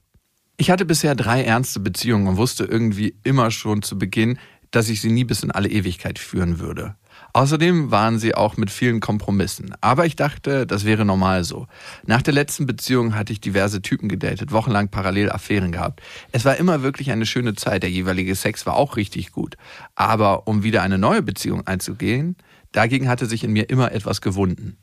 Ich 0.57 0.71
hatte 0.71 0.85
bisher 0.85 1.17
drei 1.17 1.43
ernste 1.43 1.81
Beziehungen 1.81 2.29
und 2.29 2.37
wusste 2.37 2.65
irgendwie 2.65 3.17
immer 3.25 3.51
schon 3.51 3.83
zu 3.83 3.99
Beginn, 3.99 4.39
dass 4.71 4.89
ich 4.89 5.01
sie 5.01 5.11
nie 5.11 5.25
bis 5.25 5.43
in 5.43 5.51
alle 5.51 5.69
Ewigkeit 5.69 6.19
führen 6.19 6.61
würde. 6.61 6.95
Außerdem 7.37 7.91
waren 7.91 8.19
sie 8.19 8.35
auch 8.35 8.57
mit 8.57 8.71
vielen 8.71 9.01
Kompromissen. 9.01 9.75
Aber 9.83 10.07
ich 10.07 10.17
dachte, 10.17 10.67
das 10.67 10.87
wäre 10.87 11.05
normal 11.05 11.45
so. 11.45 11.67
Nach 12.07 12.23
der 12.23 12.33
letzten 12.33 12.65
Beziehung 12.65 13.15
hatte 13.15 13.31
ich 13.31 13.43
diverse 13.43 13.83
Typen 13.83 14.09
gedatet, 14.09 14.53
wochenlang 14.53 14.89
parallel 14.89 15.31
Affären 15.31 15.71
gehabt. 15.71 16.01
Es 16.33 16.47
war 16.47 16.57
immer 16.57 16.83
wirklich 16.83 17.11
eine 17.11 17.27
schöne 17.27 17.55
Zeit. 17.55 17.83
Der 17.83 17.91
jeweilige 17.91 18.35
Sex 18.35 18.65
war 18.65 18.75
auch 18.75 18.97
richtig 18.97 19.33
gut. 19.33 19.59
Aber 19.95 20.49
um 20.49 20.63
wieder 20.63 20.81
eine 20.81 20.97
neue 20.97 21.21
Beziehung 21.21 21.67
einzugehen, 21.67 22.37
dagegen 22.73 23.07
hatte 23.07 23.27
sich 23.27 23.45
in 23.45 23.53
mir 23.53 23.69
immer 23.69 23.93
etwas 23.93 24.23
gewunden. 24.23 24.79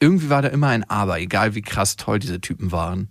Irgendwie 0.00 0.28
war 0.28 0.42
da 0.42 0.48
immer 0.48 0.70
ein 0.70 0.82
Aber, 0.90 1.20
egal 1.20 1.54
wie 1.54 1.62
krass 1.62 1.94
toll 1.94 2.18
diese 2.18 2.40
Typen 2.40 2.72
waren. 2.72 3.10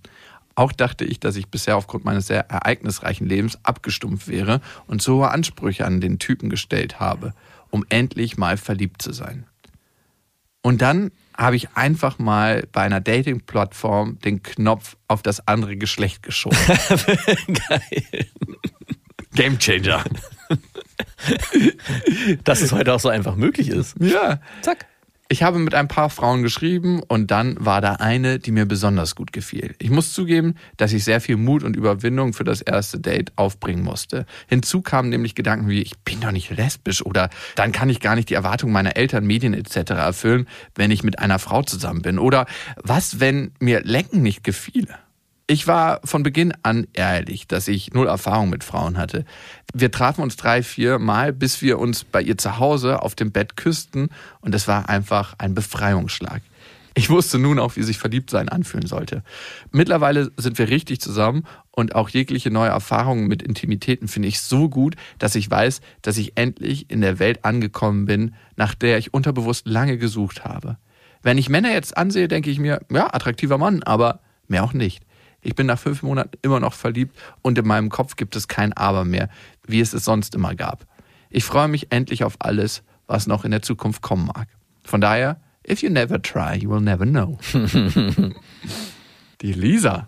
Auch 0.56 0.74
dachte 0.74 1.06
ich, 1.06 1.22
dass 1.22 1.38
ich 1.38 1.48
bisher 1.48 1.78
aufgrund 1.78 2.04
meines 2.04 2.28
sehr 2.28 2.50
ereignisreichen 2.50 3.26
Lebens 3.26 3.58
abgestumpft 3.64 4.28
wäre 4.28 4.60
und 4.86 5.02
so 5.02 5.20
hohe 5.20 5.32
Ansprüche 5.32 5.86
an 5.86 6.02
den 6.02 6.20
Typen 6.20 6.50
gestellt 6.50 7.00
habe, 7.00 7.34
um 7.72 7.86
endlich 7.90 8.38
mal 8.38 8.58
verliebt 8.58 9.02
zu 9.02 9.12
sein. 9.12 9.46
Und 10.62 10.82
dann 10.82 11.12
habe 11.36 11.56
ich 11.56 11.70
einfach 11.76 12.20
mal 12.20 12.68
bei 12.72 12.82
einer 12.82 13.02
Dating-Plattform 13.02 14.20
den 14.20 14.44
Knopf 14.44 14.96
auf 15.08 15.24
das 15.24 15.48
andere 15.48 15.76
Geschlecht 15.76 16.22
geschoben. 16.22 16.58
Geil. 17.70 18.28
Game 19.34 19.58
Changer. 19.58 20.04
Dass 22.44 22.62
es 22.62 22.72
heute 22.72 22.94
auch 22.94 23.00
so 23.00 23.10
einfach 23.10 23.36
möglich 23.36 23.70
ist. 23.70 23.96
Ja. 24.00 24.40
Zack. 24.62 24.86
Ich 25.32 25.44
habe 25.44 25.60
mit 25.60 25.74
ein 25.76 25.88
paar 25.88 26.10
Frauen 26.10 26.44
geschrieben 26.44 27.02
und 27.08 27.32
dann 27.32 27.56
war 27.58 27.80
da 27.80 27.94
eine, 27.94 28.38
die 28.38 28.52
mir 28.52 28.66
besonders 28.66 29.16
gut 29.16 29.32
gefiel. 29.32 29.76
Ich 29.80 29.90
muss 29.90 30.12
zugeben, 30.12 30.56
dass 30.76 30.92
ich 30.92 31.06
sehr 31.06 31.22
viel 31.22 31.38
Mut 31.38 31.64
und 31.64 31.78
Überwindung 31.78 32.34
für 32.34 32.44
das 32.44 32.60
erste 32.60 33.00
Date 33.00 33.32
aufbringen 33.38 33.82
musste. 33.82 34.26
Hinzu 34.48 34.82
kamen 34.82 35.08
nämlich 35.08 35.34
Gedanken 35.34 35.70
wie, 35.70 35.84
ich 35.84 35.98
bin 36.00 36.20
doch 36.20 36.34
nicht 36.34 36.50
lesbisch 36.50 37.06
oder 37.06 37.30
dann 37.56 37.72
kann 37.72 37.90
ich 37.90 38.02
gar 38.02 38.16
nicht 38.16 38.30
die 38.30 38.34
Erwartungen 38.34 38.74
meiner 38.74 38.98
Eltern, 38.98 39.26
Medien 39.26 39.54
etc. 39.54 39.92
erfüllen, 39.92 40.50
wenn 40.76 40.92
ich 40.92 41.02
mit 41.02 41.20
einer 41.20 41.40
Frau 41.40 41.64
zusammen 41.64 42.02
bin. 42.02 42.20
Oder 42.20 42.46
was, 42.76 43.22
wenn 43.22 43.54
mir 43.62 43.84
Lecken 43.86 44.22
nicht 44.22 44.44
gefiele? 44.44 44.98
Ich 45.52 45.68
war 45.68 46.00
von 46.06 46.24
Beginn 46.24 46.54
an 46.64 46.88
ehrlich, 46.94 47.46
dass 47.46 47.68
ich 47.68 47.92
null 47.94 48.08
Erfahrung 48.08 48.50
mit 48.50 48.64
Frauen 48.64 48.98
hatte. 48.98 49.26
Wir 49.74 49.92
trafen 49.92 50.22
uns 50.22 50.38
drei, 50.38 50.64
vier 50.64 50.98
Mal, 50.98 51.34
bis 51.34 51.62
wir 51.62 51.78
uns 51.78 52.06
bei 52.06 52.22
ihr 52.22 52.38
zu 52.38 52.58
Hause 52.58 53.02
auf 53.02 53.16
dem 53.16 53.34
Bett 53.34 53.58
küssten 53.58 54.12
und 54.40 54.56
es 54.56 54.70
war 54.70 54.88
einfach 54.88 55.36
ein 55.40 55.54
Befreiungsschlag. 55.54 56.42
Ich 56.94 57.10
wusste 57.10 57.38
nun 57.38 57.60
auch, 57.60 57.76
wie 57.76 57.84
sich 57.84 57.98
Verliebtsein 57.98 58.48
anfühlen 58.48 58.88
sollte. 58.88 59.24
Mittlerweile 59.72 60.32
sind 60.38 60.58
wir 60.58 60.70
richtig 60.70 61.02
zusammen 61.02 61.44
und 61.72 61.96
auch 61.96 62.08
jegliche 62.08 62.50
neue 62.50 62.70
Erfahrungen 62.70 63.28
mit 63.28 63.44
Intimitäten 63.44 64.08
finde 64.08 64.30
ich 64.30 64.40
so 64.40 64.70
gut, 64.70 64.96
dass 65.20 65.36
ich 65.36 65.52
weiß, 65.52 65.82
dass 66.02 66.16
ich 66.16 66.38
endlich 66.38 66.90
in 66.90 67.02
der 67.02 67.20
Welt 67.20 67.44
angekommen 67.44 68.06
bin, 68.06 68.36
nach 68.56 68.74
der 68.74 68.98
ich 68.98 69.14
unterbewusst 69.14 69.68
lange 69.68 69.98
gesucht 69.98 70.46
habe. 70.46 70.78
Wenn 71.22 71.38
ich 71.38 71.50
Männer 71.50 71.74
jetzt 71.74 71.98
ansehe, 71.98 72.30
denke 72.30 72.50
ich 72.50 72.58
mir, 72.58 72.80
ja, 72.90 73.14
attraktiver 73.14 73.58
Mann, 73.58 73.84
aber 73.84 74.22
mehr 74.48 74.64
auch 74.64 74.72
nicht. 74.72 75.04
Ich 75.42 75.56
bin 75.56 75.68
nach 75.68 75.80
fünf 75.80 76.04
Monaten 76.04 76.38
immer 76.42 76.60
noch 76.60 76.74
verliebt 76.74 77.18
und 77.42 77.58
in 77.58 77.66
meinem 77.66 77.90
Kopf 77.90 78.16
gibt 78.16 78.36
es 78.36 78.48
kein 78.48 78.74
Aber 78.74 79.06
mehr, 79.06 79.30
wie 79.66 79.80
es 79.80 79.94
es 79.94 80.06
sonst 80.06 80.36
immer 80.36 80.56
gab. 80.56 80.86
Ich 81.30 81.44
freue 81.44 81.68
mich 81.68 81.92
endlich 81.92 82.24
auf 82.24 82.36
alles, 82.40 82.84
was 83.08 83.28
noch 83.28 83.46
in 83.46 83.52
der 83.52 83.62
Zukunft 83.62 84.02
kommen 84.02 84.28
mag. 84.28 84.48
Von 84.84 85.02
daher, 85.02 85.42
if 85.68 85.82
you 85.82 85.90
never 85.90 86.22
try, 86.22 86.56
you 86.56 86.70
will 86.70 86.82
never 86.82 87.06
know. 87.06 87.40
Die 89.42 89.54
Lisa, 89.54 90.08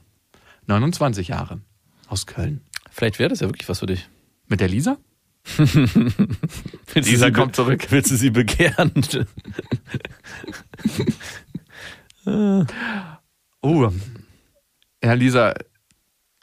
29 0.67 1.29
Jahre, 1.29 1.61
aus 2.07 2.27
Köln. 2.27 2.61
Vielleicht 2.91 3.17
wäre 3.17 3.29
das 3.29 3.39
ja 3.39 3.47
wirklich 3.47 3.67
was 3.69 3.79
für 3.79 3.87
dich. 3.87 4.07
Mit 4.47 4.59
der 4.59 4.67
Lisa? 4.67 4.97
Lisa 6.93 7.31
kommt 7.31 7.55
zurück. 7.55 7.87
Willst 7.89 8.11
du 8.11 8.15
sie 8.15 8.29
begehren? 8.29 8.91
Oh, 12.25 12.65
ja, 15.03 15.13
Lisa, 15.13 15.53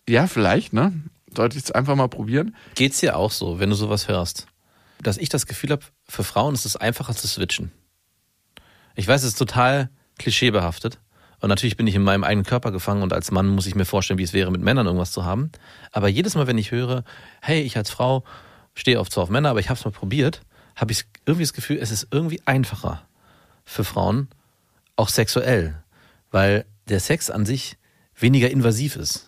ja, 0.09 0.27
vielleicht, 0.27 0.73
ne? 0.73 0.93
Sollte 1.35 1.57
ich 1.57 1.65
es 1.65 1.71
einfach 1.71 1.95
mal 1.95 2.09
probieren? 2.09 2.57
Geht's 2.75 3.01
dir 3.01 3.17
auch 3.17 3.31
so, 3.31 3.61
wenn 3.61 3.71
du 3.71 3.77
sowas 3.77 4.09
hörst? 4.09 4.47
Dass 5.03 5.17
ich 5.17 5.29
das 5.29 5.47
Gefühl 5.47 5.71
habe, 5.71 5.85
für 6.09 6.25
Frauen 6.25 6.55
ist 6.55 6.67
es 6.67 6.77
einfacher 6.77 7.15
zu 7.15 7.27
switchen. 7.29 7.71
Ich 8.97 9.07
weiß, 9.07 9.23
es 9.23 9.29
ist 9.29 9.39
total 9.39 9.89
klischeebehaftet. 10.19 10.99
Und 11.41 11.49
natürlich 11.49 11.77
bin 11.77 11.87
ich 11.87 11.95
in 11.95 12.03
meinem 12.03 12.25
eigenen 12.25 12.45
Körper 12.45 12.71
gefangen 12.71 13.03
und 13.03 13.15
als 13.15 13.31
Mann 13.31 13.49
muss 13.49 13.67
ich 13.67 13.75
mir 13.75 13.87
vorstellen, 13.87 14.19
wie 14.19 14.25
es 14.25 14.35
wäre, 14.35 14.51
mit 14.51 14.61
Männern 14.61 14.87
irgendwas 14.87 15.13
zu 15.13 15.25
haben. 15.25 15.51
Aber 15.91 16.09
jedes 16.09 16.35
Mal, 16.35 16.47
wenn 16.47 16.59
ich 16.59 16.71
höre, 16.71 17.05
hey, 17.41 17.63
ich 17.63 17.79
als 17.79 17.91
Frau 17.91 18.25
stehe 18.75 19.01
oft 19.01 19.11
zwar 19.11 19.25
auf 19.25 19.31
Männer, 19.31 19.51
aber 19.51 19.61
ich 19.61 19.71
habe 19.71 19.79
es 19.79 19.85
mal 19.85 19.91
probiert, 19.91 20.43
habe 20.77 20.93
ich 20.93 21.05
irgendwie 21.25 21.45
das 21.45 21.55
Gefühl, 21.55 21.79
es 21.79 21.91
ist 21.91 22.09
irgendwie 22.11 22.43
einfacher 22.45 23.07
für 23.65 23.85
Frauen, 23.85 24.29
auch 24.97 25.09
sexuell, 25.09 25.83
weil 26.31 26.67
der 26.89 27.01
Sex 27.01 27.31
an 27.31 27.47
sich 27.47 27.79
weniger 28.23 28.51
invasiv 28.51 28.97
ist. 28.97 29.27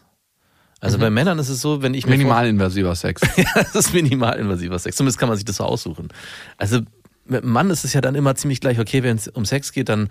Also 0.81 0.99
bei 0.99 1.11
Männern 1.11 1.39
ist 1.39 1.49
es 1.49 1.61
so, 1.61 1.81
wenn 1.81 1.95
ich 1.95 2.07
Minimalinvasiver 2.07 2.95
Sex. 2.97 3.23
das 3.55 3.75
ist 3.77 3.95
minimalinvasiver 3.95 4.79
Sex. 4.81 4.97
Zumindest 4.97 5.19
kann 5.19 5.29
man 5.29 5.37
sich 5.37 5.45
das 5.45 5.57
so 5.57 5.65
aussuchen. 5.65 6.09
Also 6.57 6.81
mit 7.25 7.45
einem 7.45 7.53
Mann 7.53 7.71
ist 7.71 7.85
es 7.85 7.93
ja 7.93 8.01
dann 8.01 8.17
immer 8.17 8.35
ziemlich 8.35 8.61
gleich, 8.61 8.81
okay, 8.81 9.05
wenn 9.05 9.17
es 9.17 9.29
um 9.29 9.45
Sex 9.45 9.71
geht, 9.71 9.89
dann 9.89 10.09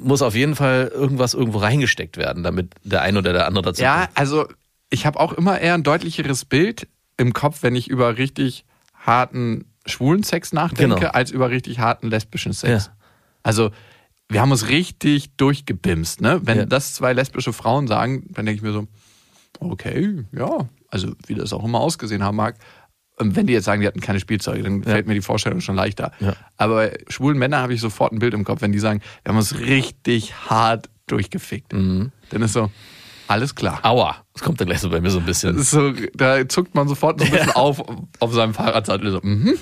muss 0.00 0.22
auf 0.22 0.36
jeden 0.36 0.54
Fall 0.54 0.92
irgendwas 0.94 1.34
irgendwo 1.34 1.58
reingesteckt 1.58 2.18
werden, 2.18 2.44
damit 2.44 2.72
der 2.84 3.02
eine 3.02 3.18
oder 3.18 3.32
der 3.32 3.46
andere 3.48 3.62
dazu 3.64 3.82
Ja, 3.82 4.06
kommt. 4.06 4.16
also 4.18 4.46
ich 4.90 5.06
habe 5.06 5.18
auch 5.18 5.32
immer 5.32 5.58
eher 5.60 5.74
ein 5.74 5.82
deutlicheres 5.82 6.44
Bild 6.44 6.86
im 7.16 7.32
Kopf, 7.32 7.64
wenn 7.64 7.74
ich 7.74 7.88
über 7.88 8.16
richtig 8.16 8.64
harten 8.94 9.64
schwulen 9.86 10.22
Sex 10.22 10.52
nachdenke, 10.52 10.94
Genau. 11.00 11.10
als 11.10 11.32
über 11.32 11.50
richtig 11.50 11.80
harten 11.80 12.10
lesbischen 12.10 12.52
Sex. 12.52 12.86
Ja. 12.86 12.92
Also 13.42 13.72
wir 14.28 14.40
haben 14.40 14.50
uns 14.50 14.68
richtig 14.68 15.30
durchgebimst, 15.36 16.20
ne? 16.20 16.40
Wenn 16.42 16.58
Ja. 16.58 16.66
das 16.66 16.94
zwei 16.94 17.12
lesbische 17.12 17.52
Frauen 17.52 17.86
sagen, 17.86 18.24
dann 18.30 18.46
denke 18.46 18.56
ich 18.58 18.62
mir 18.62 18.72
so, 18.72 18.86
okay, 19.60 20.24
ja, 20.32 20.68
also 20.88 21.12
wie 21.26 21.34
das 21.34 21.52
auch 21.52 21.64
immer 21.64 21.80
ausgesehen 21.80 22.22
haben 22.22 22.36
mag. 22.36 22.56
Und 23.18 23.34
wenn 23.34 23.46
die 23.46 23.54
jetzt 23.54 23.64
sagen, 23.64 23.80
die 23.80 23.86
hatten 23.86 24.00
keine 24.00 24.20
Spielzeuge, 24.20 24.62
dann 24.62 24.82
fällt 24.82 25.06
mir 25.06 25.14
die 25.14 25.22
Vorstellung 25.22 25.60
schon 25.60 25.74
leichter. 25.74 26.12
Ja. 26.20 26.36
Aber 26.58 26.74
bei 26.76 26.98
schwulen 27.08 27.38
Männern 27.38 27.62
habe 27.62 27.72
ich 27.72 27.80
sofort 27.80 28.12
ein 28.12 28.18
Bild 28.18 28.34
im 28.34 28.44
Kopf, 28.44 28.60
wenn 28.60 28.72
die 28.72 28.78
sagen, 28.78 29.00
wir 29.24 29.30
haben 29.30 29.38
uns 29.38 29.58
richtig 29.58 30.34
hart 30.50 30.90
durchgefickt. 31.06 31.72
Mhm. 31.72 32.12
Dann 32.30 32.42
ist 32.42 32.52
so, 32.52 32.70
alles 33.28 33.54
klar. 33.54 33.80
Aua, 33.84 34.16
das 34.34 34.42
kommt 34.42 34.60
dann 34.60 34.66
gleich 34.66 34.80
so 34.80 34.90
bei 34.90 35.00
mir 35.00 35.10
so 35.10 35.18
ein 35.20 35.24
bisschen. 35.24 35.60
so, 35.62 35.92
da 36.14 36.46
zuckt 36.48 36.74
man 36.74 36.88
sofort 36.88 37.18
so 37.20 37.24
ein 37.26 37.30
bisschen 37.32 37.50
auf 37.52 37.82
auf 38.20 38.34
seinem 38.34 38.52
Fahrradsattel. 38.52 39.10
So, 39.10 39.20
mhm. 39.22 39.54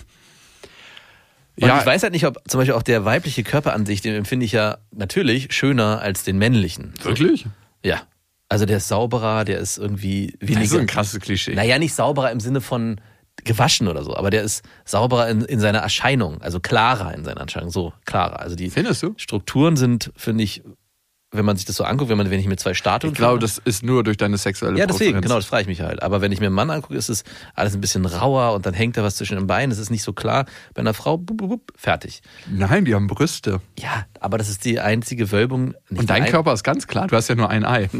Und 1.60 1.68
ich 1.68 1.86
weiß 1.86 2.02
halt 2.02 2.12
nicht, 2.12 2.26
ob 2.26 2.38
zum 2.48 2.58
Beispiel 2.58 2.74
auch 2.74 2.82
der 2.82 3.04
weibliche 3.04 3.44
Körper 3.44 3.72
an 3.74 3.86
sich, 3.86 4.00
den 4.00 4.14
empfinde 4.14 4.44
ich 4.44 4.52
ja 4.52 4.78
natürlich 4.90 5.52
schöner 5.54 6.00
als 6.00 6.24
den 6.24 6.38
männlichen. 6.38 6.94
wirklich? 7.02 7.46
Ja. 7.84 8.02
Also 8.48 8.66
der 8.66 8.78
ist 8.78 8.88
sauberer, 8.88 9.44
der 9.44 9.58
ist 9.58 9.78
irgendwie 9.78 10.36
weniger. 10.40 10.60
Das 10.60 10.64
ist 10.64 10.70
so 10.72 10.78
ein 10.78 10.86
krasses 10.86 11.20
Klischee. 11.20 11.54
Naja, 11.54 11.78
nicht 11.78 11.94
sauberer 11.94 12.30
im 12.30 12.40
Sinne 12.40 12.60
von 12.60 13.00
gewaschen 13.42 13.88
oder 13.88 14.04
so, 14.04 14.16
aber 14.16 14.30
der 14.30 14.42
ist 14.42 14.64
sauberer 14.84 15.28
in, 15.28 15.42
in 15.42 15.60
seiner 15.60 15.80
Erscheinung, 15.80 16.40
also 16.40 16.60
klarer 16.60 17.14
in 17.14 17.24
seiner 17.24 17.40
Erscheinung, 17.40 17.70
so 17.70 17.92
klarer. 18.04 18.40
Also 18.40 18.54
die 18.54 18.70
Findest 18.70 19.02
du? 19.02 19.14
Strukturen 19.16 19.76
sind, 19.76 20.12
finde 20.16 20.44
ich, 20.44 20.62
wenn 21.34 21.44
man 21.44 21.56
sich 21.56 21.66
das 21.66 21.76
so 21.76 21.84
anguckt, 21.84 22.10
wenn 22.10 22.16
man, 22.18 22.30
wenn 22.30 22.40
ich 22.40 22.46
mir 22.46 22.56
zwei 22.56 22.74
Statuen 22.74 23.12
Ich 23.12 23.16
glaube, 23.18 23.38
das 23.38 23.58
ist 23.58 23.82
nur 23.82 24.04
durch 24.04 24.16
deine 24.16 24.38
sexuelle 24.38 24.78
ja, 24.78 24.86
deswegen, 24.86 25.12
Präferenz. 25.12 25.22
genau, 25.26 25.34
das 25.36 25.44
frage 25.46 25.62
ich 25.62 25.68
mich 25.68 25.80
halt. 25.80 26.02
Aber 26.02 26.20
wenn 26.20 26.32
ich 26.32 26.40
mir 26.40 26.46
einen 26.46 26.54
Mann 26.54 26.70
angucke, 26.70 26.94
ist 26.96 27.08
es 27.08 27.24
alles 27.54 27.74
ein 27.74 27.80
bisschen 27.80 28.06
rauer 28.06 28.54
und 28.54 28.66
dann 28.66 28.74
hängt 28.74 28.96
da 28.96 29.02
was 29.02 29.16
zwischen 29.16 29.36
den 29.36 29.46
Beinen. 29.46 29.70
Es 29.72 29.78
ist 29.78 29.90
nicht 29.90 30.02
so 30.02 30.12
klar. 30.12 30.46
Bei 30.74 30.80
einer 30.80 30.94
Frau, 30.94 31.18
bup, 31.18 31.36
bup, 31.36 31.48
bup, 31.48 31.72
fertig. 31.76 32.22
Nein, 32.50 32.84
die 32.84 32.94
haben 32.94 33.06
Brüste. 33.06 33.60
Ja, 33.78 34.06
aber 34.20 34.38
das 34.38 34.48
ist 34.48 34.64
die 34.64 34.80
einzige 34.80 35.30
Wölbung. 35.32 35.74
Und 35.90 36.08
dein 36.08 36.22
ein- 36.22 36.30
Körper 36.30 36.52
ist 36.52 36.62
ganz 36.64 36.86
klar, 36.86 37.06
du 37.08 37.16
hast 37.16 37.28
ja 37.28 37.34
nur 37.34 37.50
ein 37.50 37.64
Ei. 37.64 37.88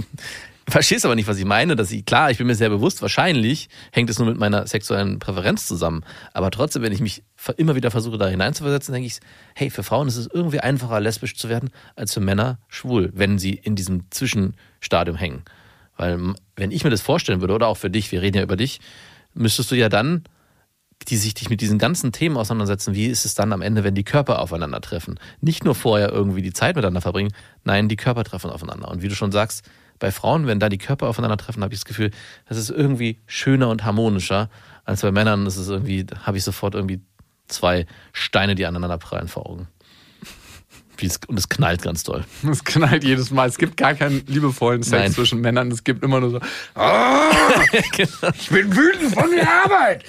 Verstehst 0.67 1.05
aber 1.05 1.15
nicht, 1.15 1.29
was 1.29 1.37
ich 1.37 1.45
meine. 1.45 1.77
Dass 1.77 1.91
ich, 1.91 2.07
klar, 2.07 2.31
ich 2.31 2.39
bin 2.39 2.47
mir 2.47 2.55
sehr 2.55 2.71
bewusst, 2.71 3.03
wahrscheinlich 3.03 3.69
hängt 3.93 4.09
es 4.09 4.19
nur 4.19 4.27
mit 4.27 4.39
meiner 4.39 4.67
sexuellen 4.67 5.19
Präferenz 5.19 5.67
zusammen. 5.67 6.05
Aber 6.33 6.51
trotzdem, 6.51 6.81
wenn 6.81 6.93
ich 6.93 7.01
mich 7.01 7.23
immer 7.53 7.75
wieder 7.75 7.91
versuche, 7.91 8.19
da 8.19 8.29
hineinzuversetzen, 8.29 8.93
denke 8.93 9.07
ich, 9.07 9.21
hey, 9.55 9.71
für 9.71 9.83
Frauen 9.83 10.09
ist 10.09 10.17
es 10.17 10.27
irgendwie 10.27 10.61
einfacher, 10.61 11.01
lesbisch 11.01 11.37
zu 11.37 11.49
werden, 11.49 11.71
als 11.97 12.15
für 12.15 12.21
Männer 12.21 12.59
schwul, 12.69 13.11
wenn 13.15 13.39
sie 13.39 13.55
in 13.55 13.77
diesem 13.77 14.11
Zwischenstadium 14.11 15.17
hängen. 15.17 15.43
Weil, 15.97 16.35
wenn 16.57 16.71
ich 16.71 16.85
mir 16.85 16.91
das 16.91 17.03
vorstellen 17.03 17.41
würde, 17.41 17.55
oder 17.55 17.69
auch 17.69 17.77
für 17.77 17.91
dich, 17.91 18.11
wir 18.11 18.23
reden 18.23 18.39
ja 18.39 18.43
über 18.43 18.57
dich, 18.57 18.81
müsstest 19.35 19.71
du 19.71 19.77
ja 19.77 19.89
dann 19.89 20.25
die 21.09 21.17
sich 21.17 21.35
dich 21.35 21.51
mit 21.51 21.61
diesen 21.61 21.79
ganzen 21.79 22.13
Themen 22.13 22.37
auseinandersetzen, 22.37 22.95
wie 22.95 23.07
ist 23.07 23.25
es 23.25 23.35
dann 23.35 23.53
am 23.53 23.63
Ende, 23.63 23.85
wenn 23.85 23.95
die 23.95 24.05
Körper 24.05 24.41
aufeinandertreffen? 24.41 25.19
Nicht 25.41 25.65
nur 25.65 25.75
vorher 25.75 26.11
irgendwie 26.11 26.43
die 26.43 26.53
Zeit 26.53 26.77
miteinander 26.77 27.01
verbringen, 27.01 27.33
nein, 27.65 27.89
die 27.89 27.97
Körper 27.97 28.25
treffen 28.25 28.51
aufeinander. 28.51 28.89
Und 28.89 29.03
wie 29.03 29.09
du 29.09 29.15
schon 29.15 29.33
sagst, 29.33 29.69
bei 29.99 30.11
Frauen, 30.11 30.47
wenn 30.47 30.61
da 30.61 30.69
die 30.69 30.79
Körper 30.79 31.09
aufeinandertreffen, 31.09 31.63
habe 31.63 31.75
ich 31.75 31.81
das 31.81 31.85
Gefühl, 31.85 32.11
das 32.49 32.59
ist 32.59 32.71
irgendwie 32.71 33.21
schöner 33.27 33.69
und 33.69 33.85
harmonischer, 33.85 34.51
als 34.85 35.03
bei 35.03 35.13
Männern 35.13 35.47
ist 35.47 35.57
es 35.57 35.69
irgendwie, 35.69 36.07
habe 36.23 36.37
ich 36.37 36.45
sofort 36.45 36.75
irgendwie 36.75 37.01
zwei 37.47 37.87
Steine, 38.13 38.55
die 38.55 38.67
aneinander 38.67 38.99
prallen 38.99 39.29
vor 39.29 39.47
Augen. 39.47 39.69
Es, 41.03 41.19
und 41.27 41.39
es 41.39 41.49
knallt 41.49 41.83
ganz 41.83 42.03
doll. 42.03 42.25
Es 42.51 42.65
knallt 42.65 43.05
jedes 43.05 43.31
Mal. 43.31 43.49
Es 43.49 43.59
gibt 43.59 43.77
gar 43.77 43.95
keinen 43.95 44.25
liebevollen 44.27 44.83
Sex 44.83 45.03
Nein. 45.03 45.13
zwischen 45.13 45.41
Männern. 45.41 45.71
Es 45.71 45.85
gibt 45.85 46.05
immer 46.05 46.21
nur 46.21 46.31
so, 46.31 46.41
ah, 46.75 47.31
ich 47.93 48.49
bin 48.49 48.75
wütend 48.77 49.15
von 49.15 49.31
der 49.31 49.49
Arbeit. 49.51 50.05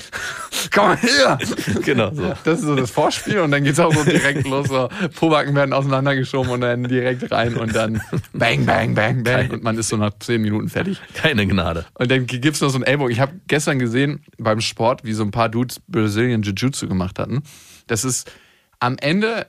Komm 0.73 0.89
mal 0.89 0.97
her. 0.97 1.37
genau 1.83 2.13
so. 2.13 2.33
Das 2.43 2.59
ist 2.59 2.65
so 2.65 2.75
das 2.75 2.91
Vorspiel 2.91 3.39
und 3.39 3.51
dann 3.51 3.63
geht's 3.63 3.79
auch 3.79 3.93
so 3.93 4.03
direkt 4.03 4.47
los. 4.47 4.67
So, 4.67 4.89
Pobacken 5.15 5.55
werden 5.55 5.73
auseinandergeschoben 5.73 6.51
und 6.51 6.61
dann 6.61 6.83
direkt 6.83 7.31
rein 7.31 7.55
und 7.55 7.75
dann 7.75 8.01
bang, 8.33 8.65
bang, 8.65 8.93
bang, 8.95 9.23
bang. 9.23 9.51
Und 9.51 9.63
man 9.63 9.77
ist 9.77 9.89
so 9.89 9.97
nach 9.97 10.11
zehn 10.19 10.41
Minuten 10.41 10.69
fertig. 10.69 11.01
Keine 11.13 11.47
Gnade. 11.47 11.85
Und 11.95 12.11
dann 12.11 12.25
gibt's 12.25 12.61
noch 12.61 12.69
so 12.69 12.75
einen 12.75 12.83
Ellbogen. 12.85 13.11
Ich 13.11 13.19
habe 13.19 13.33
gestern 13.47 13.79
gesehen 13.79 14.23
beim 14.37 14.61
Sport, 14.61 15.03
wie 15.03 15.13
so 15.13 15.23
ein 15.23 15.31
paar 15.31 15.49
Dudes 15.49 15.81
Brazilian 15.87 16.43
Jiu-Jitsu 16.43 16.87
gemacht 16.87 17.19
hatten. 17.19 17.43
Das 17.87 18.03
ist 18.03 18.31
am 18.79 18.97
Ende 18.97 19.47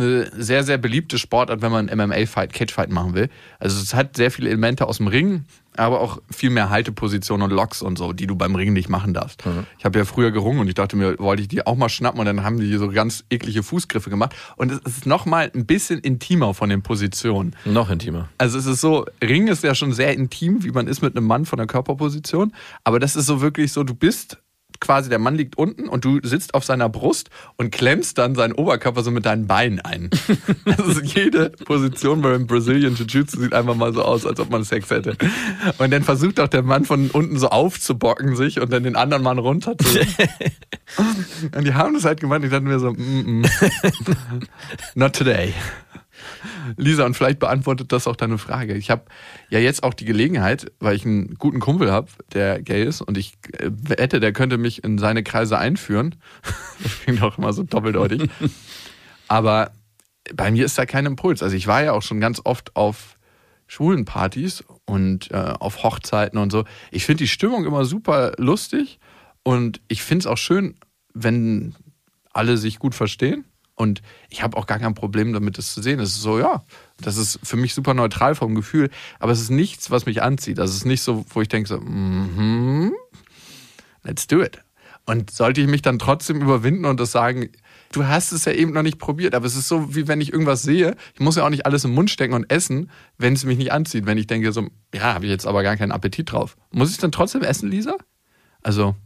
eine 0.00 0.30
sehr, 0.36 0.64
sehr 0.64 0.78
beliebte 0.78 1.18
Sportart, 1.18 1.62
wenn 1.62 1.72
man 1.72 1.88
einen 1.88 2.08
MMA-Fight, 2.08 2.52
Cage-Fight 2.52 2.90
machen 2.90 3.14
will. 3.14 3.28
Also 3.58 3.80
es 3.80 3.94
hat 3.94 4.16
sehr 4.16 4.30
viele 4.30 4.48
Elemente 4.48 4.86
aus 4.86 4.98
dem 4.98 5.08
Ring, 5.08 5.44
aber 5.76 6.00
auch 6.00 6.20
viel 6.30 6.50
mehr 6.50 6.70
Haltepositionen 6.70 7.44
und 7.44 7.54
Locks 7.54 7.82
und 7.82 7.98
so, 7.98 8.12
die 8.12 8.26
du 8.26 8.34
beim 8.34 8.54
Ring 8.54 8.72
nicht 8.72 8.88
machen 8.88 9.14
darfst. 9.14 9.44
Ich 9.78 9.84
habe 9.84 9.98
ja 9.98 10.04
früher 10.04 10.30
gerungen 10.30 10.60
und 10.60 10.68
ich 10.68 10.74
dachte 10.74 10.96
mir, 10.96 11.18
wollte 11.18 11.42
ich 11.42 11.48
die 11.48 11.66
auch 11.66 11.76
mal 11.76 11.88
schnappen 11.88 12.18
und 12.18 12.26
dann 12.26 12.42
haben 12.42 12.58
die 12.58 12.76
so 12.76 12.88
ganz 12.88 13.24
eklige 13.30 13.62
Fußgriffe 13.62 14.10
gemacht. 14.10 14.34
Und 14.56 14.72
es 14.72 14.78
ist 14.78 15.06
nochmal 15.06 15.50
ein 15.54 15.66
bisschen 15.66 16.00
intimer 16.00 16.54
von 16.54 16.68
den 16.68 16.82
Positionen. 16.82 17.54
Noch 17.64 17.90
intimer. 17.90 18.28
Also 18.38 18.58
es 18.58 18.66
ist 18.66 18.80
so, 18.80 19.06
Ring 19.22 19.46
ist 19.48 19.62
ja 19.62 19.74
schon 19.74 19.92
sehr 19.92 20.14
intim, 20.14 20.64
wie 20.64 20.70
man 20.70 20.88
ist 20.88 21.00
mit 21.00 21.16
einem 21.16 21.26
Mann 21.26 21.44
von 21.44 21.58
der 21.58 21.66
Körperposition. 21.66 22.52
Aber 22.84 22.98
das 22.98 23.14
ist 23.14 23.26
so 23.26 23.40
wirklich 23.40 23.72
so, 23.72 23.84
du 23.84 23.94
bist 23.94 24.38
quasi, 24.80 25.08
der 25.08 25.18
Mann 25.18 25.36
liegt 25.36 25.58
unten 25.58 25.88
und 25.88 26.04
du 26.04 26.20
sitzt 26.22 26.54
auf 26.54 26.64
seiner 26.64 26.88
Brust 26.88 27.30
und 27.56 27.70
klemmst 27.70 28.18
dann 28.18 28.34
seinen 28.34 28.52
Oberkörper 28.52 29.02
so 29.02 29.10
mit 29.10 29.26
deinen 29.26 29.46
Beinen 29.46 29.80
ein. 29.80 30.10
Also 30.64 31.00
jede 31.00 31.50
Position 31.50 32.20
beim 32.20 32.46
Brazilian 32.46 32.94
Jiu-Jitsu 32.94 33.40
sieht 33.40 33.52
einfach 33.52 33.74
mal 33.74 33.92
so 33.92 34.02
aus, 34.02 34.26
als 34.26 34.38
ob 34.38 34.50
man 34.50 34.64
Sex 34.64 34.90
hätte. 34.90 35.16
Und 35.78 35.90
dann 35.92 36.02
versucht 36.02 36.40
auch 36.40 36.48
der 36.48 36.62
Mann 36.62 36.84
von 36.84 37.10
unten 37.10 37.38
so 37.38 37.48
aufzubocken 37.48 38.36
sich 38.36 38.60
und 38.60 38.72
dann 38.72 38.82
den 38.82 38.96
anderen 38.96 39.22
Mann 39.22 39.38
runter 39.38 39.76
zu. 39.76 39.98
Und 41.54 41.64
die 41.64 41.74
haben 41.74 41.94
das 41.94 42.04
halt 42.04 42.20
gemacht. 42.20 42.42
Ich 42.44 42.50
dachte 42.50 42.64
mir 42.64 42.78
so, 42.78 42.92
mm, 42.92 43.42
mm. 43.42 43.44
not 44.94 45.14
today. 45.14 45.52
Lisa, 46.76 47.04
und 47.04 47.14
vielleicht 47.14 47.38
beantwortet 47.38 47.92
das 47.92 48.06
auch 48.06 48.16
deine 48.16 48.38
Frage. 48.38 48.74
Ich 48.74 48.90
habe 48.90 49.02
ja 49.50 49.58
jetzt 49.58 49.82
auch 49.82 49.94
die 49.94 50.04
Gelegenheit, 50.04 50.70
weil 50.80 50.96
ich 50.96 51.04
einen 51.04 51.34
guten 51.34 51.60
Kumpel 51.60 51.90
habe, 51.90 52.08
der 52.32 52.62
gay 52.62 52.84
ist, 52.84 53.00
und 53.00 53.18
ich 53.18 53.34
äh, 53.52 53.70
wette, 53.70 54.20
der 54.20 54.32
könnte 54.32 54.58
mich 54.58 54.84
in 54.84 54.98
seine 54.98 55.22
Kreise 55.22 55.58
einführen. 55.58 56.14
Das 56.80 57.00
klingt 57.00 57.22
auch 57.22 57.38
immer 57.38 57.52
so 57.52 57.64
doppeldeutig. 57.64 58.30
Aber 59.26 59.72
bei 60.32 60.52
mir 60.52 60.64
ist 60.64 60.78
da 60.78 60.86
kein 60.86 61.06
Impuls. 61.06 61.42
Also 61.42 61.56
ich 61.56 61.66
war 61.66 61.82
ja 61.82 61.92
auch 61.92 62.02
schon 62.02 62.20
ganz 62.20 62.40
oft 62.44 62.76
auf 62.76 63.18
schwulen 63.66 64.04
Partys 64.04 64.62
und 64.84 65.30
äh, 65.32 65.54
auf 65.58 65.82
Hochzeiten 65.82 66.38
und 66.38 66.50
so. 66.50 66.64
Ich 66.92 67.04
finde 67.04 67.24
die 67.24 67.28
Stimmung 67.28 67.64
immer 67.64 67.84
super 67.84 68.32
lustig 68.38 69.00
und 69.42 69.80
ich 69.88 70.02
finde 70.02 70.22
es 70.22 70.26
auch 70.26 70.38
schön, 70.38 70.76
wenn 71.14 71.74
alle 72.32 72.56
sich 72.56 72.78
gut 72.78 72.94
verstehen 72.94 73.44
Und 73.78 74.02
ich 74.28 74.42
habe 74.42 74.56
auch 74.56 74.66
gar 74.66 74.80
kein 74.80 74.94
Problem 74.94 75.32
damit, 75.32 75.56
das 75.56 75.72
zu 75.72 75.80
sehen. 75.80 76.00
Es 76.00 76.08
ist 76.08 76.22
so, 76.22 76.40
ja, 76.40 76.64
das 77.00 77.16
ist 77.16 77.38
für 77.44 77.56
mich 77.56 77.74
super 77.74 77.94
neutral 77.94 78.34
vom 78.34 78.56
Gefühl, 78.56 78.90
aber 79.20 79.30
es 79.30 79.40
ist 79.40 79.50
nichts, 79.50 79.92
was 79.92 80.04
mich 80.04 80.20
anzieht. 80.20 80.58
Das 80.58 80.74
ist 80.74 80.84
nicht 80.84 81.00
so, 81.00 81.24
wo 81.28 81.40
ich 81.40 81.48
denke 81.48 81.68
so, 81.68 81.78
mhm, 81.78 82.92
let's 84.02 84.26
do 84.26 84.42
it. 84.42 84.64
Und 85.06 85.30
sollte 85.30 85.60
ich 85.60 85.68
mich 85.68 85.80
dann 85.80 86.00
trotzdem 86.00 86.42
überwinden 86.42 86.86
und 86.86 86.98
das 86.98 87.12
sagen, 87.12 87.50
du 87.92 88.04
hast 88.08 88.32
es 88.32 88.46
ja 88.46 88.52
eben 88.52 88.72
noch 88.72 88.82
nicht 88.82 88.98
probiert, 88.98 89.36
aber 89.36 89.46
es 89.46 89.54
ist 89.54 89.68
so, 89.68 89.94
wie 89.94 90.08
wenn 90.08 90.20
ich 90.20 90.32
irgendwas 90.32 90.64
sehe, 90.64 90.96
ich 91.14 91.20
muss 91.20 91.36
ja 91.36 91.46
auch 91.46 91.50
nicht 91.50 91.64
alles 91.64 91.84
im 91.84 91.94
Mund 91.94 92.10
stecken 92.10 92.34
und 92.34 92.50
essen, 92.50 92.90
wenn 93.16 93.34
es 93.34 93.44
mich 93.44 93.58
nicht 93.58 93.70
anzieht. 93.70 94.06
Wenn 94.06 94.18
ich 94.18 94.26
denke 94.26 94.50
so, 94.50 94.66
ja, 94.92 95.14
habe 95.14 95.26
ich 95.26 95.30
jetzt 95.30 95.46
aber 95.46 95.62
gar 95.62 95.76
keinen 95.76 95.92
Appetit 95.92 96.32
drauf. 96.32 96.56
Muss 96.72 96.88
ich 96.88 96.96
es 96.96 97.00
dann 97.00 97.12
trotzdem 97.12 97.42
essen, 97.42 97.70
Lisa? 97.70 97.96
Also, 98.60 98.96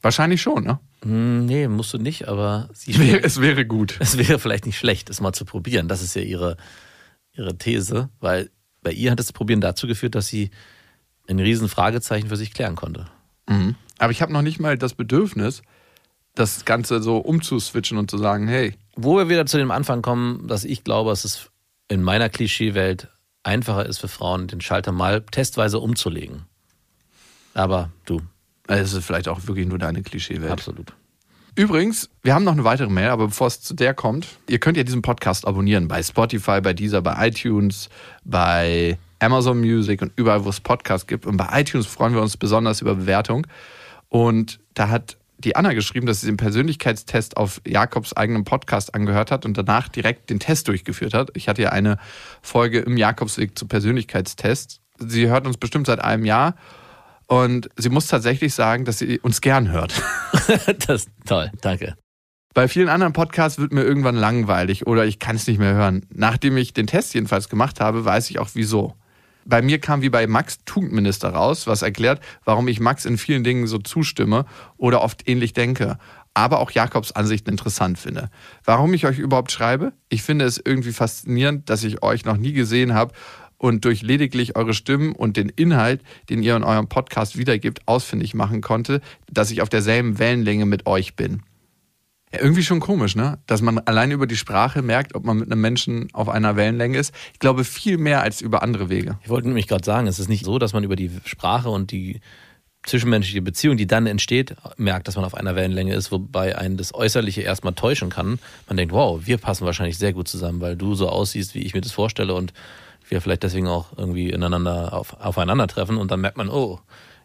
wahrscheinlich 0.00 0.40
schon, 0.40 0.64
ne? 0.64 0.80
Hm, 1.02 1.46
nee, 1.46 1.68
musst 1.68 1.92
du 1.92 1.98
nicht, 1.98 2.28
aber 2.28 2.68
sie 2.72 2.92
Es 3.22 3.40
wäre 3.40 3.66
gut. 3.66 3.96
es 4.00 4.16
wäre 4.16 4.38
vielleicht 4.38 4.66
nicht 4.66 4.78
schlecht, 4.78 5.10
es 5.10 5.20
mal 5.20 5.32
zu 5.32 5.44
probieren. 5.44 5.88
Das 5.88 6.02
ist 6.02 6.14
ja 6.14 6.22
ihre, 6.22 6.56
ihre 7.32 7.56
These, 7.58 8.08
weil 8.20 8.50
bei 8.82 8.92
ihr 8.92 9.10
hat 9.10 9.18
das 9.18 9.32
Probieren 9.32 9.60
dazu 9.60 9.86
geführt, 9.86 10.14
dass 10.14 10.28
sie 10.28 10.50
ein 11.28 11.38
riesen 11.38 11.68
Fragezeichen 11.68 12.28
für 12.28 12.36
sich 12.36 12.52
klären 12.52 12.76
konnte. 12.76 13.06
Mhm. 13.48 13.76
Aber 13.98 14.10
ich 14.10 14.22
habe 14.22 14.32
noch 14.32 14.42
nicht 14.42 14.60
mal 14.60 14.76
das 14.76 14.94
Bedürfnis, 14.94 15.62
das 16.34 16.64
Ganze 16.64 17.02
so 17.02 17.18
umzuswitchen 17.18 17.98
und 17.98 18.10
zu 18.10 18.18
sagen, 18.18 18.48
hey, 18.48 18.74
Wo 18.96 19.16
wir 19.16 19.28
wieder 19.28 19.46
zu 19.46 19.58
dem 19.58 19.70
Anfang 19.70 20.02
kommen, 20.02 20.48
dass 20.48 20.64
ich 20.64 20.84
glaube, 20.84 21.10
dass 21.10 21.24
es 21.24 21.50
in 21.88 22.02
meiner 22.02 22.28
Klischeewelt 22.28 23.08
einfacher 23.42 23.86
ist 23.86 23.98
für 23.98 24.08
Frauen, 24.08 24.48
den 24.48 24.60
Schalter 24.60 24.92
mal 24.92 25.22
testweise 25.22 25.78
umzulegen. 25.78 26.44
Aber 27.54 27.90
du, 28.06 28.22
es 28.68 28.92
ist 28.92 29.04
vielleicht 29.04 29.28
auch 29.28 29.46
wirklich 29.46 29.66
nur 29.66 29.78
deine 29.78 30.02
Klischeewelt. 30.02 30.50
absolut. 30.50 30.92
Übrigens, 31.54 32.08
wir 32.22 32.34
haben 32.34 32.44
noch 32.44 32.52
eine 32.52 32.64
weitere 32.64 32.88
Mail, 32.88 33.10
aber 33.10 33.26
bevor 33.26 33.46
es 33.46 33.60
zu 33.60 33.74
der 33.74 33.92
kommt, 33.92 34.26
ihr 34.48 34.58
könnt 34.58 34.78
ja 34.78 34.84
diesen 34.84 35.02
Podcast 35.02 35.46
abonnieren 35.46 35.86
bei 35.86 36.02
Spotify, 36.02 36.62
bei 36.62 36.72
Deezer, 36.72 37.02
bei 37.02 37.28
iTunes, 37.28 37.90
bei 38.24 38.96
Amazon 39.18 39.60
Music 39.60 40.00
und 40.00 40.12
überall, 40.16 40.46
wo 40.46 40.48
es 40.48 40.60
Podcasts 40.60 41.06
gibt. 41.06 41.26
Und 41.26 41.36
bei 41.36 41.48
iTunes 41.60 41.86
freuen 41.86 42.14
wir 42.14 42.22
uns 42.22 42.38
besonders 42.38 42.80
über 42.80 42.94
Bewertung. 42.94 43.46
Und 44.08 44.60
da 44.72 44.88
hat 44.88 45.18
die 45.38 45.54
Anna 45.54 45.74
geschrieben, 45.74 46.06
dass 46.06 46.22
sie 46.22 46.26
den 46.26 46.38
Persönlichkeitstest 46.38 47.36
auf 47.36 47.60
Jakobs 47.66 48.14
eigenem 48.14 48.44
Podcast 48.44 48.94
angehört 48.94 49.30
hat 49.30 49.44
und 49.44 49.58
danach 49.58 49.88
direkt 49.88 50.30
den 50.30 50.40
Test 50.40 50.68
durchgeführt 50.68 51.12
hat. 51.12 51.30
Ich 51.34 51.48
hatte 51.48 51.62
ja 51.62 51.70
eine 51.70 51.98
Folge 52.40 52.80
im 52.80 52.96
Jakobsweg 52.96 53.58
zu 53.58 53.66
Persönlichkeitstests. 53.66 54.80
Sie 54.98 55.28
hört 55.28 55.46
uns 55.46 55.58
bestimmt 55.58 55.86
seit 55.86 56.00
einem 56.00 56.24
Jahr 56.24 56.54
und 57.26 57.68
sie 57.76 57.88
muss 57.88 58.06
tatsächlich 58.06 58.54
sagen, 58.54 58.84
dass 58.84 58.98
sie 58.98 59.18
uns 59.20 59.40
gern 59.40 59.70
hört. 59.70 59.94
das 60.86 61.02
ist 61.02 61.10
toll, 61.26 61.50
danke. 61.60 61.96
Bei 62.54 62.68
vielen 62.68 62.90
anderen 62.90 63.14
Podcasts 63.14 63.58
wird 63.58 63.72
mir 63.72 63.82
irgendwann 63.82 64.16
langweilig 64.16 64.86
oder 64.86 65.06
ich 65.06 65.18
kann 65.18 65.36
es 65.36 65.46
nicht 65.46 65.58
mehr 65.58 65.74
hören. 65.74 66.04
Nachdem 66.12 66.56
ich 66.58 66.74
den 66.74 66.86
Test 66.86 67.14
jedenfalls 67.14 67.48
gemacht 67.48 67.80
habe, 67.80 68.04
weiß 68.04 68.28
ich 68.28 68.38
auch 68.38 68.50
wieso. 68.52 68.94
Bei 69.44 69.62
mir 69.62 69.80
kam 69.80 70.02
wie 70.02 70.10
bei 70.10 70.26
Max 70.26 70.58
Tugendminister 70.64 71.30
raus, 71.30 71.66
was 71.66 71.82
erklärt, 71.82 72.20
warum 72.44 72.68
ich 72.68 72.78
Max 72.78 73.06
in 73.06 73.18
vielen 73.18 73.42
Dingen 73.42 73.66
so 73.66 73.78
zustimme 73.78 74.44
oder 74.76 75.00
oft 75.00 75.28
ähnlich 75.28 75.52
denke, 75.52 75.98
aber 76.34 76.60
auch 76.60 76.70
Jakobs 76.70 77.12
Ansichten 77.12 77.50
interessant 77.50 77.98
finde. 77.98 78.30
Warum 78.64 78.94
ich 78.94 79.06
euch 79.06 79.18
überhaupt 79.18 79.50
schreibe? 79.50 79.92
Ich 80.08 80.22
finde 80.22 80.44
es 80.44 80.60
irgendwie 80.62 80.92
faszinierend, 80.92 81.68
dass 81.68 81.84
ich 81.84 82.02
euch 82.02 82.24
noch 82.24 82.36
nie 82.36 82.52
gesehen 82.52 82.94
habe 82.94 83.14
und 83.62 83.84
durch 83.84 84.02
lediglich 84.02 84.56
eure 84.56 84.74
Stimmen 84.74 85.12
und 85.12 85.36
den 85.36 85.48
Inhalt, 85.48 86.02
den 86.28 86.42
ihr 86.42 86.56
in 86.56 86.64
eurem 86.64 86.88
Podcast 86.88 87.38
wiedergibt, 87.38 87.80
ausfindig 87.86 88.34
machen 88.34 88.60
konnte, 88.60 89.00
dass 89.30 89.52
ich 89.52 89.62
auf 89.62 89.68
derselben 89.68 90.18
Wellenlänge 90.18 90.66
mit 90.66 90.86
euch 90.86 91.14
bin. 91.14 91.42
Ja, 92.32 92.40
irgendwie 92.40 92.64
schon 92.64 92.80
komisch, 92.80 93.14
ne? 93.14 93.38
Dass 93.46 93.62
man 93.62 93.78
allein 93.78 94.10
über 94.10 94.26
die 94.26 94.36
Sprache 94.36 94.82
merkt, 94.82 95.14
ob 95.14 95.24
man 95.24 95.38
mit 95.38 95.52
einem 95.52 95.60
Menschen 95.60 96.08
auf 96.12 96.28
einer 96.28 96.56
Wellenlänge 96.56 96.98
ist. 96.98 97.14
Ich 97.34 97.38
glaube 97.38 97.62
viel 97.62 97.98
mehr 97.98 98.22
als 98.22 98.40
über 98.40 98.64
andere 98.64 98.88
Wege. 98.90 99.16
Ich 99.22 99.28
wollte 99.28 99.46
nämlich 99.46 99.68
gerade 99.68 99.84
sagen, 99.84 100.08
es 100.08 100.18
ist 100.18 100.28
nicht 100.28 100.44
so, 100.44 100.58
dass 100.58 100.72
man 100.72 100.82
über 100.82 100.96
die 100.96 101.10
Sprache 101.24 101.68
und 101.68 101.92
die 101.92 102.20
zwischenmenschliche 102.84 103.42
Beziehung, 103.42 103.76
die 103.76 103.86
dann 103.86 104.08
entsteht, 104.08 104.56
merkt, 104.76 105.06
dass 105.06 105.14
man 105.14 105.24
auf 105.24 105.34
einer 105.34 105.54
Wellenlänge 105.54 105.94
ist, 105.94 106.10
wobei 106.10 106.58
einen 106.58 106.76
das 106.76 106.92
Äußerliche 106.94 107.42
erstmal 107.42 107.74
täuschen 107.74 108.10
kann. 108.10 108.40
Man 108.66 108.76
denkt, 108.76 108.92
wow, 108.92 109.24
wir 109.24 109.38
passen 109.38 109.66
wahrscheinlich 109.66 109.98
sehr 109.98 110.12
gut 110.12 110.26
zusammen, 110.26 110.60
weil 110.60 110.74
du 110.76 110.96
so 110.96 111.08
aussiehst, 111.08 111.54
wie 111.54 111.60
ich 111.60 111.74
mir 111.74 111.80
das 111.80 111.92
vorstelle 111.92 112.34
und 112.34 112.52
wir 113.08 113.20
vielleicht 113.20 113.42
deswegen 113.42 113.68
auch 113.68 113.96
irgendwie 113.96 114.30
ineinander 114.30 114.92
auf, 114.92 115.18
aufeinandertreffen 115.20 115.96
und 115.96 116.10
dann 116.10 116.20
merkt 116.20 116.36
man, 116.36 116.48
oh, 116.48 116.80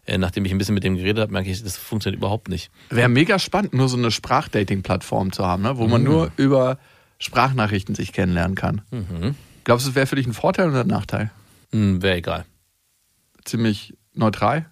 äh, 0.06 0.18
nachdem 0.18 0.44
ich 0.44 0.52
ein 0.52 0.58
bisschen 0.58 0.74
mit 0.74 0.84
dem 0.84 0.96
geredet 0.96 1.22
habe, 1.22 1.32
merke 1.32 1.50
ich, 1.50 1.62
das 1.62 1.76
funktioniert 1.76 2.18
überhaupt 2.18 2.48
nicht. 2.48 2.70
Wäre 2.90 3.08
mega 3.08 3.38
spannend, 3.38 3.74
nur 3.74 3.88
so 3.88 3.96
eine 3.96 4.10
Sprachdating-Plattform 4.10 5.32
zu 5.32 5.46
haben, 5.46 5.62
ne? 5.62 5.78
wo 5.78 5.86
man 5.86 6.02
nur 6.02 6.32
über 6.36 6.78
Sprachnachrichten 7.18 7.94
sich 7.94 8.12
kennenlernen 8.12 8.54
kann. 8.54 8.82
Glaubst 9.64 9.86
du, 9.86 9.90
es 9.90 9.96
wäre 9.96 10.06
für 10.06 10.16
dich 10.16 10.26
ein 10.26 10.32
Vorteil 10.32 10.70
oder 10.70 10.80
ein 10.80 10.86
Nachteil? 10.86 11.30
Hm, 11.72 12.00
Wäre 12.02 12.16
egal. 12.16 12.44
Ziemlich 13.44 13.94
neutral? 14.14 14.66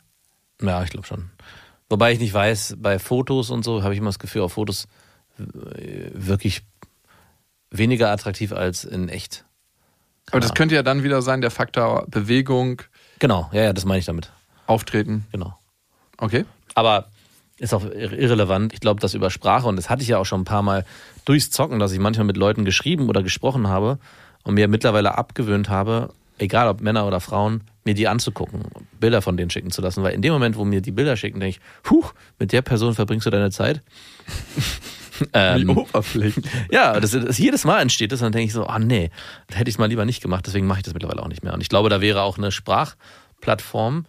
Ja, 0.62 0.82
ich 0.82 0.90
glaube 0.90 1.06
schon. 1.06 1.30
Wobei 1.88 2.12
ich 2.12 2.18
nicht 2.18 2.32
weiß, 2.32 2.76
bei 2.78 2.98
Fotos 2.98 3.50
und 3.50 3.64
so 3.64 3.82
habe 3.82 3.94
ich 3.94 3.98
immer 3.98 4.08
das 4.08 4.18
Gefühl, 4.18 4.42
auf 4.42 4.54
Fotos 4.54 4.86
äh, 5.38 6.10
wirklich 6.14 6.62
weniger 7.70 8.10
attraktiv 8.10 8.52
als 8.52 8.84
in 8.84 9.08
echt. 9.08 9.44
Aber 10.30 10.40
das 10.40 10.54
könnte 10.54 10.74
ja 10.74 10.82
dann 10.82 11.02
wieder 11.02 11.22
sein, 11.22 11.40
der 11.40 11.50
Faktor 11.50 12.06
Bewegung, 12.08 12.82
Genau, 13.18 13.48
ja, 13.52 13.62
ja, 13.62 13.72
das 13.72 13.84
meine 13.84 13.98
ich 14.00 14.04
damit. 14.06 14.30
Auftreten. 14.66 15.24
Genau. 15.32 15.56
Okay. 16.18 16.44
Aber 16.74 17.06
ist 17.58 17.72
auch 17.72 17.84
ir- 17.84 18.12
irrelevant. 18.12 18.72
Ich 18.74 18.80
glaube, 18.80 19.00
dass 19.00 19.14
über 19.14 19.30
Sprache, 19.30 19.66
und 19.66 19.76
das 19.76 19.88
hatte 19.88 20.02
ich 20.02 20.08
ja 20.08 20.18
auch 20.18 20.26
schon 20.26 20.42
ein 20.42 20.44
paar 20.44 20.62
Mal 20.62 20.84
durchs 21.24 21.50
Zocken, 21.50 21.78
dass 21.78 21.92
ich 21.92 21.98
manchmal 21.98 22.26
mit 22.26 22.36
Leuten 22.36 22.64
geschrieben 22.64 23.08
oder 23.08 23.22
gesprochen 23.22 23.68
habe 23.68 23.98
und 24.42 24.54
mir 24.54 24.68
mittlerweile 24.68 25.16
abgewöhnt 25.16 25.68
habe, 25.70 26.12
egal 26.38 26.68
ob 26.68 26.80
Männer 26.82 27.06
oder 27.06 27.20
Frauen, 27.20 27.62
mir 27.84 27.94
die 27.94 28.08
anzugucken, 28.08 28.64
Bilder 29.00 29.22
von 29.22 29.36
denen 29.36 29.48
schicken 29.48 29.70
zu 29.70 29.80
lassen. 29.80 30.02
Weil 30.02 30.12
in 30.14 30.20
dem 30.22 30.32
Moment, 30.32 30.56
wo 30.56 30.64
mir 30.64 30.82
die 30.82 30.90
Bilder 30.90 31.16
schicken, 31.16 31.40
denke 31.40 31.58
ich, 31.58 31.90
huch, 31.90 32.12
mit 32.38 32.52
der 32.52 32.60
Person 32.62 32.94
verbringst 32.94 33.24
du 33.26 33.30
deine 33.30 33.50
Zeit. 33.50 33.80
Wie 35.20 35.26
ähm, 35.32 35.70
Oberflächen. 35.70 36.44
ja, 36.70 36.98
das, 37.00 37.12
das 37.12 37.38
jedes 37.38 37.64
Mal 37.64 37.80
entsteht 37.80 38.12
das 38.12 38.20
und 38.20 38.26
dann 38.26 38.32
denke 38.32 38.46
ich 38.46 38.52
so, 38.52 38.66
ah 38.66 38.78
nee, 38.78 39.10
das 39.48 39.58
hätte 39.58 39.70
ich 39.70 39.78
mal 39.78 39.86
lieber 39.86 40.04
nicht 40.04 40.22
gemacht, 40.22 40.46
deswegen 40.46 40.66
mache 40.66 40.80
ich 40.80 40.84
das 40.84 40.94
mittlerweile 40.94 41.22
auch 41.22 41.28
nicht 41.28 41.42
mehr. 41.42 41.54
Und 41.54 41.60
ich 41.60 41.68
glaube, 41.68 41.88
da 41.88 42.00
wäre 42.00 42.22
auch 42.22 42.38
eine 42.38 42.52
Sprachplattform, 42.52 44.06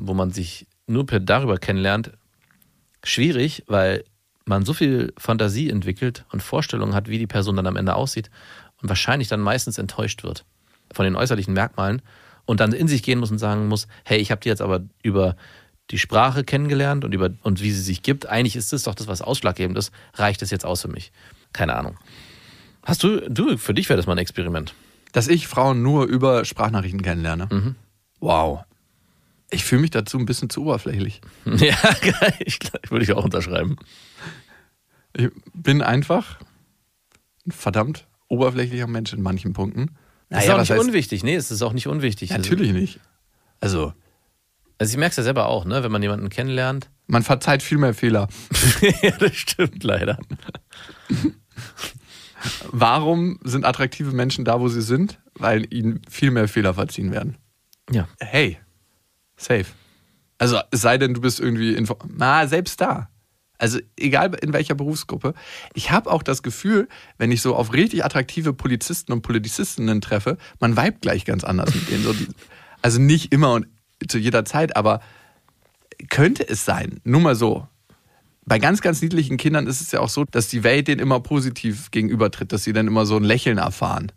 wo 0.00 0.14
man 0.14 0.30
sich 0.30 0.66
nur 0.86 1.06
per 1.06 1.20
darüber 1.20 1.58
kennenlernt, 1.58 2.12
schwierig, 3.04 3.64
weil 3.66 4.04
man 4.44 4.64
so 4.64 4.72
viel 4.72 5.12
Fantasie 5.16 5.70
entwickelt 5.70 6.24
und 6.32 6.42
Vorstellungen 6.42 6.94
hat, 6.94 7.08
wie 7.08 7.18
die 7.18 7.26
Person 7.26 7.56
dann 7.56 7.66
am 7.66 7.76
Ende 7.76 7.94
aussieht 7.94 8.30
und 8.82 8.88
wahrscheinlich 8.88 9.28
dann 9.28 9.40
meistens 9.40 9.78
enttäuscht 9.78 10.22
wird 10.24 10.44
von 10.92 11.04
den 11.04 11.16
äußerlichen 11.16 11.54
Merkmalen 11.54 12.02
und 12.46 12.60
dann 12.60 12.72
in 12.72 12.88
sich 12.88 13.02
gehen 13.02 13.20
muss 13.20 13.30
und 13.30 13.38
sagen 13.38 13.68
muss, 13.68 13.86
hey, 14.04 14.18
ich 14.18 14.30
habe 14.30 14.40
die 14.40 14.48
jetzt 14.48 14.62
aber 14.62 14.80
über 15.02 15.36
die 15.90 15.98
Sprache 15.98 16.44
kennengelernt 16.44 17.04
und 17.04 17.12
über 17.12 17.30
und 17.42 17.62
wie 17.62 17.70
sie 17.70 17.82
sich 17.82 18.02
gibt. 18.02 18.26
Eigentlich 18.26 18.56
ist 18.56 18.72
das 18.72 18.84
doch 18.84 18.94
das, 18.94 19.06
was 19.06 19.22
ausschlaggebend 19.22 19.76
ist. 19.76 19.92
Reicht 20.14 20.42
das 20.42 20.50
jetzt 20.50 20.64
aus 20.64 20.82
für 20.82 20.88
mich? 20.88 21.12
Keine 21.52 21.74
Ahnung. 21.74 21.96
Hast 22.82 23.02
du, 23.02 23.20
du, 23.28 23.58
für 23.58 23.74
dich 23.74 23.88
wäre 23.88 23.96
das 23.96 24.06
mal 24.06 24.12
ein 24.14 24.18
Experiment. 24.18 24.74
Dass 25.12 25.28
ich 25.28 25.48
Frauen 25.48 25.82
nur 25.82 26.06
über 26.06 26.44
Sprachnachrichten 26.44 27.02
kennenlerne. 27.02 27.48
Mhm. 27.50 27.74
Wow. 28.20 28.64
Ich 29.50 29.64
fühle 29.64 29.80
mich 29.80 29.90
dazu 29.90 30.18
ein 30.18 30.26
bisschen 30.26 30.48
zu 30.50 30.62
oberflächlich. 30.62 31.20
Ja, 31.44 31.76
ich, 32.38 32.60
würde 32.88 33.04
ich 33.04 33.12
auch 33.12 33.24
unterschreiben. 33.24 33.76
Ich 35.16 35.28
bin 35.52 35.82
einfach 35.82 36.38
ein 37.46 37.50
verdammt 37.50 38.06
oberflächlicher 38.28 38.86
Mensch 38.86 39.12
in 39.12 39.22
manchen 39.22 39.52
Punkten. 39.52 39.96
Das 40.28 40.44
ist 40.44 40.50
auch 40.50 40.58
nicht 40.58 40.72
unwichtig. 40.72 41.24
Nee, 41.24 41.34
es 41.34 41.50
ist 41.50 41.62
auch 41.62 41.72
nicht 41.72 41.88
unwichtig. 41.88 42.30
Natürlich 42.30 42.72
nicht. 42.72 43.00
Also, 43.58 43.92
Also 44.80 44.92
ich 44.92 44.96
merke 44.96 45.10
es 45.10 45.18
ja 45.18 45.24
selber 45.24 45.46
auch, 45.46 45.66
ne? 45.66 45.82
wenn 45.82 45.92
man 45.92 46.02
jemanden 46.02 46.30
kennenlernt. 46.30 46.88
man 47.06 47.22
verzeiht 47.22 47.62
viel 47.62 47.76
mehr 47.76 47.92
Fehler. 47.92 48.28
ja, 49.02 49.10
das 49.18 49.36
stimmt 49.36 49.84
leider. 49.84 50.18
Warum 52.72 53.38
sind 53.44 53.66
attraktive 53.66 54.12
Menschen 54.12 54.46
da, 54.46 54.58
wo 54.58 54.68
sie 54.68 54.80
sind? 54.80 55.20
Weil 55.34 55.70
ihnen 55.70 56.00
viel 56.08 56.30
mehr 56.30 56.48
Fehler 56.48 56.72
verziehen 56.72 57.12
werden. 57.12 57.36
Ja. 57.90 58.08
Hey, 58.20 58.58
safe. 59.36 59.66
Also, 60.38 60.58
es 60.70 60.80
sei 60.80 60.96
denn, 60.96 61.12
du 61.12 61.20
bist 61.20 61.40
irgendwie, 61.40 61.74
info 61.74 61.98
na, 62.08 62.46
selbst 62.46 62.80
da. 62.80 63.10
Also, 63.58 63.80
egal 63.98 64.34
in 64.40 64.54
welcher 64.54 64.74
Berufsgruppe. 64.74 65.34
Ich 65.74 65.90
habe 65.90 66.10
auch 66.10 66.22
das 66.22 66.42
Gefühl, 66.42 66.88
wenn 67.18 67.30
ich 67.30 67.42
so 67.42 67.54
auf 67.54 67.74
richtig 67.74 68.02
attraktive 68.02 68.54
Polizisten 68.54 69.12
und 69.12 69.20
Polizistinnen 69.20 70.00
treffe, 70.00 70.38
man 70.58 70.78
vibet 70.78 71.02
gleich 71.02 71.26
ganz 71.26 71.44
anders 71.44 71.74
mit 71.74 71.90
denen. 71.90 72.02
So 72.02 72.14
die, 72.14 72.28
also 72.80 72.98
nicht 72.98 73.34
immer 73.34 73.52
und 73.52 73.66
zu 74.08 74.18
jeder 74.18 74.44
Zeit, 74.44 74.76
aber 74.76 75.00
könnte 76.08 76.48
es 76.48 76.64
sein, 76.64 77.00
nur 77.04 77.20
mal 77.20 77.34
so. 77.34 77.66
Bei 78.46 78.58
ganz, 78.58 78.80
ganz 78.80 79.02
niedlichen 79.02 79.36
Kindern 79.36 79.66
ist 79.66 79.80
es 79.80 79.92
ja 79.92 80.00
auch 80.00 80.08
so, 80.08 80.24
dass 80.24 80.48
die 80.48 80.64
Welt 80.64 80.88
denen 80.88 81.00
immer 81.00 81.20
positiv 81.20 81.90
gegenübertritt, 81.90 82.52
dass 82.52 82.64
sie 82.64 82.72
dann 82.72 82.86
immer 82.86 83.06
so 83.06 83.16
ein 83.16 83.24
Lächeln 83.24 83.58
erfahren. 83.58 84.10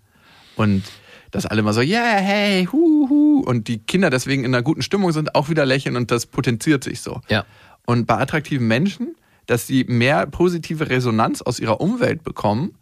Und 0.56 0.84
dass 1.32 1.46
alle 1.46 1.62
immer 1.62 1.74
so, 1.74 1.82
yeah, 1.82 2.18
hey, 2.18 2.66
hu, 2.72 3.10
hu. 3.10 3.44
Und 3.46 3.68
die 3.68 3.80
Kinder 3.80 4.10
deswegen 4.10 4.44
in 4.44 4.54
einer 4.54 4.64
guten 4.64 4.82
Stimmung 4.82 5.12
sind, 5.12 5.36
auch 5.36 5.50
wieder 5.50 5.66
lächeln 5.66 5.98
und 5.98 6.12
das 6.12 6.26
potenziert 6.26 6.84
sich 6.84 7.02
so. 7.02 7.22
Ja. 7.28 7.46
Und 7.86 8.06
bei 8.06 8.18
attraktiven 8.18 8.68
Menschen, 8.68 9.16
dass 9.48 9.68
sie 9.68 9.84
mehr 9.84 10.26
positive 10.28 10.90
Resonanz 10.90 11.42
aus 11.42 11.60
ihrer 11.60 11.82
Umwelt 11.82 12.24
bekommen 12.24 12.78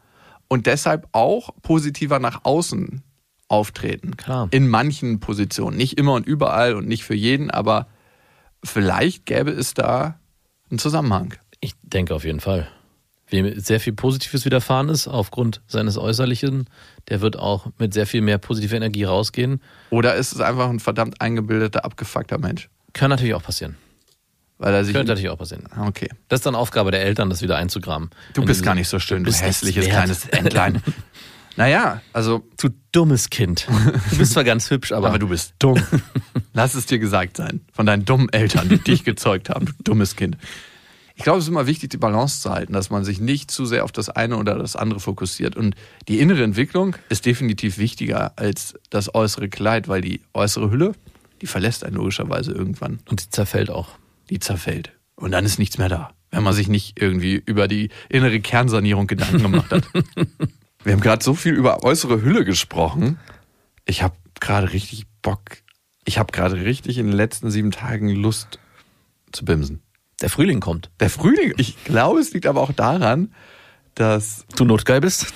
und 0.47 0.67
deshalb 0.67 1.07
auch 1.11 1.49
positiver 1.61 2.19
nach 2.19 2.41
außen 2.43 3.01
auftreten. 3.51 4.15
Klar. 4.15 4.47
In 4.51 4.67
manchen 4.69 5.19
Positionen. 5.19 5.75
Nicht 5.75 5.97
immer 5.97 6.13
und 6.13 6.25
überall 6.25 6.73
und 6.73 6.87
nicht 6.87 7.03
für 7.03 7.13
jeden, 7.13 7.51
aber 7.51 7.87
vielleicht 8.63 9.25
gäbe 9.25 9.51
es 9.51 9.73
da 9.73 10.19
einen 10.69 10.79
Zusammenhang. 10.79 11.35
Ich 11.59 11.73
denke 11.83 12.15
auf 12.15 12.23
jeden 12.23 12.39
Fall. 12.39 12.67
Wem 13.27 13.59
sehr 13.59 13.79
viel 13.79 13.93
Positives 13.93 14.45
widerfahren 14.45 14.89
ist 14.89 15.07
aufgrund 15.07 15.61
seines 15.67 15.97
Äußerlichen, 15.97 16.69
der 17.09 17.21
wird 17.21 17.37
auch 17.37 17.67
mit 17.77 17.93
sehr 17.93 18.07
viel 18.07 18.21
mehr 18.21 18.37
positiver 18.37 18.75
Energie 18.75 19.03
rausgehen. 19.03 19.61
Oder 19.89 20.15
ist 20.15 20.33
es 20.33 20.41
einfach 20.41 20.69
ein 20.69 20.79
verdammt 20.79 21.21
eingebildeter, 21.21 21.85
abgefuckter 21.85 22.37
Mensch? 22.37 22.69
Kann 22.93 23.09
natürlich 23.09 23.33
auch 23.33 23.43
passieren. 23.43 23.77
Weil 24.57 24.73
er 24.73 24.85
sich. 24.85 24.93
Könnte 24.93 25.11
natürlich 25.13 25.29
auch 25.29 25.37
passieren. 25.37 25.63
Okay. 25.87 26.09
Das 26.27 26.39
ist 26.39 26.45
dann 26.45 26.55
Aufgabe 26.55 26.91
der 26.91 27.03
Eltern, 27.03 27.29
das 27.29 27.41
wieder 27.41 27.57
einzugraben. 27.57 28.11
Du 28.33 28.41
Wenn 28.41 28.47
bist 28.47 28.63
gar 28.63 28.75
nicht 28.75 28.89
so 28.89 28.99
schön, 28.99 29.23
du, 29.23 29.29
bist 29.29 29.41
nichts 29.41 29.61
hässliches 29.61 29.87
kleines 29.87 30.27
Entlein. 30.27 30.81
naja, 31.57 32.01
also, 32.13 32.43
Du 32.61 32.69
dummes 32.91 33.29
Kind. 33.29 33.67
Du 34.09 34.17
bist 34.17 34.33
zwar 34.33 34.43
ganz 34.43 34.69
hübsch, 34.69 34.91
aber, 34.91 35.09
aber 35.09 35.19
du 35.19 35.29
bist 35.29 35.53
dumm. 35.59 35.81
Lass 36.53 36.73
es 36.75 36.85
dir 36.85 36.99
gesagt 36.99 37.37
sein. 37.37 37.61
Von 37.71 37.85
deinen 37.85 38.05
dummen 38.05 38.29
Eltern, 38.29 38.69
die 38.69 38.77
dich 38.77 39.03
gezeugt 39.03 39.49
haben, 39.49 39.65
du 39.65 39.73
dummes 39.83 40.15
Kind. 40.15 40.37
Ich 41.15 41.23
glaube, 41.23 41.39
es 41.39 41.45
ist 41.45 41.49
immer 41.49 41.67
wichtig, 41.67 41.89
die 41.91 41.97
Balance 41.97 42.41
zu 42.41 42.49
halten, 42.49 42.73
dass 42.73 42.89
man 42.89 43.03
sich 43.03 43.19
nicht 43.19 43.51
zu 43.51 43.65
sehr 43.65 43.83
auf 43.83 43.91
das 43.91 44.09
eine 44.09 44.37
oder 44.37 44.57
das 44.57 44.75
andere 44.75 44.99
fokussiert. 44.99 45.55
Und 45.55 45.75
die 46.07 46.19
innere 46.19 46.43
Entwicklung 46.43 46.95
ist 47.09 47.25
definitiv 47.25 47.77
wichtiger 47.77 48.33
als 48.37 48.73
das 48.89 49.13
äußere 49.13 49.49
Kleid, 49.49 49.87
weil 49.87 50.01
die 50.01 50.21
äußere 50.33 50.71
Hülle, 50.71 50.93
die 51.41 51.47
verlässt 51.47 51.83
einen 51.83 51.95
logischerweise 51.95 52.51
irgendwann. 52.51 52.99
und 53.09 53.23
die 53.23 53.29
zerfällt 53.29 53.69
auch. 53.69 53.89
Die 54.29 54.39
zerfällt. 54.39 54.93
Und 55.15 55.31
dann 55.31 55.45
ist 55.45 55.59
nichts 55.59 55.77
mehr 55.77 55.89
da, 55.89 56.11
wenn 56.31 56.43
man 56.43 56.53
sich 56.53 56.67
nicht 56.67 56.99
irgendwie 56.99 57.41
über 57.45 57.67
die 57.67 57.89
innere 58.09 58.39
Kernsanierung 58.39 59.07
Gedanken 59.07 59.43
gemacht 59.43 59.71
hat. 59.71 59.83
Wir 60.83 60.93
haben 60.93 61.01
gerade 61.01 61.23
so 61.23 61.33
viel 61.35 61.53
über 61.53 61.83
äußere 61.83 62.21
Hülle 62.21 62.43
gesprochen. 62.45 63.19
Ich 63.85 64.01
habe 64.03 64.15
gerade 64.39 64.73
richtig 64.73 65.05
Bock. 65.21 65.41
Ich 66.05 66.17
habe 66.17 66.31
gerade 66.31 66.55
richtig 66.55 66.97
in 66.97 67.07
den 67.07 67.15
letzten 67.15 67.51
sieben 67.51 67.71
Tagen 67.71 68.09
Lust 68.09 68.59
zu 69.31 69.45
bimsen. 69.45 69.81
Der 70.21 70.29
Frühling 70.29 70.59
kommt. 70.59 70.89
Der 70.99 71.09
Frühling, 71.09 71.53
ich 71.57 71.83
glaube, 71.83 72.19
es 72.19 72.33
liegt 72.33 72.45
aber 72.45 72.61
auch 72.61 72.71
daran, 72.73 73.33
dass 73.95 74.45
Du 74.55 74.65
notgeil 74.65 75.01
bist? 75.01 75.27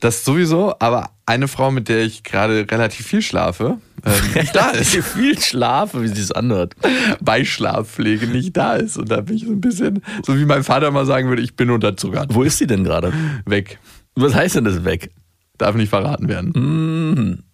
das 0.00 0.22
sowieso, 0.22 0.74
aber 0.80 1.10
eine 1.24 1.48
Frau, 1.48 1.70
mit 1.70 1.88
der 1.88 2.02
ich 2.02 2.24
gerade 2.24 2.66
relativ 2.70 3.06
viel 3.06 3.22
schlafe, 3.22 3.78
ähm, 4.04 4.12
nicht 4.34 4.54
da 4.54 4.70
ist. 4.72 4.94
viel 4.96 5.40
Schlaf, 5.40 5.94
wie 5.94 6.08
sich 6.08 6.18
das 6.18 6.32
anhört. 6.32 6.74
Bei 7.22 7.42
Schlafpflege 7.42 8.26
nicht 8.26 8.54
da 8.54 8.74
ist. 8.74 8.98
Und 8.98 9.10
da 9.10 9.22
bin 9.22 9.36
ich 9.36 9.46
so 9.46 9.52
ein 9.52 9.62
bisschen, 9.62 10.02
so 10.26 10.36
wie 10.36 10.44
mein 10.44 10.62
Vater 10.62 10.90
mal 10.90 11.06
sagen 11.06 11.30
würde, 11.30 11.40
ich 11.40 11.56
bin 11.56 11.70
unterzuckert. 11.70 12.34
Wo 12.34 12.42
ist 12.42 12.58
sie 12.58 12.66
denn 12.66 12.84
gerade? 12.84 13.14
Weg. 13.46 13.78
Was 14.16 14.34
heißt 14.34 14.56
denn 14.56 14.64
das 14.64 14.84
weg? 14.84 15.10
Darf 15.58 15.74
nicht 15.74 15.90
verraten 15.90 16.28
werden. 16.28 17.44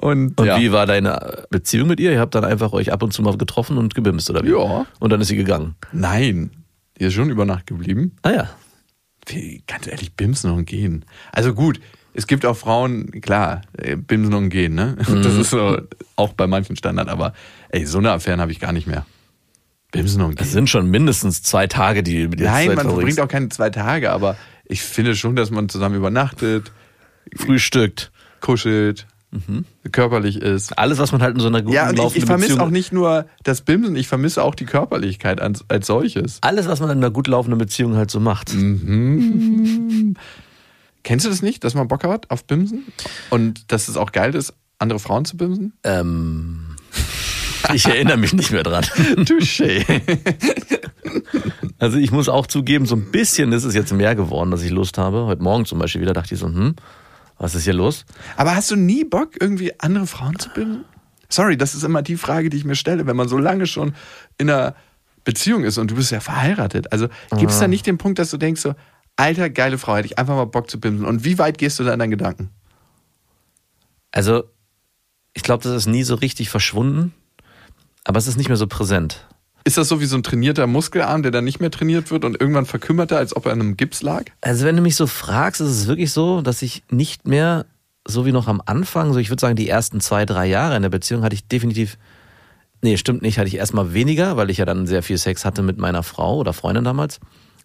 Und, 0.00 0.38
Und 0.38 0.46
ja. 0.46 0.58
wie 0.58 0.70
war 0.72 0.86
deine 0.86 1.44
Beziehung 1.50 1.88
mit 1.88 2.00
ihr? 2.00 2.12
Ihr 2.12 2.20
habt 2.20 2.34
dann 2.34 2.44
einfach 2.44 2.72
euch 2.72 2.92
ab 2.92 3.02
und 3.02 3.12
zu 3.12 3.22
mal 3.22 3.36
getroffen 3.36 3.78
und 3.78 3.94
gebimst, 3.94 4.28
oder 4.30 4.44
wie? 4.44 4.50
Ja. 4.50 4.86
Und 5.00 5.10
dann 5.10 5.20
ist 5.20 5.28
sie 5.28 5.36
gegangen. 5.36 5.76
Nein, 5.92 6.50
die 6.98 7.04
ist 7.04 7.14
schon 7.14 7.30
über 7.30 7.44
Nacht 7.44 7.66
geblieben. 7.66 8.12
Ah 8.22 8.30
ja. 8.30 8.50
Wie, 9.26 9.62
ganz 9.66 9.86
ehrlich, 9.86 10.14
bimsen 10.14 10.50
und 10.50 10.66
gehen. 10.66 11.04
Also 11.32 11.54
gut, 11.54 11.80
es 12.14 12.26
gibt 12.26 12.46
auch 12.46 12.56
Frauen, 12.56 13.10
klar, 13.22 13.62
äh, 13.76 13.96
bimsen 13.96 14.34
und 14.34 14.50
gehen, 14.50 14.74
ne? 14.74 14.96
Das 15.22 15.34
ist 15.34 15.50
so 15.50 15.78
auch 16.16 16.32
bei 16.32 16.46
manchen 16.46 16.76
Standard, 16.76 17.08
aber 17.08 17.32
ey, 17.70 17.86
so 17.86 17.98
eine 17.98 18.12
Affären 18.12 18.40
habe 18.40 18.52
ich 18.52 18.60
gar 18.60 18.72
nicht 18.72 18.86
mehr. 18.86 19.04
Bimsen 19.90 20.22
und 20.22 20.38
Das 20.38 20.48
gehen. 20.48 20.52
sind 20.54 20.70
schon 20.70 20.90
mindestens 20.90 21.42
zwei 21.42 21.66
Tage, 21.66 22.02
die 22.02 22.28
mit 22.28 22.40
ihr 22.40 22.46
Nein, 22.46 22.74
man 22.74 22.86
verbringt 22.86 23.20
auch 23.20 23.28
keine 23.28 23.48
zwei 23.48 23.70
Tage, 23.70 24.12
aber 24.12 24.36
ich 24.68 24.82
finde 24.82 25.16
schon, 25.16 25.36
dass 25.36 25.50
man 25.50 25.68
zusammen 25.68 25.96
übernachtet, 25.96 26.72
Frühstückt. 27.34 28.12
kuschelt, 28.40 29.06
körperlich 29.92 30.40
ist. 30.40 30.78
Alles, 30.78 30.98
was 30.98 31.12
man 31.12 31.22
halt 31.22 31.34
in 31.34 31.40
so 31.40 31.48
einer 31.48 31.62
guten 31.62 31.74
Ja, 31.74 31.88
und 31.90 31.98
ich, 31.98 32.16
ich 32.16 32.24
vermisse 32.24 32.60
auch 32.62 32.70
nicht 32.70 32.92
nur 32.92 33.26
das 33.42 33.60
Bimsen, 33.60 33.96
ich 33.96 34.08
vermisse 34.08 34.42
auch 34.42 34.54
die 34.54 34.64
Körperlichkeit 34.64 35.40
als, 35.40 35.64
als 35.68 35.86
solches. 35.86 36.38
Alles, 36.42 36.68
was 36.68 36.80
man 36.80 36.90
in 36.90 36.98
einer 36.98 37.10
gut 37.10 37.26
laufenden 37.26 37.58
Beziehung 37.58 37.96
halt 37.96 38.10
so 38.10 38.20
macht. 38.20 38.50
Kennst 41.02 41.24
du 41.24 41.30
das 41.30 41.42
nicht, 41.42 41.64
dass 41.64 41.74
man 41.74 41.88
Bock 41.88 42.04
hat 42.04 42.30
auf 42.30 42.44
Bimsen? 42.44 42.84
Und 43.30 43.70
dass 43.72 43.88
es 43.88 43.96
auch 43.96 44.12
geil 44.12 44.34
ist, 44.34 44.54
andere 44.78 44.98
Frauen 44.98 45.24
zu 45.24 45.36
bimsen? 45.36 45.72
Ähm, 45.84 46.65
ich 47.74 47.86
erinnere 47.86 48.16
mich 48.16 48.32
nicht 48.32 48.50
mehr 48.50 48.62
dran. 48.62 48.84
Touché. 48.84 49.84
Also 51.78 51.98
ich 51.98 52.10
muss 52.10 52.28
auch 52.28 52.46
zugeben, 52.46 52.86
so 52.86 52.96
ein 52.96 53.10
bisschen 53.10 53.52
ist 53.52 53.64
es 53.64 53.74
jetzt 53.74 53.92
mehr 53.92 54.14
geworden, 54.14 54.50
dass 54.50 54.62
ich 54.62 54.70
Lust 54.70 54.98
habe. 54.98 55.26
Heute 55.26 55.42
Morgen 55.42 55.64
zum 55.66 55.78
Beispiel 55.78 56.00
wieder 56.00 56.14
dachte 56.14 56.34
ich 56.34 56.40
so, 56.40 56.46
hm, 56.46 56.74
was 57.38 57.54
ist 57.54 57.64
hier 57.64 57.74
los? 57.74 58.06
Aber 58.36 58.56
hast 58.56 58.70
du 58.70 58.76
nie 58.76 59.04
Bock, 59.04 59.32
irgendwie 59.40 59.78
andere 59.80 60.06
Frauen 60.06 60.38
zu 60.38 60.48
bimsen? 60.50 60.84
Sorry, 61.28 61.56
das 61.56 61.74
ist 61.74 61.82
immer 61.82 62.02
die 62.02 62.16
Frage, 62.16 62.50
die 62.50 62.56
ich 62.56 62.64
mir 62.64 62.76
stelle, 62.76 63.06
wenn 63.06 63.16
man 63.16 63.28
so 63.28 63.36
lange 63.36 63.66
schon 63.66 63.94
in 64.38 64.48
einer 64.48 64.74
Beziehung 65.24 65.64
ist 65.64 65.76
und 65.76 65.90
du 65.90 65.96
bist 65.96 66.12
ja 66.12 66.20
verheiratet. 66.20 66.92
Also 66.92 67.08
gibt 67.36 67.50
es 67.50 67.58
da 67.58 67.68
nicht 67.68 67.86
den 67.86 67.98
Punkt, 67.98 68.18
dass 68.18 68.30
du 68.30 68.36
denkst 68.36 68.60
so, 68.60 68.74
alter, 69.16 69.50
geile 69.50 69.76
Frau, 69.76 69.96
hätte 69.96 70.06
ich 70.06 70.18
einfach 70.18 70.36
mal 70.36 70.46
Bock 70.46 70.70
zu 70.70 70.78
bimsen. 70.78 71.04
Und 71.04 71.24
wie 71.24 71.38
weit 71.38 71.58
gehst 71.58 71.78
du 71.78 71.84
da 71.84 71.92
in 71.92 71.98
deinen 71.98 72.10
Gedanken? 72.10 72.50
Also 74.12 74.44
ich 75.34 75.42
glaube, 75.42 75.62
das 75.62 75.74
ist 75.74 75.86
nie 75.86 76.04
so 76.04 76.14
richtig 76.14 76.48
verschwunden, 76.48 77.12
aber 78.06 78.18
es 78.18 78.28
ist 78.28 78.36
nicht 78.36 78.48
mehr 78.48 78.56
so 78.56 78.66
präsent. 78.66 79.26
Ist 79.64 79.76
das 79.76 79.88
so 79.88 80.00
wie 80.00 80.06
so 80.06 80.16
ein 80.16 80.22
trainierter 80.22 80.68
Muskelarm, 80.68 81.24
der 81.24 81.32
dann 81.32 81.42
nicht 81.42 81.58
mehr 81.58 81.72
trainiert 81.72 82.12
wird 82.12 82.24
und 82.24 82.40
irgendwann 82.40 82.66
verkümmert 82.66 83.10
er, 83.10 83.18
als 83.18 83.34
ob 83.34 83.46
er 83.46 83.52
an 83.52 83.60
einem 83.60 83.76
Gips 83.76 84.00
lag? 84.00 84.26
Also 84.40 84.64
wenn 84.64 84.76
du 84.76 84.82
mich 84.82 84.94
so 84.94 85.08
fragst, 85.08 85.60
ist 85.60 85.70
es 85.70 85.86
wirklich 85.88 86.12
so, 86.12 86.40
dass 86.40 86.62
ich 86.62 86.84
nicht 86.88 87.26
mehr, 87.26 87.66
so 88.06 88.24
wie 88.24 88.30
noch 88.30 88.46
am 88.46 88.62
Anfang, 88.64 89.12
so 89.12 89.18
ich 89.18 89.28
würde 89.28 89.40
sagen, 89.40 89.56
die 89.56 89.68
ersten 89.68 90.00
zwei, 90.00 90.24
drei 90.24 90.46
Jahre 90.46 90.76
in 90.76 90.82
der 90.82 90.88
Beziehung 90.88 91.24
hatte 91.24 91.34
ich 91.34 91.48
definitiv, 91.48 91.98
nee, 92.80 92.96
stimmt 92.96 93.22
nicht, 93.22 93.38
hatte 93.38 93.48
ich 93.48 93.56
erstmal 93.56 93.92
weniger, 93.92 94.36
weil 94.36 94.50
ich 94.50 94.58
ja 94.58 94.64
dann 94.64 94.86
sehr 94.86 95.02
viel 95.02 95.18
Sex 95.18 95.44
hatte 95.44 95.62
mit 95.62 95.78
meiner 95.78 96.04
Frau 96.04 96.36
oder 96.36 96.52
Freundin 96.52 96.84
damals. 96.84 97.18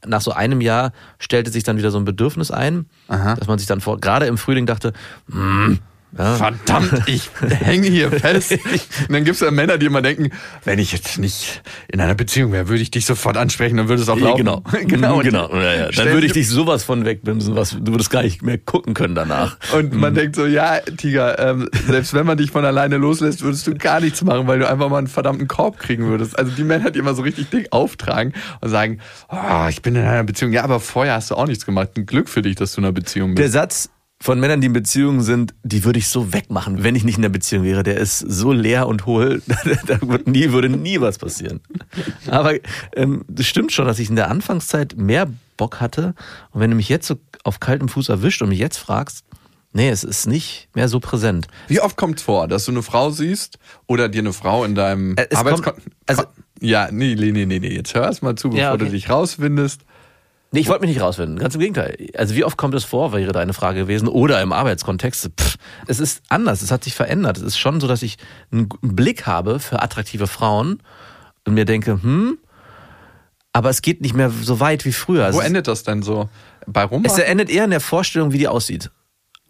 Nach 0.04 0.22
so 0.22 0.32
einem 0.32 0.60
Jahr 0.60 0.94
stellte 1.20 1.52
sich 1.52 1.64
dann 1.64 1.78
wieder 1.78 1.92
so 1.92 2.00
ein 2.00 2.06
Bedürfnis 2.06 2.50
ein, 2.50 2.88
Aha. 3.10 3.36
dass 3.36 3.48
man 3.48 3.60
sich 3.60 3.68
dann 3.68 3.80
vor, 3.80 4.00
gerade 4.00 4.26
im 4.26 4.40
Frühling 4.40 4.66
dachte, 4.66 4.94
hm, 5.32 5.78
ja, 6.18 6.36
Verdammt, 6.36 7.04
ich 7.08 7.30
hänge 7.48 7.88
hier 7.88 8.12
fest. 8.12 8.52
Und 9.08 9.14
dann 9.14 9.24
gibt 9.24 9.36
es 9.36 9.40
ja 9.40 9.50
Männer, 9.50 9.78
die 9.78 9.86
immer 9.86 10.02
denken, 10.02 10.30
wenn 10.66 10.78
ich 10.78 10.92
jetzt 10.92 11.18
nicht 11.20 11.62
in 11.88 12.02
einer 12.02 12.16
Beziehung 12.16 12.52
wäre, 12.52 12.68
würde 12.68 12.82
ich 12.82 12.92
dich 12.92 13.06
sofort 13.06 13.38
ansprechen, 13.38 13.78
dann 13.78 13.88
würde 13.88 14.02
es 14.02 14.10
auch 14.10 14.20
laufen. 14.20 14.38
Genau, 14.38 14.62
genau. 14.88 15.18
Und 15.18 15.24
genau. 15.24 15.56
Ja, 15.56 15.74
ja. 15.74 15.90
Dann 15.90 16.10
würde 16.10 16.28
ich 16.28 16.34
dich 16.34 16.50
sowas 16.50 16.84
von 16.84 17.06
wegbimsen, 17.06 17.56
was 17.56 17.78
du 17.80 17.92
würdest 17.94 18.10
gar 18.10 18.24
nicht 18.24 18.42
mehr 18.42 18.58
gucken 18.58 18.94
können 18.94 19.16
danach. 19.16 19.58
Und 19.74 19.94
man 19.94 20.14
denkt 20.14 20.36
so, 20.36 20.46
ja, 20.46 20.80
Tiger, 20.80 21.40
ähm, 21.40 21.70
selbst 21.88 22.14
wenn 22.14 22.26
man 22.26 22.38
dich 22.38 22.52
von 22.52 22.66
alleine 22.66 22.98
loslässt, 22.98 23.42
würdest 23.42 23.66
du 23.68 23.76
gar 23.76 24.02
nichts 24.02 24.22
machen, 24.22 24.48
weil 24.48 24.60
du 24.60 24.68
einfach 24.68 24.90
mal 24.90 24.98
einen 24.98 25.08
verdammten 25.08 25.48
Korb 25.48 25.80
kriegen 25.80 26.06
würdest. 26.08 26.38
Also 26.38 26.52
die 26.52 26.64
Männer, 26.66 26.92
die 26.92 27.00
immer 27.00 27.14
so 27.14 27.22
richtig 27.22 27.50
dick 27.50 27.68
auftragen 27.72 28.34
und 28.60 28.70
sagen, 28.70 29.00
oh, 29.30 29.68
ich 29.70 29.82
bin 29.82 29.96
in 29.96 30.04
einer 30.04 30.26
Beziehung. 30.26 30.52
Ja, 30.52 30.64
aber 30.64 30.82
vorher 30.82 31.14
hast 31.14 31.32
du 31.32 31.36
auch 31.36 31.48
nichts 31.48 31.66
gemacht. 31.66 31.92
Ein 31.96 32.06
Glück 32.06 32.28
für 32.28 32.42
dich, 32.42 32.56
dass 32.56 32.74
du 32.74 32.82
in 32.82 32.86
einer 32.86 32.94
Beziehung 32.94 33.36
Der 33.36 33.44
bist. 33.44 33.54
Satz 33.54 33.90
von 34.22 34.40
Männern, 34.40 34.62
die 34.62 34.68
in 34.68 34.74
Beziehungen 34.74 35.22
sind, 35.22 35.54
die 35.64 35.84
würde 35.84 36.00
ich 36.00 36.08
so 36.08 36.32
wegmachen, 36.32 36.84
wenn 36.84 36.96
ich 36.96 37.04
nicht 37.04 37.16
in 37.18 37.24
der 37.24 37.30
Beziehung 37.30 37.64
wäre. 37.64 37.84
Der 37.84 37.98
ist 37.98 38.20
so 38.20 38.52
leer 38.52 38.88
und 38.88 39.06
hohl, 39.08 39.42
da 39.88 40.00
wird 40.02 40.28
nie, 40.28 40.52
würde 40.52 40.70
nie 40.70 41.02
was 41.02 41.18
passieren. 41.18 41.60
Aber 42.28 42.54
ähm, 42.96 43.26
das 43.28 43.48
stimmt 43.48 43.72
schon, 43.72 43.86
dass 43.88 44.00
ich 44.00 44.10
in 44.10 44.16
der 44.16 44.30
Anfangszeit 44.30 44.96
mehr 44.96 45.28
Bock 45.58 45.82
hatte. 45.82 46.14
Und 46.52 46.62
wenn 46.62 46.70
du 46.70 46.76
mich 46.76 46.88
jetzt 46.90 47.08
so 47.08 47.16
auf 47.44 47.60
kaltem 47.60 47.90
Fuß 47.90 48.10
erwischt 48.10 48.42
und 48.42 48.50
mich 48.50 48.60
jetzt 48.60 48.78
fragst, 48.78 49.26
nee, 49.74 49.90
es 49.90 50.04
ist 50.04 50.28
nicht 50.28 50.68
mehr 50.76 50.88
so 50.88 51.00
präsent. 51.00 51.48
Wie 51.68 51.82
oft 51.82 51.98
kommt 51.98 52.18
es 52.20 52.24
vor, 52.24 52.48
dass 52.48 52.66
du 52.66 52.72
eine 52.72 52.84
Frau 52.84 53.10
siehst 53.10 53.58
oder 53.88 54.08
dir 54.10 54.20
eine 54.20 54.34
Frau 54.34 54.64
in 54.66 54.76
deinem 54.76 55.16
Äh, 55.18 55.28
es 55.30 55.40
kommt- 55.40 55.82
also- 56.06 56.24
ja, 56.60 56.90
nee, 56.92 57.16
nee, 57.18 57.32
nee, 57.32 57.48
nee, 57.48 57.58
nee. 57.60 57.74
Jetzt 57.76 57.96
hör 57.96 58.04
erst 58.04 58.22
mal 58.22 58.36
zu, 58.36 58.50
bevor 58.50 58.62
Ja, 58.62 58.74
okay. 58.74 58.86
du 58.86 58.92
dich 58.92 59.10
rausfindest. 59.10 59.82
Nee, 60.54 60.60
ich 60.60 60.68
wollte 60.68 60.82
mich 60.82 60.94
nicht 60.94 61.02
rausfinden. 61.02 61.40
Ganz 61.40 61.56
im 61.56 61.62
Gegenteil. 61.62 61.96
Also 62.16 62.36
wie 62.36 62.44
oft 62.44 62.58
kommt 62.58 62.76
es 62.76 62.84
vor, 62.84 63.14
wäre 63.14 63.32
deine 63.32 63.54
Frage 63.54 63.82
gewesen. 63.82 64.10
Oder 64.10 64.42
im 64.42 64.52
Arbeitskontext. 64.52 65.32
Pff, 65.40 65.56
es 65.88 66.02
ist 66.02 66.24
anders. 66.28 66.62
Es 66.62 66.72
hat 66.72 66.84
sich 66.84 66.94
verändert. 66.94 67.38
Es 67.38 67.44
ist 67.44 67.58
schon 67.58 67.80
so, 67.80 67.88
dass 67.88 68.02
ich 68.02 68.18
einen 68.52 68.68
Blick 68.82 69.26
habe 69.26 69.60
für 69.60 69.82
attraktive 69.82 70.28
Frauen 70.28 70.84
und 71.46 71.54
mir 71.54 71.64
denke, 71.64 72.04
hm, 72.04 72.38
aber 73.54 73.70
es 73.70 73.82
geht 73.82 74.02
nicht 74.02 74.14
mehr 74.14 74.30
so 74.30 74.60
weit 74.60 74.86
wie 74.86 74.92
früher. 74.92 75.34
Wo 75.34 75.40
es, 75.40 75.46
endet 75.46 75.68
das 75.68 75.84
denn 75.84 76.02
so? 76.02 76.30
Bei 76.68 76.84
Rumba? 76.84 77.10
es 77.10 77.18
endet 77.18 77.50
eher 77.50 77.66
in 77.66 77.72
der 77.72 77.82
Vorstellung, 77.82 78.34
wie 78.34 78.38
die 78.38 78.48
aussieht. 78.48 78.92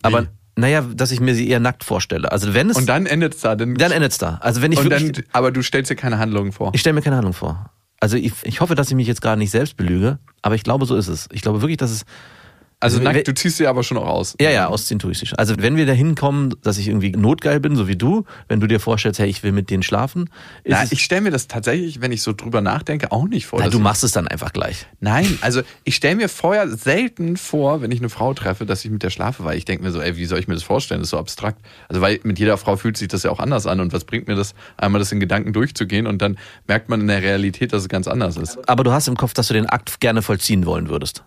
Aber, 0.02 0.28
naja, 0.56 0.82
dass 0.82 1.12
ich 1.12 1.20
mir 1.20 1.36
sie 1.36 1.50
eher 1.50 1.60
nackt 1.60 1.84
vorstelle. 1.84 2.32
Also 2.32 2.54
wenn 2.54 2.70
es, 2.70 2.78
Und 2.78 2.88
dann 2.88 3.06
endet 3.06 3.36
es 3.36 3.42
da. 3.42 3.56
Dann, 3.56 3.76
dann 3.76 3.92
endet 3.92 4.12
es 4.12 4.18
da. 4.18 4.38
Also 4.42 4.62
wenn 4.62 4.72
ich 4.72 4.84
wirklich, 4.84 5.12
dann, 5.12 5.26
aber 5.32 5.52
du 5.52 5.62
stellst 5.62 5.92
dir 5.92 5.96
keine 5.96 6.18
Handlungen 6.18 6.52
vor. 6.52 6.72
ich 6.74 6.82
stelle 6.82 6.94
mir 6.94 7.02
keine 7.02 7.18
Ahnung 7.18 7.34
vor. 7.34 7.72
Also 8.02 8.18
ich, 8.18 8.34
ich 8.44 8.60
hoffe, 8.60 8.76
dass 8.76 8.90
ich 8.90 8.96
mich 8.96 9.08
jetzt 9.08 9.22
gerade 9.22 9.38
nicht 9.40 9.52
selbst 9.52 9.78
belüge, 9.78 10.18
aber 10.42 10.56
ich 10.56 10.64
glaube, 10.64 10.86
so 10.86 10.96
ist 10.96 11.08
es. 11.08 11.30
Ich 11.32 11.42
glaube 11.42 11.62
wirklich, 11.62 11.78
dass 11.78 11.92
es 11.92 12.06
Also 12.82 12.98
Wenn- 12.98 13.04
nackt, 13.04 13.28
du 13.28 13.34
ziehst 13.34 13.58
sie 13.58 13.68
aber 13.68 13.84
schon 13.84 13.98
auch 13.98 14.08
aus. 14.08 14.36
Ja, 14.42 14.50
ja, 14.50 14.68
ausziehen 14.68 15.00
tue 15.00 15.12
ich 15.12 15.20
sie 15.20 15.28
schon. 15.28 15.38
Also 15.38 15.56
wenn 15.60 15.78
wir 15.78 15.86
dahin 15.86 16.16
kommen, 16.16 16.56
dass 16.64 16.80
ich 16.80 16.88
irgendwie 16.88 17.12
notgeil 17.12 17.60
bin, 17.60 17.76
so 17.76 17.88
wie 17.88 17.96
du, 17.96 18.26
wenn 18.48 18.60
du 18.60 18.68
dir 18.68 18.80
vorstellst, 18.80 19.20
hey, 19.20 19.30
ich 19.30 19.44
will 19.44 19.52
mit 19.52 19.70
denen 19.70 19.84
schlafen, 19.84 20.30
Na, 20.66 20.84
ich 20.90 21.04
stelle 21.04 21.22
mir 21.22 21.32
das 21.32 21.48
tatsächlich, 21.48 22.02
wenn 22.02 22.12
ich 22.12 22.24
so 22.24 22.34
drüber 22.34 22.60
nachdenke, 22.62 23.12
auch 23.12 23.28
nicht 23.28 23.46
vor. 23.46 23.60
na, 23.60 23.70
du 23.70 23.80
machst 23.80 24.04
es 24.04 24.12
dann 24.14 24.28
einfach 24.28 24.52
gleich. 24.52 24.88
Nein, 25.00 25.38
also 25.42 25.62
ich 25.84 25.96
stelle 25.96 26.16
mir 26.16 26.28
vorher 26.28 26.68
selten 26.70 27.38
vor, 27.38 27.82
wenn 27.82 27.92
ich 27.92 28.00
eine 28.00 28.10
Frau 28.10 28.34
treffe, 28.34 28.66
dass 28.66 28.84
ich 28.84 28.90
mit 28.90 29.04
der 29.04 29.12
schlafe, 29.12 29.46
weil 29.46 29.58
ich 29.58 29.66
denke 29.66 29.84
mir 29.84 29.92
so, 29.92 30.02
ey, 30.02 30.18
wie 30.18 30.26
soll 30.26 30.40
ich 30.40 30.48
mir 30.48 30.56
das 30.56 30.64
vorstellen? 30.64 31.02
Das 31.02 31.08
ist 31.08 31.12
so 31.12 31.20
abstrakt. 31.20 31.62
Also 31.88 32.02
weil 32.02 32.20
mit 32.24 32.40
jeder 32.40 32.58
Frau 32.58 32.78
fühlt 32.78 32.98
sich 32.98 33.08
das 33.08 33.22
ja 33.22 33.30
auch 33.30 33.40
anders 33.40 33.68
an 33.68 33.80
und 33.80 33.94
was 33.94 34.06
bringt 34.06 34.28
mir 34.28 34.36
das, 34.36 34.56
einmal 34.78 34.98
das 34.98 35.12
in 35.12 35.20
Gedanken 35.20 35.54
durchzugehen 35.54 36.08
und 36.08 36.22
dann 36.22 36.40
merkt 36.68 36.90
man 36.90 37.00
in 37.02 37.08
der 37.08 37.22
Realität, 37.22 37.74
dass 37.74 37.84
es 37.84 37.90
ganz 37.90 38.08
anders 38.08 38.38
ist. 38.38 38.58
Aber 38.68 38.84
du 38.84 38.92
hast 38.92 39.08
im 39.08 39.18
Kopf, 39.18 39.34
dass 39.36 39.48
du 39.50 39.54
den 39.54 39.68
Akt 39.68 40.00
gerne 40.00 40.24
vollziehen 40.24 40.66
wollen 40.66 40.90
würdest. 40.90 41.24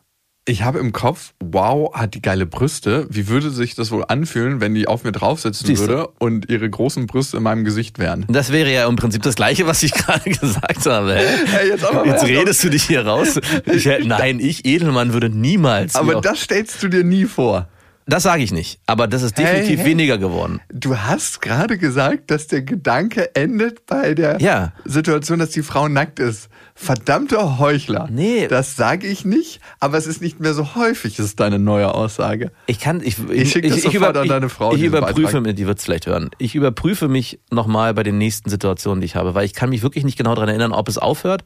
Ich 0.46 0.62
habe 0.62 0.78
im 0.78 0.92
Kopf, 0.92 1.32
wow, 1.42 1.94
hat 1.94 2.12
die 2.12 2.20
geile 2.20 2.44
Brüste. 2.44 3.06
Wie 3.08 3.28
würde 3.28 3.48
sich 3.48 3.74
das 3.74 3.90
wohl 3.90 4.04
anfühlen, 4.06 4.60
wenn 4.60 4.74
die 4.74 4.86
auf 4.86 5.02
mir 5.02 5.12
drauf 5.12 5.40
sitzen 5.40 5.64
Siehst 5.64 5.84
du. 5.84 5.88
würde 5.88 6.08
und 6.18 6.50
ihre 6.50 6.68
großen 6.68 7.06
Brüste 7.06 7.38
in 7.38 7.44
meinem 7.44 7.64
Gesicht 7.64 7.98
wären? 7.98 8.26
Das 8.28 8.52
wäre 8.52 8.70
ja 8.70 8.86
im 8.86 8.96
Prinzip 8.96 9.22
das 9.22 9.36
Gleiche, 9.36 9.66
was 9.66 9.82
ich 9.82 9.92
gerade 9.94 10.28
gesagt 10.28 10.84
habe. 10.84 11.14
Hey, 11.14 11.68
jetzt 11.70 11.86
Jetzt 12.04 12.24
redest 12.24 12.62
du 12.62 12.68
dich 12.68 12.82
hier 12.82 13.06
raus. 13.06 13.40
Ich, 13.64 13.88
nein, 14.04 14.38
ich, 14.38 14.66
Edelmann, 14.66 15.14
würde 15.14 15.30
niemals. 15.30 15.94
Aber 15.94 16.20
das 16.20 16.40
stellst 16.42 16.82
du 16.82 16.88
dir 16.88 17.04
nie 17.04 17.24
vor. 17.24 17.68
Das 18.06 18.22
sage 18.22 18.42
ich 18.42 18.52
nicht. 18.52 18.80
Aber 18.86 19.06
das 19.08 19.22
ist 19.22 19.38
definitiv 19.38 19.68
Hey, 19.70 19.76
hey. 19.78 19.86
weniger 19.86 20.18
geworden. 20.18 20.60
Du 20.72 20.98
hast 20.98 21.40
gerade 21.40 21.78
gesagt, 21.78 22.30
dass 22.30 22.46
der 22.46 22.62
Gedanke 22.62 23.34
endet 23.34 23.86
bei 23.86 24.14
der 24.14 24.40
Ja. 24.40 24.72
Situation, 24.84 25.38
dass 25.38 25.50
die 25.50 25.62
Frau 25.62 25.88
nackt 25.88 26.18
ist. 26.18 26.48
Verdammter 26.74 27.58
Heuchler. 27.58 28.08
Nee. 28.10 28.48
Das 28.48 28.76
sage 28.76 29.06
ich 29.06 29.24
nicht, 29.24 29.60
aber 29.80 29.96
es 29.96 30.06
ist 30.06 30.20
nicht 30.20 30.40
mehr 30.40 30.54
so 30.54 30.74
häufig, 30.74 31.18
ist 31.18 31.38
deine 31.40 31.58
neue 31.58 31.94
Aussage. 31.94 32.50
Ich 32.66 32.80
kann, 32.80 33.00
ich, 33.02 33.16
Ich 33.30 33.52
schick 33.52 33.68
das 33.68 33.82
sofort 33.82 34.16
an 34.16 34.28
deine 34.28 34.48
Frau, 34.48 34.72
Ich, 34.72 34.80
ich 34.80 34.84
überprüfe, 34.86 35.40
mich- 35.40 35.54
die 35.54 35.66
wird 35.66 35.78
es 35.78 35.84
vielleicht 35.84 36.06
hören. 36.06 36.30
Ich 36.38 36.54
überprüfe 36.54 37.06
mich 37.08 37.38
nochmal 37.50 37.94
bei 37.94 38.02
den 38.02 38.18
nächsten 38.18 38.50
Situationen, 38.50 39.00
die 39.00 39.06
ich 39.06 39.14
habe, 39.16 39.34
weil 39.34 39.44
ich 39.46 39.54
kann 39.54 39.70
mich 39.70 39.82
wirklich 39.82 40.04
nicht 40.04 40.18
genau 40.18 40.34
daran 40.34 40.48
erinnern, 40.48 40.72
ob 40.72 40.88
es 40.88 40.98
aufhört. 40.98 41.44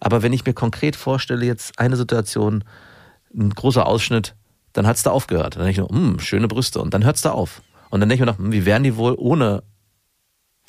Aber 0.00 0.22
wenn 0.22 0.32
ich 0.32 0.44
mir 0.44 0.54
konkret 0.54 0.96
vorstelle, 0.96 1.44
jetzt 1.46 1.78
eine 1.78 1.96
Situation, 1.96 2.64
ein 3.38 3.50
großer 3.50 3.86
Ausschnitt, 3.86 4.34
dann 4.72 4.86
hat 4.86 4.96
es 4.96 5.02
da 5.02 5.10
aufgehört. 5.10 5.56
Dann 5.56 5.64
denke 5.64 5.72
ich 5.72 5.78
nur, 5.78 5.88
hm, 5.88 6.18
schöne 6.20 6.48
Brüste. 6.48 6.80
Und 6.80 6.94
dann 6.94 7.04
hört 7.04 7.16
es 7.16 7.22
da 7.22 7.30
auf. 7.32 7.62
Und 7.90 8.00
dann 8.00 8.08
denke 8.08 8.22
ich 8.22 8.26
mir 8.26 8.32
noch, 8.32 8.38
hm, 8.38 8.52
wie 8.52 8.64
wären 8.64 8.82
die 8.82 8.96
wohl 8.96 9.14
ohne, 9.18 9.62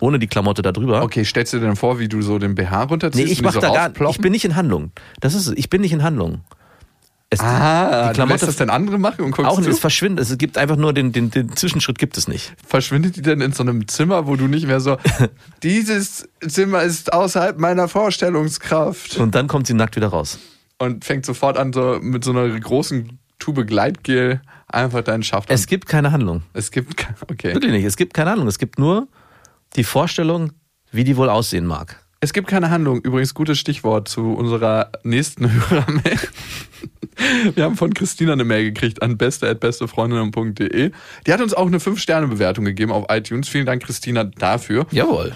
ohne 0.01 0.20
die 0.20 0.28
Klamotte 0.28 0.62
da 0.62 0.72
drüber? 0.72 1.01
Okay, 1.04 1.24
stellst 1.24 1.54
du 1.54 1.60
dir 1.60 1.68
denn 1.68 1.76
vor, 1.76 1.99
wie 1.99 2.08
du 2.10 2.22
so 2.22 2.39
den 2.39 2.56
BH 2.56 2.84
runterziehst? 2.84 3.26
Nee, 3.26 3.32
ich 3.32 3.41
mach 3.41 3.54
so 3.54 3.62
da 3.62 3.89
gar? 3.89 4.10
Ich 4.10 4.18
bin 4.20 4.32
nicht 4.32 4.45
in 4.45 4.56
Handlung. 4.56 4.91
Das 5.22 5.34
ist 5.34 5.47
es. 5.47 5.54
Ich 5.58 5.70
bin 5.70 5.82
nicht 5.82 5.93
in 5.93 6.04
Handlung. 6.04 6.41
Es, 7.30 7.39
Ah, 7.39 8.04
die 8.04 8.08
du 8.10 8.14
Klamotte 8.14 8.34
lässt 8.45 8.47
das 8.49 8.56
denn 8.58 8.70
andere 8.70 8.99
machen 8.99 9.26
und 9.26 9.32
guckst 9.32 9.49
auch 9.49 9.58
nicht. 9.58 9.68
Es 9.68 9.80
verschwindet. 9.80 10.30
Es 10.30 10.38
gibt 10.38 10.56
einfach 10.58 10.76
nur 10.76 10.93
den, 10.93 11.12
den, 11.14 11.32
den 11.32 11.56
Zwischenschritt 11.56 11.97
gibt 11.97 12.16
es 12.18 12.28
nicht. 12.28 12.54
Verschwindet 12.68 13.16
die 13.16 13.24
denn 13.24 13.41
in 13.41 13.54
so 13.54 13.64
einem 13.64 13.88
Zimmer, 13.88 14.28
wo 14.28 14.36
du 14.36 14.47
nicht 14.47 14.68
mehr 14.68 14.80
so, 14.80 14.97
dieses 15.64 16.30
Zimmer 16.47 16.84
ist 16.84 17.12
außerhalb 17.12 17.58
meiner 17.58 17.88
Vorstellungskraft 17.88 19.18
Und 19.18 19.34
dann 19.34 19.47
kommt 19.47 19.66
sie 19.68 19.74
nackt 19.74 19.95
wieder 19.95 20.10
raus. 20.10 20.38
und 20.78 21.06
fängt 21.06 21.26
sofort 21.26 21.58
an, 21.58 21.74
so 21.74 21.97
mit 22.01 22.24
so 22.24 22.32
einer 22.32 22.47
großen 22.60 23.18
Tube 23.44 23.66
Gleitgel 23.66 24.41
einfach 24.68 25.02
deinen 25.04 25.24
Schaft 25.24 25.50
an. 25.50 25.56
Es 25.56 25.68
gibt 25.68 25.88
keine 25.88 26.12
Handlung. 26.14 26.44
Es 26.54 26.72
gibt, 26.72 26.96
ke- 26.96 27.14
okay. 27.30 27.54
Wirklich 27.54 27.72
nicht. 27.74 27.84
Es 27.84 27.98
gibt 27.98 28.14
keine 28.14 28.30
Handlung. 28.30 28.48
Es 28.48 28.58
gibt 28.58 28.80
nur 28.80 29.08
die 29.76 29.84
Vorstellung, 29.84 30.54
wie 30.91 31.04
die 31.04 31.18
wohl 31.18 31.30
aussehen 31.30 31.66
mag. 31.66 32.00
Es 32.22 32.32
gibt 32.32 32.48
keine 32.48 32.70
Handlung. 32.70 33.02
Übrigens, 33.02 33.34
gutes 33.34 33.60
Stichwort 33.60 34.08
zu 34.08 34.34
unserer 34.34 34.91
nächsten 35.04 35.52
Hörermail. 35.70 36.20
Wir 37.56 37.66
haben 37.66 37.76
von 37.76 37.94
Christina 37.94 38.32
eine 38.34 38.46
Mail 38.46 38.64
gekriegt 38.72 39.02
an 39.02 39.18
beste.bestefreundinnen.de. 39.18 40.91
Die 41.28 41.34
hat 41.34 41.41
uns 41.41 41.54
auch 41.54 41.68
eine 41.68 41.80
5-Sterne-Bewertung 41.80 42.66
gegeben 42.66 42.91
auf 42.91 43.06
iTunes. 43.10 43.50
Vielen 43.50 43.66
Dank, 43.66 43.84
Christina, 43.84 44.24
dafür. 44.24 44.86
Jawohl. 44.91 45.36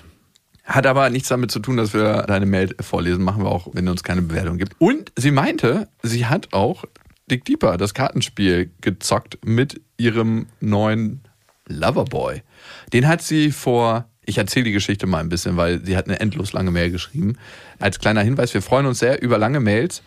Hat 0.63 0.85
aber 0.85 1.09
nichts 1.09 1.29
damit 1.29 1.51
zu 1.51 1.59
tun, 1.59 1.77
dass 1.77 1.93
wir 1.93 2.23
deine 2.23 2.45
Mail 2.45 2.75
vorlesen. 2.81 3.23
Machen 3.23 3.43
wir 3.43 3.49
auch, 3.49 3.67
wenn 3.73 3.85
du 3.85 3.91
uns 3.91 4.03
keine 4.03 4.21
Bewertung 4.21 4.57
gibt. 4.57 4.75
Und 4.79 5.11
sie 5.15 5.31
meinte, 5.31 5.87
sie 6.03 6.25
hat 6.25 6.53
auch 6.53 6.85
Dick 7.29 7.43
Deeper, 7.43 7.77
das 7.77 7.93
Kartenspiel, 7.93 8.71
gezockt 8.81 9.37
mit 9.45 9.81
ihrem 9.97 10.47
neuen 10.61 11.21
Loverboy. 11.67 12.41
Den 12.93 13.07
hat 13.07 13.21
sie 13.21 13.51
vor, 13.51 14.09
ich 14.25 14.37
erzähle 14.37 14.65
die 14.65 14.71
Geschichte 14.71 15.07
mal 15.07 15.19
ein 15.19 15.29
bisschen, 15.29 15.57
weil 15.57 15.83
sie 15.83 15.97
hat 15.97 16.07
eine 16.07 16.19
endlos 16.19 16.53
lange 16.53 16.71
Mail 16.71 16.89
geschrieben. 16.89 17.37
Als 17.79 17.99
kleiner 17.99 18.21
Hinweis, 18.21 18.53
wir 18.53 18.61
freuen 18.61 18.85
uns 18.85 18.99
sehr 18.99 19.21
über 19.21 19.37
lange 19.37 19.59
Mails. 19.59 20.03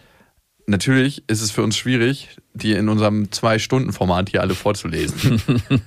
Natürlich 0.66 1.24
ist 1.26 1.42
es 1.42 1.50
für 1.50 1.62
uns 1.62 1.76
schwierig, 1.76 2.28
die 2.54 2.72
in 2.72 2.88
unserem 2.88 3.30
Zwei-Stunden-Format 3.30 4.30
hier 4.30 4.40
alle 4.40 4.54
vorzulesen. 4.54 5.42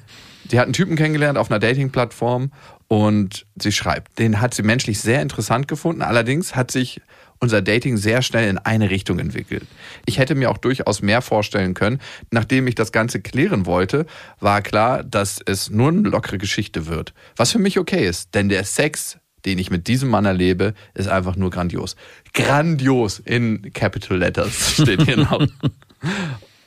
Sie 0.50 0.60
hat 0.60 0.66
einen 0.66 0.74
Typen 0.74 0.96
kennengelernt 0.98 1.38
auf 1.38 1.50
einer 1.50 1.60
Dating-Plattform 1.60 2.52
und 2.90 3.46
sie 3.56 3.72
schreibt, 3.72 4.20
den 4.20 4.42
hat 4.42 4.54
sie 4.54 4.62
menschlich 4.62 5.00
sehr 5.00 5.22
interessant 5.22 5.70
gefunden. 5.70 6.02
Allerdings 6.02 6.54
hat 6.54 6.70
sich 6.70 7.02
unser 7.44 7.62
Dating 7.62 7.98
sehr 7.98 8.22
schnell 8.22 8.50
in 8.50 8.58
eine 8.58 8.90
Richtung 8.90 9.20
entwickelt. 9.20 9.68
Ich 10.06 10.18
hätte 10.18 10.34
mir 10.34 10.50
auch 10.50 10.58
durchaus 10.58 11.02
mehr 11.02 11.22
vorstellen 11.22 11.74
können. 11.74 12.00
Nachdem 12.32 12.68
ich 12.68 12.76
das 12.76 12.94
Ganze 12.94 13.20
klären 13.20 13.66
wollte, 13.66 14.06
war 14.40 14.62
klar, 14.62 15.04
dass 15.04 15.42
es 15.46 15.70
nur 15.70 15.90
eine 15.90 16.08
lockere 16.08 16.38
Geschichte 16.38 16.88
wird. 16.88 17.14
Was 17.36 17.52
für 17.52 17.60
mich 17.60 17.78
okay 17.78 18.08
ist, 18.08 18.34
denn 18.34 18.48
der 18.48 18.64
Sex, 18.64 19.18
den 19.44 19.60
ich 19.60 19.70
mit 19.70 19.88
diesem 19.88 20.10
Mann 20.10 20.24
erlebe, 20.24 20.74
ist 20.94 21.10
einfach 21.10 21.36
nur 21.36 21.50
grandios. 21.50 21.98
Grandios 22.34 23.20
in 23.20 23.74
Capital 23.74 24.20
Letters 24.20 24.72
steht 24.82 25.02
hier 25.02 25.18
noch. 25.18 25.46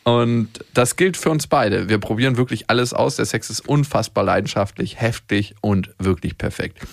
Und 0.05 0.51
das 0.74 0.97
gilt 0.97 1.16
für 1.16 1.31
uns 1.31 1.47
beide. 1.47 1.89
Wir 1.89 1.99
probieren 1.99 2.37
wirklich 2.37 2.68
alles 2.68 2.93
aus. 2.93 3.16
Der 3.16 3.24
Sex 3.24 3.49
ist 3.49 3.66
unfassbar 3.66 4.24
leidenschaftlich, 4.24 5.01
heftig 5.01 5.55
und 5.62 5.95
wirklich 5.99 6.37
perfekt. 6.37 6.87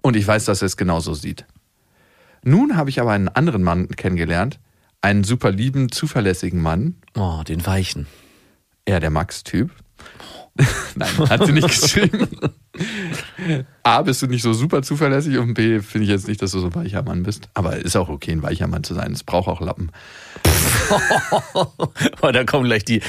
Und 0.00 0.16
ich 0.16 0.26
weiß, 0.26 0.46
dass 0.46 0.62
er 0.62 0.66
es 0.66 0.78
genauso 0.78 1.12
sieht. 1.12 1.44
Nun 2.48 2.76
habe 2.76 2.90
ich 2.90 3.00
aber 3.00 3.10
einen 3.10 3.28
anderen 3.28 3.64
Mann 3.64 3.88
kennengelernt. 3.88 4.60
Einen 5.02 5.24
super 5.24 5.50
lieben, 5.50 5.90
zuverlässigen 5.90 6.62
Mann. 6.62 6.94
Oh, 7.16 7.42
den 7.46 7.66
Weichen. 7.66 8.06
Ja, 8.88 9.00
der 9.00 9.10
Max-Typ. 9.10 9.72
Nein, 10.94 11.08
hat 11.28 11.44
sie 11.44 11.52
nicht 11.52 11.66
geschrieben. 11.68 12.28
A, 13.82 14.02
bist 14.02 14.22
du 14.22 14.28
nicht 14.28 14.42
so 14.42 14.52
super 14.52 14.82
zuverlässig 14.82 15.38
und 15.38 15.54
B, 15.54 15.80
finde 15.80 16.04
ich 16.04 16.10
jetzt 16.10 16.28
nicht, 16.28 16.40
dass 16.40 16.52
du 16.52 16.60
so 16.60 16.68
ein 16.68 16.74
weicher 16.76 17.02
Mann 17.02 17.24
bist. 17.24 17.48
Aber 17.54 17.76
ist 17.76 17.96
auch 17.96 18.08
okay, 18.08 18.30
ein 18.30 18.42
weicher 18.42 18.68
Mann 18.68 18.84
zu 18.84 18.94
sein. 18.94 19.12
Es 19.12 19.24
braucht 19.24 19.48
auch 19.48 19.60
Lappen. 19.60 19.90
Oh, 22.22 22.30
da 22.30 22.44
kommen 22.44 22.64
gleich 22.66 22.84
die. 22.84 23.00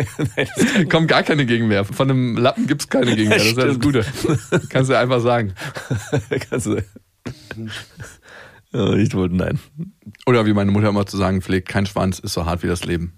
Kommt 0.88 1.08
gar 1.08 1.22
keine 1.22 1.44
Gegenwehr. 1.44 1.84
Von 1.84 2.10
einem 2.10 2.36
Lappen 2.38 2.66
gibt 2.66 2.80
es 2.80 2.88
keine 2.88 3.14
Gegenwehr. 3.14 3.36
Das 3.38 3.46
ist 3.48 3.56
ja 3.58 3.66
das. 3.66 3.80
Gute. 3.80 4.02
Kannst 4.70 4.88
du 4.90 4.96
einfach 4.98 5.20
sagen. 5.20 5.52
Kannst 6.48 6.66
du- 6.66 6.78
Oh, 6.78 7.62
ich 8.72 9.14
wollte 9.14 9.34
nein. 9.36 9.58
Oder 10.26 10.46
wie 10.46 10.52
meine 10.52 10.70
Mutter 10.70 10.88
immer 10.88 11.06
zu 11.06 11.16
sagen 11.16 11.42
pflegt, 11.42 11.68
kein 11.68 11.86
Schwanz 11.86 12.18
ist 12.18 12.34
so 12.34 12.46
hart 12.46 12.62
wie 12.62 12.68
das 12.68 12.84
Leben. 12.84 13.12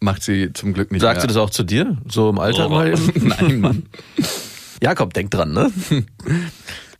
Macht 0.00 0.22
sie 0.22 0.52
zum 0.52 0.72
Glück 0.72 0.90
nicht 0.92 1.00
Sagt 1.00 1.20
sie 1.20 1.26
mehr. 1.26 1.34
das 1.34 1.36
auch 1.36 1.50
zu 1.50 1.62
dir? 1.64 1.96
So 2.08 2.28
im 2.30 2.38
Alter 2.38 2.66
Oh, 2.66 2.70
mal? 2.70 2.94
Nein, 3.14 3.60
Mann. 3.60 3.82
Jakob, 4.82 5.14
denk 5.14 5.30
dran, 5.30 5.52
ne? 5.52 5.70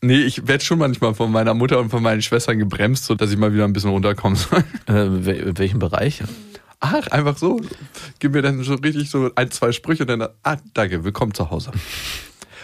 Nee, 0.04 0.22
ich 0.22 0.48
werde 0.48 0.64
schon 0.64 0.80
manchmal 0.80 1.14
von 1.14 1.30
meiner 1.30 1.54
Mutter 1.54 1.78
und 1.78 1.90
von 1.90 2.02
meinen 2.02 2.22
Schwestern 2.22 2.58
gebremst, 2.58 3.04
so 3.04 3.14
dass 3.14 3.30
ich 3.30 3.36
mal 3.38 3.54
wieder 3.54 3.64
ein 3.64 3.72
bisschen 3.72 3.90
runterkommen 3.90 4.34
soll. 4.36 4.64
Äh, 4.88 5.06
in 5.06 5.58
welchem 5.58 5.78
Bereich? 5.78 6.24
Ach, 6.80 7.06
einfach 7.12 7.36
so. 7.38 7.60
Gib 8.18 8.32
mir 8.32 8.42
dann 8.42 8.64
so 8.64 8.74
richtig 8.74 9.08
so 9.10 9.30
ein, 9.36 9.52
zwei 9.52 9.70
Sprüche 9.70 10.02
und 10.02 10.08
dann, 10.08 10.26
ah, 10.42 10.56
danke, 10.74 11.04
willkommen 11.04 11.34
zu 11.34 11.52
Hause. 11.52 11.70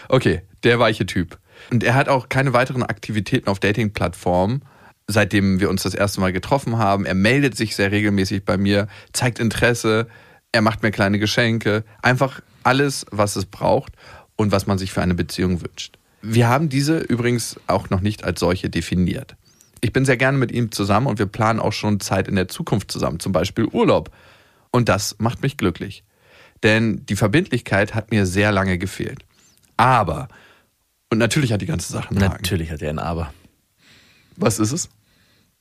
Okay, 0.09 0.41
der 0.63 0.79
weiche 0.79 1.05
Typ. 1.05 1.37
Und 1.71 1.81
er 1.85 1.93
hat 1.95 2.09
auch 2.09 2.27
keine 2.27 2.51
weiteren 2.51 2.83
Aktivitäten 2.83 3.47
auf 3.47 3.61
Dating-Plattformen, 3.61 4.63
seitdem 5.09 5.59
wir 5.59 5.69
uns 5.69 5.83
das 5.83 5.95
erste 5.95 6.21
Mal 6.21 6.31
getroffen 6.31 6.77
haben. 6.77 7.05
Er 7.05 7.15
meldet 7.15 7.57
sich 7.57 7.75
sehr 7.75 7.91
regelmäßig 7.91 8.45
bei 8.45 8.57
mir, 8.57 8.87
zeigt 9.11 9.39
Interesse, 9.39 10.07
er 10.51 10.61
macht 10.61 10.83
mir 10.83 10.91
kleine 10.91 11.19
Geschenke. 11.19 11.83
Einfach 12.01 12.41
alles, 12.63 13.05
was 13.11 13.35
es 13.35 13.45
braucht 13.45 13.93
und 14.35 14.51
was 14.51 14.67
man 14.67 14.77
sich 14.77 14.91
für 14.91 15.01
eine 15.01 15.15
Beziehung 15.15 15.61
wünscht. 15.61 15.97
Wir 16.21 16.47
haben 16.47 16.69
diese 16.69 16.99
übrigens 16.99 17.59
auch 17.67 17.89
noch 17.89 18.01
nicht 18.01 18.23
als 18.23 18.39
solche 18.39 18.69
definiert. 18.69 19.35
Ich 19.81 19.93
bin 19.93 20.05
sehr 20.05 20.17
gerne 20.17 20.37
mit 20.37 20.51
ihm 20.51 20.71
zusammen 20.71 21.07
und 21.07 21.17
wir 21.17 21.25
planen 21.25 21.59
auch 21.59 21.73
schon 21.73 21.99
Zeit 21.99 22.27
in 22.27 22.35
der 22.35 22.47
Zukunft 22.47 22.91
zusammen, 22.91 23.19
zum 23.19 23.31
Beispiel 23.31 23.65
Urlaub. 23.65 24.11
Und 24.71 24.89
das 24.89 25.15
macht 25.19 25.41
mich 25.41 25.57
glücklich. 25.57 26.03
Denn 26.61 27.05
die 27.07 27.15
Verbindlichkeit 27.15 27.95
hat 27.95 28.11
mir 28.11 28.25
sehr 28.25 28.51
lange 28.51 28.77
gefehlt. 28.77 29.25
Aber, 29.77 30.27
und 31.09 31.17
natürlich 31.17 31.53
hat 31.53 31.61
die 31.61 31.65
ganze 31.65 31.91
Sache 31.93 32.09
einen 32.09 32.21
Haken. 32.21 32.41
Natürlich 32.43 32.69
hat 32.69 32.81
er 32.81 32.89
ein 32.89 32.99
Aber. 32.99 33.33
Was 34.35 34.59
ist 34.59 34.73
es? 34.73 34.89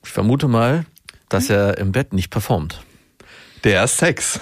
Ich 0.05 0.11
vermute 0.11 0.49
mal, 0.49 0.85
dass 1.29 1.51
er 1.51 1.79
im 1.79 1.93
Bett 1.93 2.13
nicht 2.13 2.31
performt. 2.31 2.83
Der 3.65 3.87
Sex. 3.89 4.41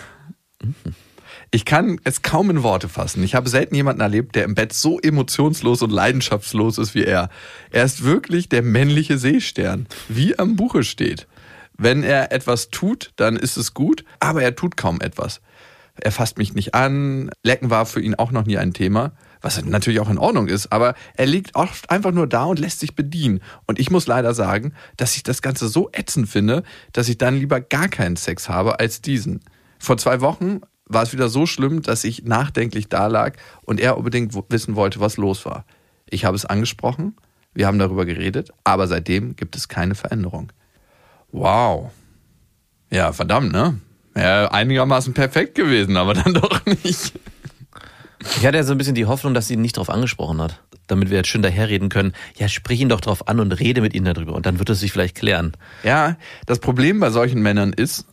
Ich 1.50 1.64
kann 1.64 2.00
es 2.04 2.22
kaum 2.22 2.50
in 2.50 2.62
Worte 2.62 2.88
fassen. 2.88 3.22
Ich 3.22 3.34
habe 3.34 3.48
selten 3.48 3.74
jemanden 3.74 4.02
erlebt, 4.02 4.34
der 4.34 4.44
im 4.44 4.54
Bett 4.54 4.72
so 4.72 4.98
emotionslos 5.00 5.82
und 5.82 5.90
leidenschaftslos 5.90 6.78
ist 6.78 6.94
wie 6.94 7.04
er. 7.04 7.30
Er 7.70 7.84
ist 7.84 8.04
wirklich 8.04 8.48
der 8.48 8.62
männliche 8.62 9.16
Seestern, 9.16 9.86
wie 10.08 10.38
am 10.38 10.56
Buche 10.56 10.82
steht. 10.82 11.26
Wenn 11.78 12.02
er 12.02 12.32
etwas 12.32 12.70
tut, 12.70 13.12
dann 13.16 13.36
ist 13.36 13.56
es 13.56 13.74
gut, 13.74 14.04
aber 14.20 14.42
er 14.42 14.56
tut 14.56 14.76
kaum 14.76 15.00
etwas. 15.00 15.40
Er 15.94 16.12
fasst 16.12 16.36
mich 16.38 16.54
nicht 16.54 16.74
an. 16.74 17.30
Lecken 17.42 17.70
war 17.70 17.86
für 17.86 18.00
ihn 18.00 18.14
auch 18.14 18.32
noch 18.32 18.44
nie 18.44 18.58
ein 18.58 18.74
Thema, 18.74 19.12
was 19.46 19.64
natürlich 19.64 20.00
auch 20.00 20.10
in 20.10 20.18
Ordnung 20.18 20.48
ist, 20.48 20.72
aber 20.72 20.94
er 21.14 21.26
liegt 21.26 21.54
oft 21.54 21.88
einfach 21.88 22.10
nur 22.10 22.26
da 22.26 22.44
und 22.44 22.58
lässt 22.58 22.80
sich 22.80 22.96
bedienen. 22.96 23.40
Und 23.66 23.78
ich 23.78 23.92
muss 23.92 24.08
leider 24.08 24.34
sagen, 24.34 24.72
dass 24.96 25.16
ich 25.16 25.22
das 25.22 25.40
Ganze 25.40 25.68
so 25.68 25.88
ätzend 25.92 26.28
finde, 26.28 26.64
dass 26.92 27.08
ich 27.08 27.16
dann 27.16 27.38
lieber 27.38 27.60
gar 27.60 27.86
keinen 27.88 28.16
Sex 28.16 28.48
habe 28.48 28.80
als 28.80 29.02
diesen. 29.02 29.40
Vor 29.78 29.98
zwei 29.98 30.20
Wochen 30.20 30.62
war 30.86 31.04
es 31.04 31.12
wieder 31.12 31.28
so 31.28 31.46
schlimm, 31.46 31.82
dass 31.82 32.02
ich 32.02 32.24
nachdenklich 32.24 32.88
da 32.88 33.06
lag 33.06 33.34
und 33.62 33.78
er 33.78 33.96
unbedingt 33.96 34.34
wissen 34.48 34.74
wollte, 34.74 34.98
was 34.98 35.16
los 35.16 35.46
war. 35.46 35.64
Ich 36.10 36.24
habe 36.24 36.34
es 36.34 36.44
angesprochen, 36.44 37.14
wir 37.54 37.68
haben 37.68 37.78
darüber 37.78 38.04
geredet, 38.04 38.50
aber 38.64 38.88
seitdem 38.88 39.36
gibt 39.36 39.54
es 39.54 39.68
keine 39.68 39.94
Veränderung. 39.94 40.52
Wow. 41.30 41.92
Ja, 42.90 43.12
verdammt, 43.12 43.52
ne? 43.52 43.78
Ja, 44.16 44.50
einigermaßen 44.50 45.14
perfekt 45.14 45.54
gewesen, 45.54 45.96
aber 45.96 46.14
dann 46.14 46.34
doch 46.34 46.66
nicht. 46.66 47.12
Ich 48.36 48.44
hatte 48.46 48.58
ja 48.58 48.64
so 48.64 48.72
ein 48.72 48.78
bisschen 48.78 48.94
die 48.94 49.06
Hoffnung, 49.06 49.34
dass 49.34 49.48
sie 49.48 49.54
ihn 49.54 49.60
nicht 49.60 49.76
drauf 49.76 49.90
angesprochen 49.90 50.40
hat. 50.40 50.60
Damit 50.88 51.10
wir 51.10 51.16
jetzt 51.16 51.28
schön 51.28 51.42
daherreden 51.42 51.88
können. 51.88 52.12
Ja, 52.36 52.48
sprich 52.48 52.80
ihn 52.80 52.88
doch 52.88 53.00
drauf 53.00 53.28
an 53.28 53.40
und 53.40 53.52
rede 53.52 53.80
mit 53.80 53.94
ihm 53.94 54.04
darüber. 54.04 54.34
Und 54.34 54.46
dann 54.46 54.58
wird 54.58 54.70
es 54.70 54.80
sich 54.80 54.92
vielleicht 54.92 55.16
klären. 55.16 55.52
Ja, 55.82 56.16
das 56.46 56.58
Problem 56.58 57.00
bei 57.00 57.10
solchen 57.10 57.42
Männern 57.42 57.72
ist, 57.72 58.06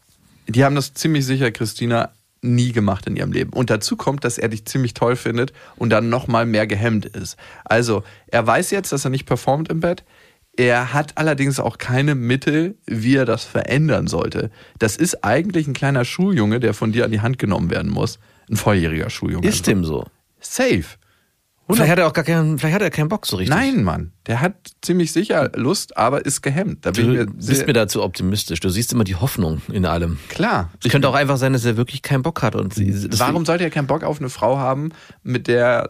die 0.47 0.63
haben 0.63 0.75
das 0.75 0.93
ziemlich 0.93 1.25
sicher, 1.25 1.51
Christina, 1.51 2.11
nie 2.41 2.71
gemacht 2.71 3.07
in 3.07 3.15
ihrem 3.15 3.31
Leben. 3.31 3.53
Und 3.53 3.69
dazu 3.69 3.95
kommt, 3.95 4.23
dass 4.23 4.37
er 4.37 4.49
dich 4.49 4.65
ziemlich 4.65 4.93
toll 4.93 5.15
findet 5.15 5.53
und 5.75 5.89
dann 5.89 6.09
nochmal 6.09 6.45
mehr 6.45 6.67
gehemmt 6.67 7.05
ist. 7.05 7.37
Also, 7.63 8.03
er 8.27 8.45
weiß 8.45 8.71
jetzt, 8.71 8.91
dass 8.91 9.05
er 9.05 9.11
nicht 9.11 9.25
performt 9.25 9.69
im 9.69 9.79
Bett. 9.79 10.03
Er 10.55 10.93
hat 10.93 11.17
allerdings 11.17 11.59
auch 11.59 11.77
keine 11.77 12.13
Mittel, 12.13 12.75
wie 12.85 13.15
er 13.15 13.25
das 13.25 13.43
verändern 13.43 14.07
sollte. 14.07 14.51
Das 14.77 14.97
ist 14.97 15.23
eigentlich 15.23 15.67
ein 15.67 15.73
kleiner 15.73 16.05
Schuljunge, 16.05 16.59
der 16.59 16.73
von 16.73 16.91
dir 16.91 17.05
an 17.05 17.11
die 17.11 17.21
Hand 17.21 17.39
genommen 17.39 17.71
werden 17.71 17.91
muss. 17.91 18.19
Ein 18.53 18.57
volljähriger 18.57 19.09
Schuljunge. 19.09 19.47
Ist 19.47 19.67
dem 19.67 19.83
so? 19.83 20.05
Safe. 20.39 20.83
Vielleicht 21.69 21.91
hat 21.91 21.97
er 21.99 22.07
auch 22.07 22.13
gar 22.13 22.25
keinen, 22.25 22.59
vielleicht 22.59 22.75
hat 22.75 22.81
er 22.81 22.91
keinen 22.91 23.07
Bock 23.09 23.25
so 23.25 23.37
richtig. 23.37 23.55
Nein, 23.55 23.83
Mann. 23.83 24.11
Der 24.27 24.41
hat 24.41 24.53
ziemlich 24.81 25.11
sicher 25.13 25.49
Lust, 25.55 25.95
aber 25.97 26.25
ist 26.25 26.41
gehemmt. 26.41 26.85
Da 26.85 26.91
Du 26.91 27.03
mir 27.03 27.25
bist 27.25 27.65
mir 27.65 27.73
dazu 27.73 28.03
optimistisch. 28.03 28.59
Du 28.59 28.69
siehst 28.69 28.91
immer 28.93 29.05
die 29.05 29.15
Hoffnung 29.15 29.61
in 29.71 29.85
allem. 29.85 30.19
klar. 30.29 30.69
Es 30.83 30.91
könnte 30.91 31.07
auch 31.07 31.13
einfach 31.15 31.37
sein, 31.37 31.53
dass 31.53 31.63
er 31.65 31.77
wirklich 31.77 32.01
keinen 32.01 32.21
Bock 32.21 32.41
hat. 32.43 32.55
Und 32.55 32.75
Warum 33.19 33.45
sollte 33.45 33.63
er 33.63 33.69
keinen 33.69 33.87
Bock 33.87 34.03
auf 34.03 34.19
eine 34.19 34.29
Frau 34.29 34.57
haben, 34.57 34.89
mit 35.23 35.47
der 35.47 35.65
er 35.65 35.89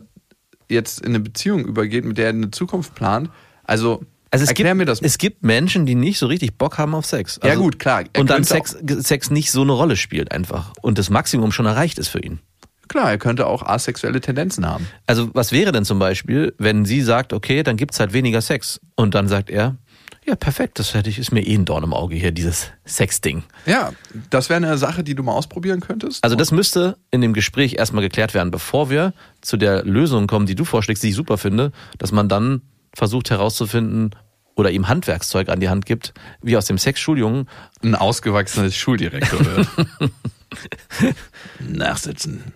jetzt 0.70 0.99
in 1.01 1.07
eine 1.07 1.20
Beziehung 1.20 1.66
übergeht, 1.66 2.05
mit 2.05 2.18
der 2.20 2.26
er 2.28 2.34
eine 2.34 2.51
Zukunft 2.51 2.93
plant? 2.95 3.30
Also, 3.64 4.03
Also 4.30 4.43
es 4.43 4.49
erklär 4.49 4.70
gibt, 4.74 4.78
mir 4.78 4.86
das. 4.86 5.01
Es 5.01 5.18
gibt 5.18 5.43
Menschen, 5.43 5.86
die 5.88 5.95
nicht 5.95 6.20
so 6.20 6.28
richtig 6.28 6.55
Bock 6.57 6.78
haben 6.78 6.93
auf 6.93 7.05
Sex. 7.07 7.39
Ja, 7.43 7.49
Also- 7.49 7.64
gut, 7.64 7.80
klar. 7.80 8.03
Er 8.14 8.22
Und 8.22 8.30
dann 8.30 8.43
Sex, 8.43 8.78
Sex 8.99 9.32
nicht 9.32 9.51
so 9.51 9.64
eine 9.64 9.72
Rolle 9.72 9.95
spielt 9.97 10.32
einfach. 10.32 10.72
Und 10.84 10.99
das 10.99 11.09
Maximum 11.09 11.51
schon 11.51 11.66
erreicht 11.66 11.97
ist 11.97 12.09
für 12.09 12.20
ihn. 12.20 12.39
Klar, 12.94 13.10
er 13.10 13.18
könnte 13.18 13.48
auch 13.48 13.64
asexuelle 13.64 14.22
Tendenzen 14.22 14.68
haben. 14.68 14.88
Also 15.08 15.32
was 15.34 15.52
wäre 15.52 15.72
denn 15.72 15.84
zum 15.84 15.98
Beispiel, 15.98 16.54
wenn 16.60 16.86
sie 16.86 17.02
sagt, 17.02 17.34
okay, 17.34 17.64
dann 17.64 17.76
gibt's 17.76 18.00
halt 18.00 18.14
weniger 18.14 18.39
Sex. 18.39 18.80
Und 18.96 19.16
dann 19.16 19.28
sagt 19.28 19.50
er, 19.50 19.78
ja, 20.26 20.36
perfekt, 20.36 20.78
das 20.78 20.94
hätte 20.94 21.10
ich, 21.10 21.18
ist 21.18 21.32
mir 21.32 21.41
eh 21.41 21.56
ein 21.56 21.66
Dorn 21.66 21.84
im 21.84 21.91
Auge 21.91 22.16
hier, 22.16 22.32
dieses 22.32 22.72
Sex-Ding. 22.86 23.44
Ja, 23.66 23.94
das 24.30 24.50
wäre 24.50 24.58
eine 24.58 24.78
Sache, 24.78 25.04
die 25.04 25.16
du 25.16 25.24
mal 25.24 25.34
ausprobieren 25.34 25.80
könntest. 25.80 26.24
Also 26.24 26.36
das 26.36 26.52
müsste 26.52 26.98
in 27.10 27.22
dem 27.22 27.34
Gespräch 27.34 27.74
erstmal 27.74 28.04
geklärt 28.04 28.36
werden, 28.36 28.52
bevor 28.52 28.91
wir 28.91 29.14
zu 29.41 29.58
der 29.58 29.84
Lösung 29.84 30.28
kommen, 30.28 30.46
die 30.46 30.56
du 30.56 30.64
vorschlägst, 30.64 31.02
die 31.02 31.10
ich 31.10 31.16
super 31.16 31.39
finde, 31.39 31.72
dass 31.98 32.12
man 32.12 32.30
dann 32.30 32.62
versucht 32.94 33.32
herauszufinden 33.32 34.12
oder 34.54 34.70
ihm 34.70 34.88
Handwerkszeug 34.88 35.50
an 35.50 35.60
die 35.60 35.70
Hand 35.70 35.88
gibt, 35.88 36.14
wie 36.44 36.56
aus 36.56 36.66
dem 36.66 36.78
Sexschuljungen 36.78 37.50
ein 37.82 37.96
ausgewachsenes 37.96 38.76
Schuldirektor 38.76 39.39
wird. 39.44 39.68
Nachsitzen. 41.60 42.54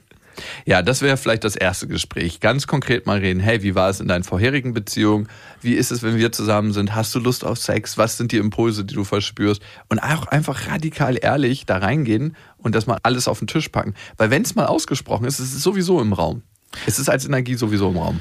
Ja, 0.65 0.81
das 0.81 1.01
wäre 1.01 1.17
vielleicht 1.17 1.43
das 1.43 1.55
erste 1.55 1.87
Gespräch. 1.87 2.39
Ganz 2.39 2.67
konkret 2.67 3.05
mal 3.05 3.19
reden. 3.19 3.39
Hey, 3.39 3.63
wie 3.63 3.75
war 3.75 3.89
es 3.89 3.99
in 3.99 4.07
deinen 4.07 4.23
vorherigen 4.23 4.73
Beziehungen? 4.73 5.27
Wie 5.61 5.73
ist 5.73 5.91
es, 5.91 6.03
wenn 6.03 6.17
wir 6.17 6.31
zusammen 6.31 6.73
sind? 6.73 6.95
Hast 6.95 7.13
du 7.15 7.19
Lust 7.19 7.43
auf 7.43 7.57
Sex? 7.57 7.97
Was 7.97 8.17
sind 8.17 8.31
die 8.31 8.37
Impulse, 8.37 8.85
die 8.85 8.95
du 8.95 9.03
verspürst? 9.03 9.61
Und 9.89 9.99
auch 9.99 10.27
einfach 10.27 10.67
radikal 10.67 11.17
ehrlich 11.21 11.65
da 11.65 11.77
reingehen 11.77 12.35
und 12.57 12.75
das 12.75 12.87
mal 12.87 12.99
alles 13.03 13.27
auf 13.27 13.39
den 13.39 13.47
Tisch 13.47 13.69
packen. 13.69 13.93
Weil 14.17 14.29
wenn 14.29 14.43
es 14.43 14.55
mal 14.55 14.65
ausgesprochen 14.65 15.25
ist, 15.25 15.39
ist 15.39 15.53
es 15.53 15.63
sowieso 15.63 16.01
im 16.01 16.13
Raum. 16.13 16.43
Es 16.85 16.99
ist 16.99 17.09
als 17.09 17.25
Energie 17.25 17.55
sowieso 17.55 17.89
im 17.89 17.97
Raum. 17.97 18.19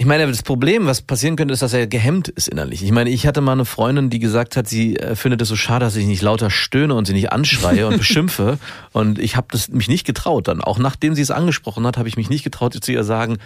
Ich 0.00 0.06
meine, 0.06 0.28
das 0.28 0.44
Problem, 0.44 0.86
was 0.86 1.02
passieren 1.02 1.34
könnte, 1.34 1.52
ist, 1.52 1.60
dass 1.60 1.72
er 1.72 1.88
gehemmt 1.88 2.28
ist 2.28 2.46
innerlich. 2.46 2.84
Ich 2.84 2.92
meine, 2.92 3.10
ich 3.10 3.26
hatte 3.26 3.40
mal 3.40 3.50
eine 3.50 3.64
Freundin, 3.64 4.10
die 4.10 4.20
gesagt 4.20 4.56
hat, 4.56 4.68
sie 4.68 4.96
äh, 4.96 5.16
findet 5.16 5.42
es 5.42 5.48
so 5.48 5.56
schade, 5.56 5.84
dass 5.84 5.96
ich 5.96 6.06
nicht 6.06 6.22
lauter 6.22 6.50
stöhne 6.50 6.94
und 6.94 7.06
sie 7.06 7.14
nicht 7.14 7.32
anschreie 7.32 7.88
und 7.88 7.98
beschimpfe. 7.98 8.60
Und 8.92 9.18
ich 9.18 9.34
habe 9.34 9.48
das 9.50 9.70
mich 9.70 9.88
nicht 9.88 10.06
getraut. 10.06 10.46
Dann 10.46 10.60
auch 10.60 10.78
nachdem 10.78 11.16
sie 11.16 11.22
es 11.22 11.32
angesprochen 11.32 11.84
hat, 11.84 11.98
habe 11.98 12.08
ich 12.08 12.16
mich 12.16 12.30
nicht 12.30 12.44
getraut, 12.44 12.74
zu 12.80 12.92
ihr 12.92 13.02
sagen, 13.02 13.38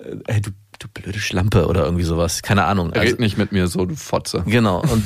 äh, 0.00 0.16
hey, 0.26 0.40
du, 0.40 0.50
du 0.80 0.88
blöde 0.88 1.20
Schlampe 1.20 1.66
oder 1.66 1.84
irgendwie 1.84 2.04
sowas. 2.04 2.42
Keine 2.42 2.64
Ahnung. 2.64 2.92
Also, 2.92 3.06
Red 3.06 3.20
nicht 3.20 3.38
mit 3.38 3.52
mir 3.52 3.68
so, 3.68 3.84
du 3.84 3.94
Fotze. 3.94 4.42
Genau. 4.46 4.80
Und 4.80 5.04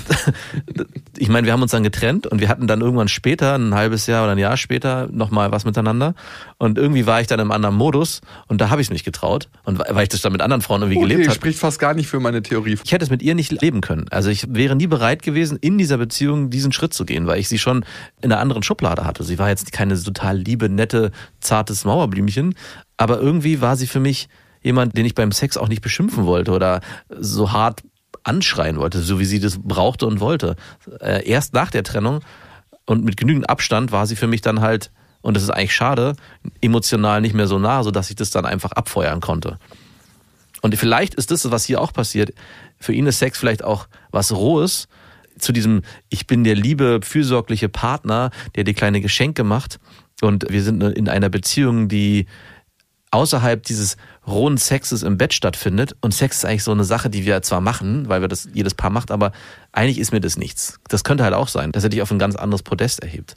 ich 1.18 1.28
meine, 1.28 1.46
wir 1.46 1.52
haben 1.52 1.62
uns 1.62 1.72
dann 1.72 1.82
getrennt 1.82 2.26
und 2.26 2.40
wir 2.40 2.48
hatten 2.48 2.66
dann 2.66 2.80
irgendwann 2.80 3.08
später, 3.08 3.56
ein 3.56 3.74
halbes 3.74 4.06
Jahr 4.06 4.22
oder 4.22 4.32
ein 4.32 4.38
Jahr 4.38 4.56
später, 4.56 5.08
nochmal 5.10 5.52
was 5.52 5.64
miteinander. 5.64 6.14
Und 6.58 6.78
irgendwie 6.78 7.06
war 7.06 7.20
ich 7.20 7.26
dann 7.26 7.40
im 7.40 7.50
anderen 7.50 7.74
Modus 7.74 8.20
und 8.46 8.60
da 8.60 8.70
habe 8.70 8.80
ich 8.80 8.86
es 8.86 8.92
nicht 8.92 9.04
getraut. 9.04 9.48
Und 9.64 9.78
weil 9.78 10.04
ich 10.04 10.08
das 10.08 10.22
dann 10.22 10.32
mit 10.32 10.42
anderen 10.42 10.62
Frauen 10.62 10.82
irgendwie 10.82 11.00
gelebt 11.00 11.20
Okay, 11.20 11.28
habe. 11.28 11.36
spricht 11.36 11.58
fast 11.58 11.78
gar 11.78 11.94
nicht 11.94 12.06
für 12.06 12.20
meine 12.20 12.42
Theorie. 12.42 12.78
Ich 12.82 12.92
hätte 12.92 13.04
es 13.04 13.10
mit 13.10 13.22
ihr 13.22 13.34
nicht 13.34 13.60
leben 13.60 13.80
können. 13.80 14.06
Also 14.10 14.30
ich 14.30 14.46
wäre 14.48 14.76
nie 14.76 14.86
bereit 14.86 15.22
gewesen, 15.22 15.58
in 15.60 15.76
dieser 15.76 15.98
Beziehung 15.98 16.50
diesen 16.50 16.72
Schritt 16.72 16.94
zu 16.94 17.04
gehen, 17.04 17.26
weil 17.26 17.40
ich 17.40 17.48
sie 17.48 17.58
schon 17.58 17.84
in 18.22 18.32
einer 18.32 18.40
anderen 18.40 18.62
Schublade 18.62 19.04
hatte. 19.04 19.24
Sie 19.24 19.38
war 19.38 19.48
jetzt 19.48 19.72
keine 19.72 20.00
total 20.00 20.38
liebe, 20.38 20.68
nette, 20.68 21.10
zartes 21.40 21.84
Mauerblümchen, 21.84 22.54
aber 22.96 23.20
irgendwie 23.20 23.60
war 23.60 23.76
sie 23.76 23.86
für 23.86 24.00
mich 24.00 24.28
jemand, 24.64 24.96
den 24.96 25.06
ich 25.06 25.14
beim 25.14 25.30
Sex 25.30 25.56
auch 25.56 25.68
nicht 25.68 25.82
beschimpfen 25.82 26.26
wollte 26.26 26.50
oder 26.52 26.80
so 27.08 27.52
hart 27.52 27.82
anschreien 28.24 28.78
wollte, 28.78 29.00
so 29.00 29.20
wie 29.20 29.24
sie 29.24 29.38
das 29.38 29.58
brauchte 29.62 30.06
und 30.06 30.18
wollte. 30.20 30.56
Äh, 31.00 31.28
Erst 31.28 31.52
nach 31.52 31.70
der 31.70 31.84
Trennung 31.84 32.20
und 32.86 33.04
mit 33.04 33.16
genügend 33.16 33.48
Abstand 33.48 33.92
war 33.92 34.06
sie 34.06 34.16
für 34.16 34.26
mich 34.26 34.40
dann 34.40 34.60
halt, 34.60 34.90
und 35.20 35.36
das 35.36 35.42
ist 35.42 35.50
eigentlich 35.50 35.74
schade, 35.74 36.16
emotional 36.60 37.20
nicht 37.20 37.34
mehr 37.34 37.46
so 37.46 37.58
nah, 37.58 37.82
sodass 37.82 38.10
ich 38.10 38.16
das 38.16 38.30
dann 38.30 38.46
einfach 38.46 38.72
abfeuern 38.72 39.20
konnte. 39.20 39.58
Und 40.62 40.74
vielleicht 40.76 41.14
ist 41.14 41.30
das, 41.30 41.50
was 41.50 41.64
hier 41.64 41.80
auch 41.80 41.92
passiert, 41.92 42.32
für 42.78 42.94
ihn 42.94 43.06
ist 43.06 43.18
Sex 43.18 43.38
vielleicht 43.38 43.62
auch 43.62 43.86
was 44.10 44.32
Rohes, 44.32 44.88
zu 45.38 45.52
diesem, 45.52 45.82
ich 46.08 46.26
bin 46.26 46.44
der 46.44 46.54
liebe, 46.54 47.00
fürsorgliche 47.02 47.68
Partner, 47.68 48.30
der 48.54 48.64
dir 48.64 48.72
kleine 48.72 49.00
Geschenke 49.00 49.44
macht 49.44 49.80
und 50.22 50.46
wir 50.48 50.62
sind 50.62 50.82
in 50.82 51.08
einer 51.08 51.28
Beziehung, 51.28 51.88
die 51.88 52.26
außerhalb 53.14 53.62
dieses 53.62 53.96
rohen 54.26 54.58
Sexes 54.58 55.02
im 55.02 55.16
Bett 55.16 55.32
stattfindet. 55.32 55.96
Und 56.00 56.12
Sex 56.12 56.38
ist 56.38 56.44
eigentlich 56.44 56.64
so 56.64 56.72
eine 56.72 56.84
Sache, 56.84 57.08
die 57.10 57.24
wir 57.24 57.40
zwar 57.42 57.60
machen, 57.60 58.08
weil 58.08 58.20
wir 58.20 58.28
das 58.28 58.48
jedes 58.52 58.74
Paar 58.74 58.90
macht, 58.90 59.10
aber 59.10 59.32
eigentlich 59.72 59.98
ist 59.98 60.12
mir 60.12 60.20
das 60.20 60.36
nichts. 60.36 60.78
Das 60.88 61.04
könnte 61.04 61.24
halt 61.24 61.34
auch 61.34 61.48
sein, 61.48 61.72
dass 61.72 61.84
er 61.84 61.90
dich 61.90 62.02
auf 62.02 62.10
ein 62.10 62.18
ganz 62.18 62.36
anderes 62.36 62.62
Podest 62.62 63.02
erhebt. 63.02 63.36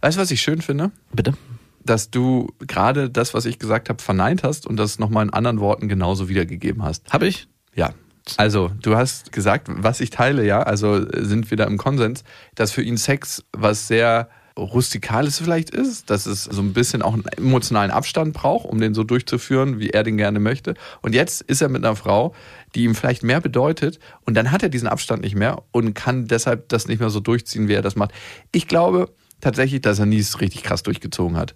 Weißt 0.00 0.16
du, 0.16 0.20
was 0.20 0.30
ich 0.30 0.42
schön 0.42 0.60
finde? 0.60 0.90
Bitte? 1.12 1.34
dass 1.84 2.10
du 2.10 2.48
gerade 2.60 3.10
das, 3.10 3.34
was 3.34 3.44
ich 3.44 3.58
gesagt 3.58 3.88
habe, 3.88 4.02
verneint 4.02 4.42
hast 4.42 4.66
und 4.66 4.76
das 4.76 4.98
nochmal 4.98 5.24
in 5.26 5.32
anderen 5.32 5.60
Worten 5.60 5.88
genauso 5.88 6.28
wiedergegeben 6.28 6.82
hast. 6.82 7.12
Habe 7.12 7.26
ich? 7.26 7.48
Ja. 7.74 7.90
Also, 8.36 8.70
du 8.80 8.96
hast 8.96 9.32
gesagt, 9.32 9.66
was 9.68 10.00
ich 10.00 10.10
teile, 10.10 10.46
ja, 10.46 10.62
also 10.62 11.04
sind 11.10 11.50
wir 11.50 11.56
da 11.56 11.64
im 11.64 11.76
Konsens, 11.76 12.22
dass 12.54 12.70
für 12.70 12.82
ihn 12.82 12.96
Sex 12.96 13.42
was 13.52 13.88
sehr 13.88 14.28
Rustikales 14.56 15.38
vielleicht 15.38 15.70
ist, 15.70 16.10
dass 16.10 16.26
es 16.26 16.44
so 16.44 16.60
ein 16.60 16.72
bisschen 16.72 17.02
auch 17.02 17.14
einen 17.14 17.24
emotionalen 17.36 17.90
Abstand 17.90 18.34
braucht, 18.34 18.66
um 18.66 18.80
den 18.80 18.94
so 18.94 19.04
durchzuführen, 19.04 19.78
wie 19.78 19.90
er 19.90 20.02
den 20.02 20.16
gerne 20.16 20.40
möchte. 20.40 20.74
Und 21.00 21.14
jetzt 21.14 21.42
ist 21.42 21.62
er 21.62 21.68
mit 21.68 21.84
einer 21.84 21.96
Frau, 21.96 22.34
die 22.74 22.84
ihm 22.84 22.94
vielleicht 22.94 23.22
mehr 23.22 23.40
bedeutet 23.40 23.98
und 24.26 24.34
dann 24.34 24.50
hat 24.50 24.62
er 24.62 24.68
diesen 24.68 24.88
Abstand 24.88 25.22
nicht 25.22 25.34
mehr 25.34 25.62
und 25.72 25.94
kann 25.94 26.26
deshalb 26.26 26.68
das 26.68 26.88
nicht 26.88 27.00
mehr 27.00 27.10
so 27.10 27.20
durchziehen, 27.20 27.68
wie 27.68 27.74
er 27.74 27.82
das 27.82 27.96
macht. 27.96 28.12
Ich 28.50 28.68
glaube 28.68 29.10
tatsächlich, 29.40 29.80
dass 29.80 29.98
er 29.98 30.06
nie 30.06 30.20
es 30.20 30.40
richtig 30.40 30.62
krass 30.62 30.82
durchgezogen 30.84 31.36
hat. 31.36 31.54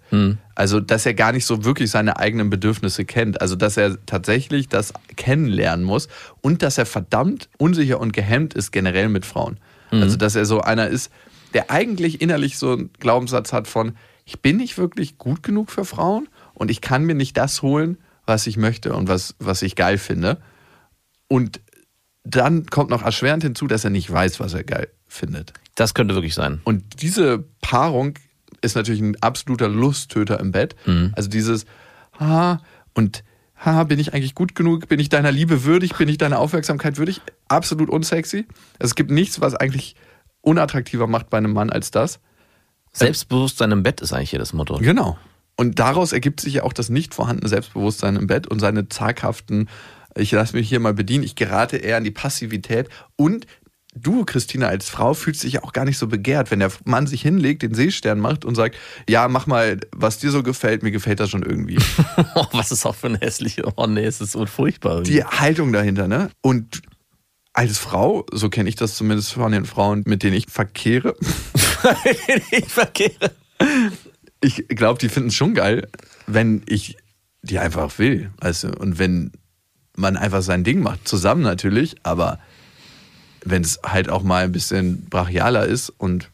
Also, 0.55 0.79
dass 0.79 1.05
er 1.05 1.13
gar 1.13 1.31
nicht 1.31 1.45
so 1.45 1.63
wirklich 1.63 1.89
seine 1.89 2.17
eigenen 2.17 2.49
Bedürfnisse 2.49 3.05
kennt. 3.05 3.41
Also, 3.41 3.55
dass 3.55 3.77
er 3.77 3.97
tatsächlich 4.05 4.67
das 4.67 4.93
kennenlernen 5.15 5.85
muss 5.85 6.09
und 6.41 6.61
dass 6.63 6.77
er 6.77 6.85
verdammt 6.85 7.47
unsicher 7.57 7.99
und 7.99 8.11
gehemmt 8.11 8.53
ist 8.53 8.71
generell 8.71 9.07
mit 9.07 9.25
Frauen. 9.25 9.57
Also, 10.01 10.17
dass 10.17 10.35
er 10.35 10.45
so 10.45 10.59
einer 10.59 10.89
ist, 10.89 11.11
der 11.53 11.71
eigentlich 11.71 12.21
innerlich 12.21 12.57
so 12.57 12.73
einen 12.73 12.91
Glaubenssatz 12.99 13.53
hat 13.53 13.67
von, 13.67 13.95
ich 14.25 14.41
bin 14.41 14.57
nicht 14.57 14.77
wirklich 14.77 15.17
gut 15.17 15.43
genug 15.43 15.71
für 15.71 15.85
Frauen 15.85 16.27
und 16.53 16.69
ich 16.69 16.81
kann 16.81 17.03
mir 17.05 17.15
nicht 17.15 17.37
das 17.37 17.61
holen, 17.61 17.97
was 18.25 18.45
ich 18.47 18.57
möchte 18.57 18.93
und 18.93 19.07
was, 19.07 19.35
was 19.39 19.61
ich 19.61 19.75
geil 19.75 19.97
finde. 19.97 20.41
Und 21.27 21.61
dann 22.23 22.65
kommt 22.65 22.89
noch 22.89 23.03
erschwerend 23.03 23.43
hinzu, 23.43 23.67
dass 23.67 23.85
er 23.85 23.89
nicht 23.89 24.11
weiß, 24.11 24.39
was 24.39 24.53
er 24.53 24.63
geil 24.63 24.89
findet. 25.07 25.53
Das 25.75 25.93
könnte 25.93 26.13
wirklich 26.13 26.33
sein. 26.33 26.59
Und 26.65 27.01
diese 27.01 27.45
Paarung 27.61 28.15
ist 28.61 28.75
natürlich 28.75 29.01
ein 29.01 29.15
absoluter 29.21 29.69
Lusttöter 29.69 30.39
im 30.39 30.51
Bett. 30.51 30.75
Also 31.15 31.29
dieses, 31.29 31.65
ha, 32.19 32.61
und 32.93 33.23
ha, 33.63 33.83
bin 33.85 33.99
ich 33.99 34.13
eigentlich 34.13 34.35
gut 34.35 34.55
genug? 34.55 34.89
Bin 34.89 34.99
ich 34.99 35.07
deiner 35.09 35.31
Liebe 35.31 35.63
würdig? 35.63 35.95
Bin 35.95 36.09
ich 36.09 36.17
deiner 36.17 36.39
Aufmerksamkeit 36.39 36.97
würdig? 36.97 37.21
Absolut 37.47 37.89
unsexy. 37.89 38.45
Es 38.79 38.95
gibt 38.95 39.11
nichts, 39.11 39.39
was 39.39 39.55
eigentlich 39.55 39.95
unattraktiver 40.47 41.07
macht 41.07 41.29
bei 41.29 41.37
einem 41.37 41.53
Mann 41.53 41.69
als 41.69 41.91
das. 41.91 42.19
Selbstbewusstsein 42.93 43.71
im 43.71 43.83
Bett 43.83 44.01
ist 44.01 44.13
eigentlich 44.13 44.31
hier 44.31 44.39
das 44.39 44.53
Motto. 44.53 44.77
Genau. 44.77 45.17
Und 45.57 45.79
daraus 45.79 46.13
ergibt 46.13 46.39
sich 46.39 46.55
ja 46.55 46.63
auch 46.63 46.73
das 46.73 46.89
nicht 46.89 47.13
vorhandene 47.13 47.49
Selbstbewusstsein 47.49 48.15
im 48.15 48.27
Bett 48.27 48.47
und 48.47 48.59
seine 48.59 48.89
zaghaften, 48.89 49.69
ich 50.15 50.31
lasse 50.31 50.55
mich 50.55 50.69
hier 50.69 50.79
mal 50.79 50.93
bedienen, 50.93 51.23
ich 51.23 51.35
gerate 51.35 51.77
eher 51.77 51.97
in 51.97 52.03
die 52.03 52.11
Passivität 52.11 52.89
und 53.17 53.45
du, 53.93 54.23
Christina, 54.25 54.67
als 54.67 54.89
Frau 54.89 55.13
fühlst 55.13 55.43
dich 55.43 55.53
ja 55.53 55.63
auch 55.63 55.73
gar 55.73 55.85
nicht 55.85 55.97
so 55.97 56.07
begehrt, 56.07 56.51
wenn 56.51 56.59
der 56.59 56.71
Mann 56.85 57.07
sich 57.07 57.21
hinlegt, 57.21 57.63
den 57.63 57.73
Seestern 57.73 58.19
macht 58.19 58.45
und 58.45 58.55
sagt, 58.55 58.77
ja, 59.09 59.27
mach 59.27 59.47
mal, 59.47 59.79
was 59.95 60.19
dir 60.19 60.31
so 60.31 60.43
gefällt, 60.43 60.83
mir 60.83 60.91
gefällt 60.91 61.19
das 61.19 61.29
schon 61.29 61.43
irgendwie. 61.43 61.77
Oh, 62.35 62.45
was 62.51 62.71
ist 62.71 62.85
auch 62.85 62.95
für 62.95 63.07
eine 63.07 63.19
hässliche, 63.19 63.63
oh 63.75 63.87
nee, 63.87 64.05
es 64.05 64.21
ist 64.21 64.31
so 64.33 64.45
furchtbar. 64.45 64.97
irgendwie. 64.97 65.13
Die 65.13 65.23
Haltung 65.23 65.73
dahinter, 65.73 66.07
ne? 66.07 66.29
Und 66.41 66.81
als 67.57 67.79
Frau, 67.79 68.23
so 68.31 68.49
kenne 68.49 68.69
ich 68.69 68.75
das 68.75 68.93
zumindest 68.93 69.33
von 69.33 69.51
den 69.51 69.65
Frauen, 69.65 70.03
mit 70.05 70.21
denen 70.21 70.35
ich 70.35 70.45
verkehre, 70.47 71.15
ich 72.51 72.67
verkehre. 72.67 73.31
ich 74.41 74.67
glaube, 74.67 74.99
die 74.99 75.09
finden 75.09 75.29
es 75.29 75.35
schon 75.35 75.55
geil, 75.55 75.87
wenn 76.27 76.61
ich 76.67 76.97
die 77.41 77.57
einfach 77.57 77.97
will. 77.97 78.29
Also, 78.39 78.67
und 78.69 78.99
wenn 78.99 79.31
man 79.95 80.17
einfach 80.17 80.43
sein 80.43 80.63
Ding 80.63 80.81
macht, 80.81 81.07
zusammen 81.07 81.41
natürlich, 81.41 81.95
aber 82.03 82.37
wenn 83.43 83.63
es 83.63 83.79
halt 83.83 84.07
auch 84.09 84.21
mal 84.21 84.43
ein 84.43 84.51
bisschen 84.51 85.05
brachialer 85.05 85.65
ist 85.65 85.89
und 85.89 86.29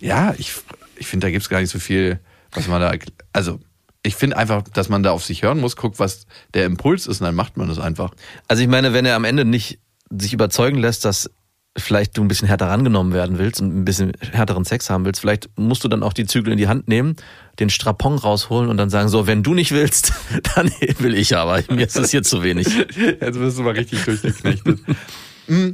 ja, 0.00 0.34
ich, 0.38 0.54
ich 0.96 1.06
finde, 1.06 1.28
da 1.28 1.30
gibt 1.30 1.44
es 1.44 1.48
gar 1.48 1.60
nicht 1.60 1.70
so 1.70 1.78
viel, 1.78 2.18
was 2.50 2.66
man 2.66 2.80
da. 2.80 2.92
Also, 3.32 3.60
ich 4.02 4.16
finde 4.16 4.36
einfach, 4.36 4.62
dass 4.64 4.88
man 4.88 5.04
da 5.04 5.12
auf 5.12 5.24
sich 5.24 5.42
hören 5.42 5.60
muss, 5.60 5.76
guckt, 5.76 6.00
was 6.00 6.26
der 6.52 6.66
Impuls 6.66 7.06
ist 7.06 7.20
und 7.20 7.26
dann 7.26 7.34
macht 7.36 7.56
man 7.56 7.68
das 7.68 7.78
einfach. 7.78 8.12
Also 8.48 8.62
ich 8.62 8.68
meine, 8.68 8.92
wenn 8.92 9.06
er 9.06 9.16
am 9.16 9.24
Ende 9.24 9.46
nicht 9.46 9.78
sich 10.18 10.32
überzeugen 10.32 10.78
lässt, 10.78 11.04
dass 11.04 11.30
vielleicht 11.76 12.16
du 12.16 12.22
ein 12.22 12.28
bisschen 12.28 12.46
härter 12.46 12.68
rangenommen 12.68 13.12
werden 13.12 13.38
willst 13.38 13.60
und 13.60 13.76
ein 13.76 13.84
bisschen 13.84 14.12
härteren 14.32 14.64
Sex 14.64 14.90
haben 14.90 15.04
willst, 15.04 15.20
vielleicht 15.20 15.50
musst 15.58 15.82
du 15.82 15.88
dann 15.88 16.02
auch 16.02 16.12
die 16.12 16.24
Zügel 16.24 16.52
in 16.52 16.58
die 16.58 16.68
Hand 16.68 16.86
nehmen, 16.86 17.16
den 17.58 17.68
Strapon 17.68 18.16
rausholen 18.16 18.70
und 18.70 18.76
dann 18.76 18.90
sagen, 18.90 19.08
so, 19.08 19.26
wenn 19.26 19.42
du 19.42 19.54
nicht 19.54 19.72
willst, 19.72 20.12
dann 20.54 20.70
will 20.98 21.14
ich 21.14 21.36
aber. 21.36 21.62
Mir 21.70 21.86
ist 21.86 21.96
das 21.96 22.10
hier 22.10 22.22
zu 22.22 22.42
wenig. 22.42 22.68
Jetzt 22.96 23.38
wirst 23.38 23.58
du 23.58 23.62
mal 23.62 23.74
richtig 23.74 24.04
durchgeknechtet. 24.04 24.80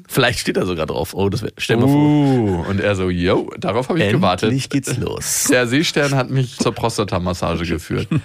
Vielleicht 0.08 0.40
steht 0.40 0.56
er 0.56 0.66
sogar 0.66 0.86
drauf. 0.86 1.14
Oh, 1.14 1.28
das 1.28 1.44
stell 1.58 1.76
mal 1.76 1.86
vor. 1.86 1.94
Uh, 1.94 2.64
und 2.68 2.80
er 2.80 2.96
so, 2.96 3.08
yo, 3.08 3.50
darauf 3.58 3.88
habe 3.88 4.02
ich 4.02 4.10
gewartet. 4.10 4.48
Endlich 4.48 4.68
geht's 4.68 4.96
los. 4.96 5.44
Der 5.50 5.68
Seestern 5.68 6.14
hat 6.14 6.30
mich 6.30 6.58
zur 6.58 6.72
Prostatamassage 6.72 7.66
geführt. 7.66 8.08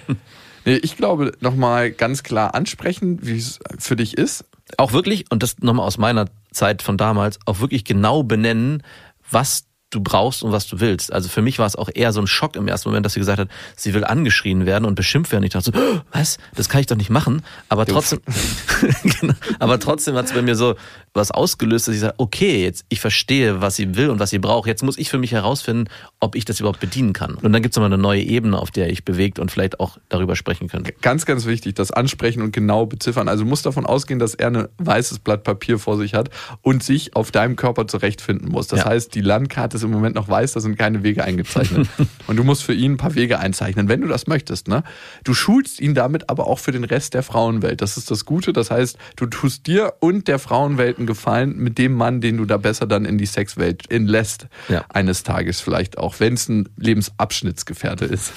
Nee, 0.68 0.80
ich 0.82 0.96
glaube, 0.96 1.30
nochmal 1.38 1.92
ganz 1.92 2.24
klar 2.24 2.56
ansprechen, 2.56 3.20
wie 3.22 3.36
es 3.36 3.60
für 3.78 3.94
dich 3.94 4.18
ist. 4.18 4.44
Auch 4.78 4.92
wirklich, 4.92 5.30
und 5.30 5.42
das 5.42 5.58
nochmal 5.60 5.86
aus 5.86 5.98
meiner 5.98 6.26
Zeit 6.50 6.82
von 6.82 6.96
damals, 6.96 7.38
auch 7.46 7.60
wirklich 7.60 7.84
genau 7.84 8.22
benennen, 8.22 8.82
was 9.30 9.66
du 9.96 10.00
brauchst 10.02 10.42
und 10.42 10.52
was 10.52 10.66
du 10.68 10.80
willst. 10.80 11.12
Also 11.12 11.28
für 11.28 11.42
mich 11.42 11.58
war 11.58 11.66
es 11.66 11.74
auch 11.76 11.88
eher 11.92 12.12
so 12.12 12.20
ein 12.20 12.26
Schock 12.26 12.54
im 12.56 12.68
ersten 12.68 12.88
Moment, 12.88 13.04
dass 13.06 13.14
sie 13.14 13.20
gesagt 13.20 13.38
hat, 13.40 13.48
sie 13.76 13.94
will 13.94 14.04
angeschrien 14.04 14.66
werden 14.66 14.84
und 14.84 14.94
beschimpft 14.94 15.32
werden. 15.32 15.44
Ich 15.44 15.52
dachte 15.52 15.72
so, 15.74 15.78
"Oh, 15.78 16.00
was? 16.12 16.38
Das 16.54 16.68
kann 16.68 16.80
ich 16.80 16.86
doch 16.86 16.96
nicht 16.96 17.10
machen. 17.10 17.42
Aber 17.68 17.86
trotzdem, 17.86 18.20
genau, 19.20 19.34
aber 19.58 19.78
trotzdem 19.80 20.14
hat 20.16 20.26
es 20.26 20.32
bei 20.32 20.42
mir 20.42 20.54
so 20.56 20.74
was 21.14 21.30
ausgelöst, 21.30 21.88
dass 21.88 21.94
ich 21.94 22.00
sage, 22.02 22.14
okay, 22.18 22.62
jetzt 22.62 22.84
ich 22.90 23.00
verstehe, 23.00 23.60
was 23.62 23.76
sie 23.76 23.96
will 23.96 24.10
und 24.10 24.18
was 24.18 24.30
sie 24.30 24.38
braucht. 24.38 24.66
Jetzt 24.68 24.82
muss 24.82 24.98
ich 24.98 25.08
für 25.08 25.18
mich 25.18 25.32
herausfinden, 25.32 25.88
ob 26.20 26.34
ich 26.36 26.44
das 26.44 26.60
überhaupt 26.60 26.80
bedienen 26.80 27.14
kann. 27.14 27.34
Und 27.36 27.52
dann 27.52 27.62
gibt 27.62 27.72
es 27.72 27.76
nochmal 27.76 27.92
eine 27.92 28.02
neue 28.02 28.22
Ebene, 28.22 28.58
auf 28.58 28.70
der 28.70 28.90
ich 28.90 29.04
bewegt 29.04 29.38
und 29.38 29.50
vielleicht 29.50 29.80
auch 29.80 29.96
darüber 30.10 30.36
sprechen 30.36 30.68
könnte. 30.68 30.92
Ganz, 31.00 31.24
ganz 31.24 31.46
wichtig, 31.46 31.74
das 31.74 31.90
ansprechen 31.90 32.42
und 32.42 32.52
genau 32.52 32.84
beziffern. 32.84 33.28
Also 33.28 33.44
du 33.44 33.48
musst 33.48 33.64
davon 33.64 33.86
ausgehen, 33.86 34.18
dass 34.18 34.34
er 34.34 34.48
ein 34.48 34.68
weißes 34.78 35.20
Blatt 35.20 35.42
Papier 35.42 35.78
vor 35.78 35.96
sich 35.96 36.12
hat 36.12 36.28
und 36.60 36.82
sich 36.82 37.16
auf 37.16 37.30
deinem 37.30 37.56
Körper 37.56 37.86
zurechtfinden 37.88 38.50
muss. 38.50 38.66
Das 38.68 38.80
Ja. 38.80 38.86
heißt, 38.86 39.14
die 39.14 39.22
Landkarte 39.22 39.78
ist 39.78 39.82
im 39.86 39.92
Moment 39.92 40.14
noch 40.14 40.28
weiß, 40.28 40.52
da 40.52 40.60
sind 40.60 40.78
keine 40.78 41.02
Wege 41.02 41.24
eingezeichnet. 41.24 41.88
und 42.26 42.36
du 42.36 42.44
musst 42.44 42.62
für 42.62 42.74
ihn 42.74 42.92
ein 42.92 42.96
paar 42.96 43.14
Wege 43.14 43.38
einzeichnen, 43.38 43.88
wenn 43.88 44.00
du 44.00 44.08
das 44.08 44.26
möchtest. 44.26 44.68
Ne? 44.68 44.82
Du 45.24 45.34
schulst 45.34 45.80
ihn 45.80 45.94
damit 45.94 46.28
aber 46.28 46.46
auch 46.46 46.58
für 46.58 46.72
den 46.72 46.84
Rest 46.84 47.14
der 47.14 47.22
Frauenwelt. 47.22 47.80
Das 47.80 47.96
ist 47.96 48.10
das 48.10 48.24
Gute. 48.24 48.52
Das 48.52 48.70
heißt, 48.70 48.98
du 49.16 49.26
tust 49.26 49.66
dir 49.66 49.94
und 50.00 50.28
der 50.28 50.38
Frauenwelt 50.38 50.98
einen 50.98 51.06
Gefallen 51.06 51.56
mit 51.56 51.78
dem 51.78 51.94
Mann, 51.94 52.20
den 52.20 52.36
du 52.36 52.44
da 52.44 52.56
besser 52.56 52.86
dann 52.86 53.04
in 53.04 53.18
die 53.18 53.26
Sexwelt 53.26 53.90
entlässt. 53.90 54.46
Ja. 54.68 54.84
Eines 54.88 55.22
Tages 55.22 55.60
vielleicht 55.60 55.98
auch, 55.98 56.20
wenn 56.20 56.34
es 56.34 56.48
ein 56.48 56.68
Lebensabschnittsgefährte 56.76 58.04
ist. 58.04 58.32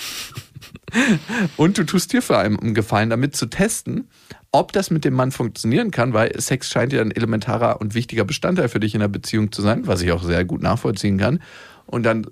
Und 1.57 1.77
du 1.77 1.83
tust 1.83 2.13
dir 2.13 2.21
vor 2.21 2.37
allem 2.37 2.59
einen 2.59 2.73
Gefallen 2.73 3.09
damit 3.09 3.35
zu 3.35 3.45
testen, 3.47 4.09
ob 4.51 4.71
das 4.71 4.91
mit 4.91 5.05
dem 5.05 5.13
Mann 5.13 5.31
funktionieren 5.31 5.91
kann, 5.91 6.13
weil 6.13 6.39
Sex 6.39 6.69
scheint 6.69 6.93
ja 6.93 7.01
ein 7.01 7.11
elementarer 7.11 7.79
und 7.81 7.93
wichtiger 7.93 8.25
Bestandteil 8.25 8.69
für 8.69 8.79
dich 8.79 8.93
in 8.93 9.01
der 9.01 9.07
Beziehung 9.07 9.51
zu 9.51 9.61
sein, 9.61 9.87
was 9.87 10.01
ich 10.01 10.11
auch 10.11 10.23
sehr 10.23 10.45
gut 10.45 10.61
nachvollziehen 10.61 11.17
kann. 11.17 11.39
Und 11.85 12.03
dann 12.03 12.25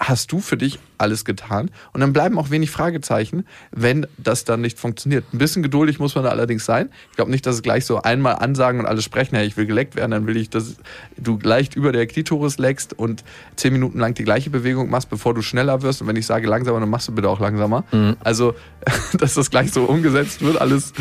hast 0.00 0.32
du 0.32 0.40
für 0.40 0.56
dich 0.56 0.78
alles 0.96 1.26
getan. 1.26 1.70
Und 1.92 2.00
dann 2.00 2.14
bleiben 2.14 2.38
auch 2.38 2.50
wenig 2.50 2.70
Fragezeichen, 2.70 3.46
wenn 3.70 4.06
das 4.16 4.44
dann 4.44 4.62
nicht 4.62 4.78
funktioniert. 4.78 5.24
Ein 5.32 5.38
bisschen 5.38 5.62
geduldig 5.62 5.98
muss 5.98 6.14
man 6.14 6.24
da 6.24 6.30
allerdings 6.30 6.64
sein. 6.64 6.88
Ich 7.10 7.16
glaube 7.16 7.30
nicht, 7.30 7.44
dass 7.44 7.56
es 7.56 7.62
gleich 7.62 7.84
so 7.84 8.00
einmal 8.00 8.36
ansagen 8.36 8.80
und 8.80 8.86
alle 8.86 9.02
sprechen, 9.02 9.36
hey, 9.36 9.46
ich 9.46 9.58
will 9.58 9.66
geleckt 9.66 9.96
werden, 9.96 10.10
dann 10.12 10.26
will 10.26 10.38
ich, 10.38 10.48
dass 10.48 10.76
du 11.18 11.38
leicht 11.42 11.76
über 11.76 11.92
der 11.92 12.06
Klitoris 12.06 12.56
leckst 12.58 12.98
und 12.98 13.24
zehn 13.56 13.74
Minuten 13.74 13.98
lang 13.98 14.14
die 14.14 14.24
gleiche 14.24 14.48
Bewegung 14.48 14.88
machst, 14.88 15.10
bevor 15.10 15.34
du 15.34 15.42
schneller 15.42 15.82
wirst. 15.82 16.00
Und 16.00 16.08
wenn 16.08 16.16
ich 16.16 16.26
sage 16.26 16.48
langsamer, 16.48 16.80
dann 16.80 16.90
machst 16.90 17.08
du 17.08 17.12
bitte 17.12 17.28
auch 17.28 17.40
langsamer. 17.40 17.84
Also, 18.20 18.54
dass 19.12 19.34
das 19.34 19.50
gleich 19.50 19.70
so 19.70 19.84
umgesetzt 19.84 20.40
wird, 20.40 20.58
alles 20.58 20.94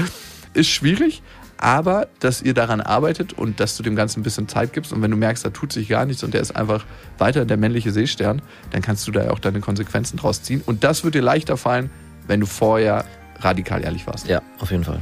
ist 0.54 0.70
schwierig. 0.70 1.22
Aber 1.62 2.07
dass 2.22 2.41
ihr 2.41 2.53
daran 2.53 2.80
arbeitet 2.80 3.34
und 3.34 3.60
dass 3.60 3.76
du 3.76 3.84
dem 3.84 3.97
Ganzen 3.97 4.22
ein 4.22 4.24
bisschen 4.24 4.47
Zeit 4.47 4.72
gibst 4.72 4.93
und 4.93 5.01
wenn 5.01 5.12
du 5.12 5.18
merkst, 5.18 5.45
da 5.45 5.49
tut 5.49 5.74
sich 5.74 5.89
gar 5.89 6.05
nichts 6.05 6.24
und 6.24 6.34
der 6.34 6.39
ist 6.39 6.55
einfach 6.55 6.86
weiter 7.18 7.43
der 7.43 7.57
männliche 7.57 7.91
Seestern, 7.91 8.41
dann 8.72 8.82
kannst 8.82 9.05
du 9.07 9.12
da 9.12 9.26
ja 9.26 9.32
auch 9.32 9.39
deine 9.39 9.60
Konsequenzen 9.60 10.16
draus 10.16 10.41
ziehen. 10.41 10.64
Und 10.66 10.86
das 10.86 11.03
wird 11.03 11.16
dir 11.16 11.22
leichter 11.22 11.57
fallen, 11.57 11.89
wenn 12.28 12.39
du 12.39 12.45
vorher 12.45 13.03
radikal 13.39 13.84
ehrlich 13.84 14.07
warst. 14.07 14.30
Ja, 14.30 14.41
auf 14.60 14.72
jeden 14.72 14.86
Fall. 14.86 15.01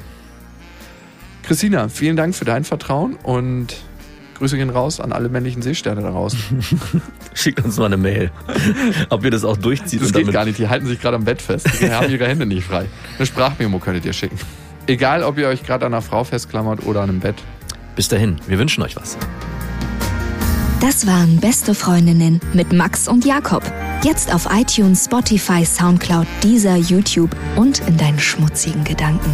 Christina, 1.44 1.90
vielen 1.90 2.18
Dank 2.18 2.34
für 2.34 2.46
dein 2.46 2.64
Vertrauen 2.64 3.18
und 3.18 3.76
Grüße 4.40 4.58
gehen 4.58 4.72
raus 4.72 5.00
an 5.00 5.12
alle 5.12 5.30
männlichen 5.30 5.62
Seesterne 5.62 6.02
da 6.02 6.10
draußen. 6.10 6.40
Schickt 7.36 7.64
uns 7.64 7.78
mal 7.78 7.86
eine 7.86 7.98
Mail, 7.98 8.32
ob 9.10 9.24
ihr 9.24 9.32
das 9.32 9.46
auch 9.46 9.58
durchzieht. 9.58 10.02
Das 10.02 10.12
und 10.12 10.26
geht 10.26 10.34
gar 10.34 10.46
nicht, 10.46 10.58
die 10.58 10.68
halten 10.68 10.88
sich 10.88 11.00
gerade 11.00 11.18
am 11.18 11.24
Bett 11.24 11.40
fest. 11.40 11.68
Die 11.80 11.92
haben 11.92 12.10
ihre 12.10 12.28
Hände 12.28 12.48
nicht 12.48 12.66
frei. 12.66 12.88
Eine 13.18 13.28
Sprachmemo 13.28 13.78
könntet 13.78 14.06
ihr 14.06 14.14
schicken. 14.14 14.40
Egal, 14.88 15.22
ob 15.24 15.38
ihr 15.38 15.50
euch 15.50 15.64
gerade 15.64 15.86
an 15.86 15.94
einer 15.94 16.02
Frau 16.02 16.24
festklammert 16.24 16.86
oder 16.86 17.02
an 17.02 17.10
einem 17.10 17.20
Bett. 17.20 17.36
Bis 17.96 18.08
dahin, 18.08 18.38
wir 18.48 18.58
wünschen 18.58 18.84
euch 18.84 18.96
was. 18.96 19.18
Das 20.80 21.06
waren 21.06 21.40
Beste 21.42 21.76
Freundinnen 21.76 22.40
mit 22.54 22.72
Max 22.72 23.10
und 23.10 23.26
Jakob. 23.26 23.64
Jetzt 24.04 24.34
auf 24.34 24.48
iTunes, 24.50 25.06
Spotify, 25.06 25.66
Soundcloud, 25.66 26.28
Deezer, 26.42 26.78
YouTube 26.78 27.36
und 27.58 27.80
in 27.88 27.98
deinen 27.98 28.20
schmutzigen 28.20 28.84
Gedanken. 28.86 29.32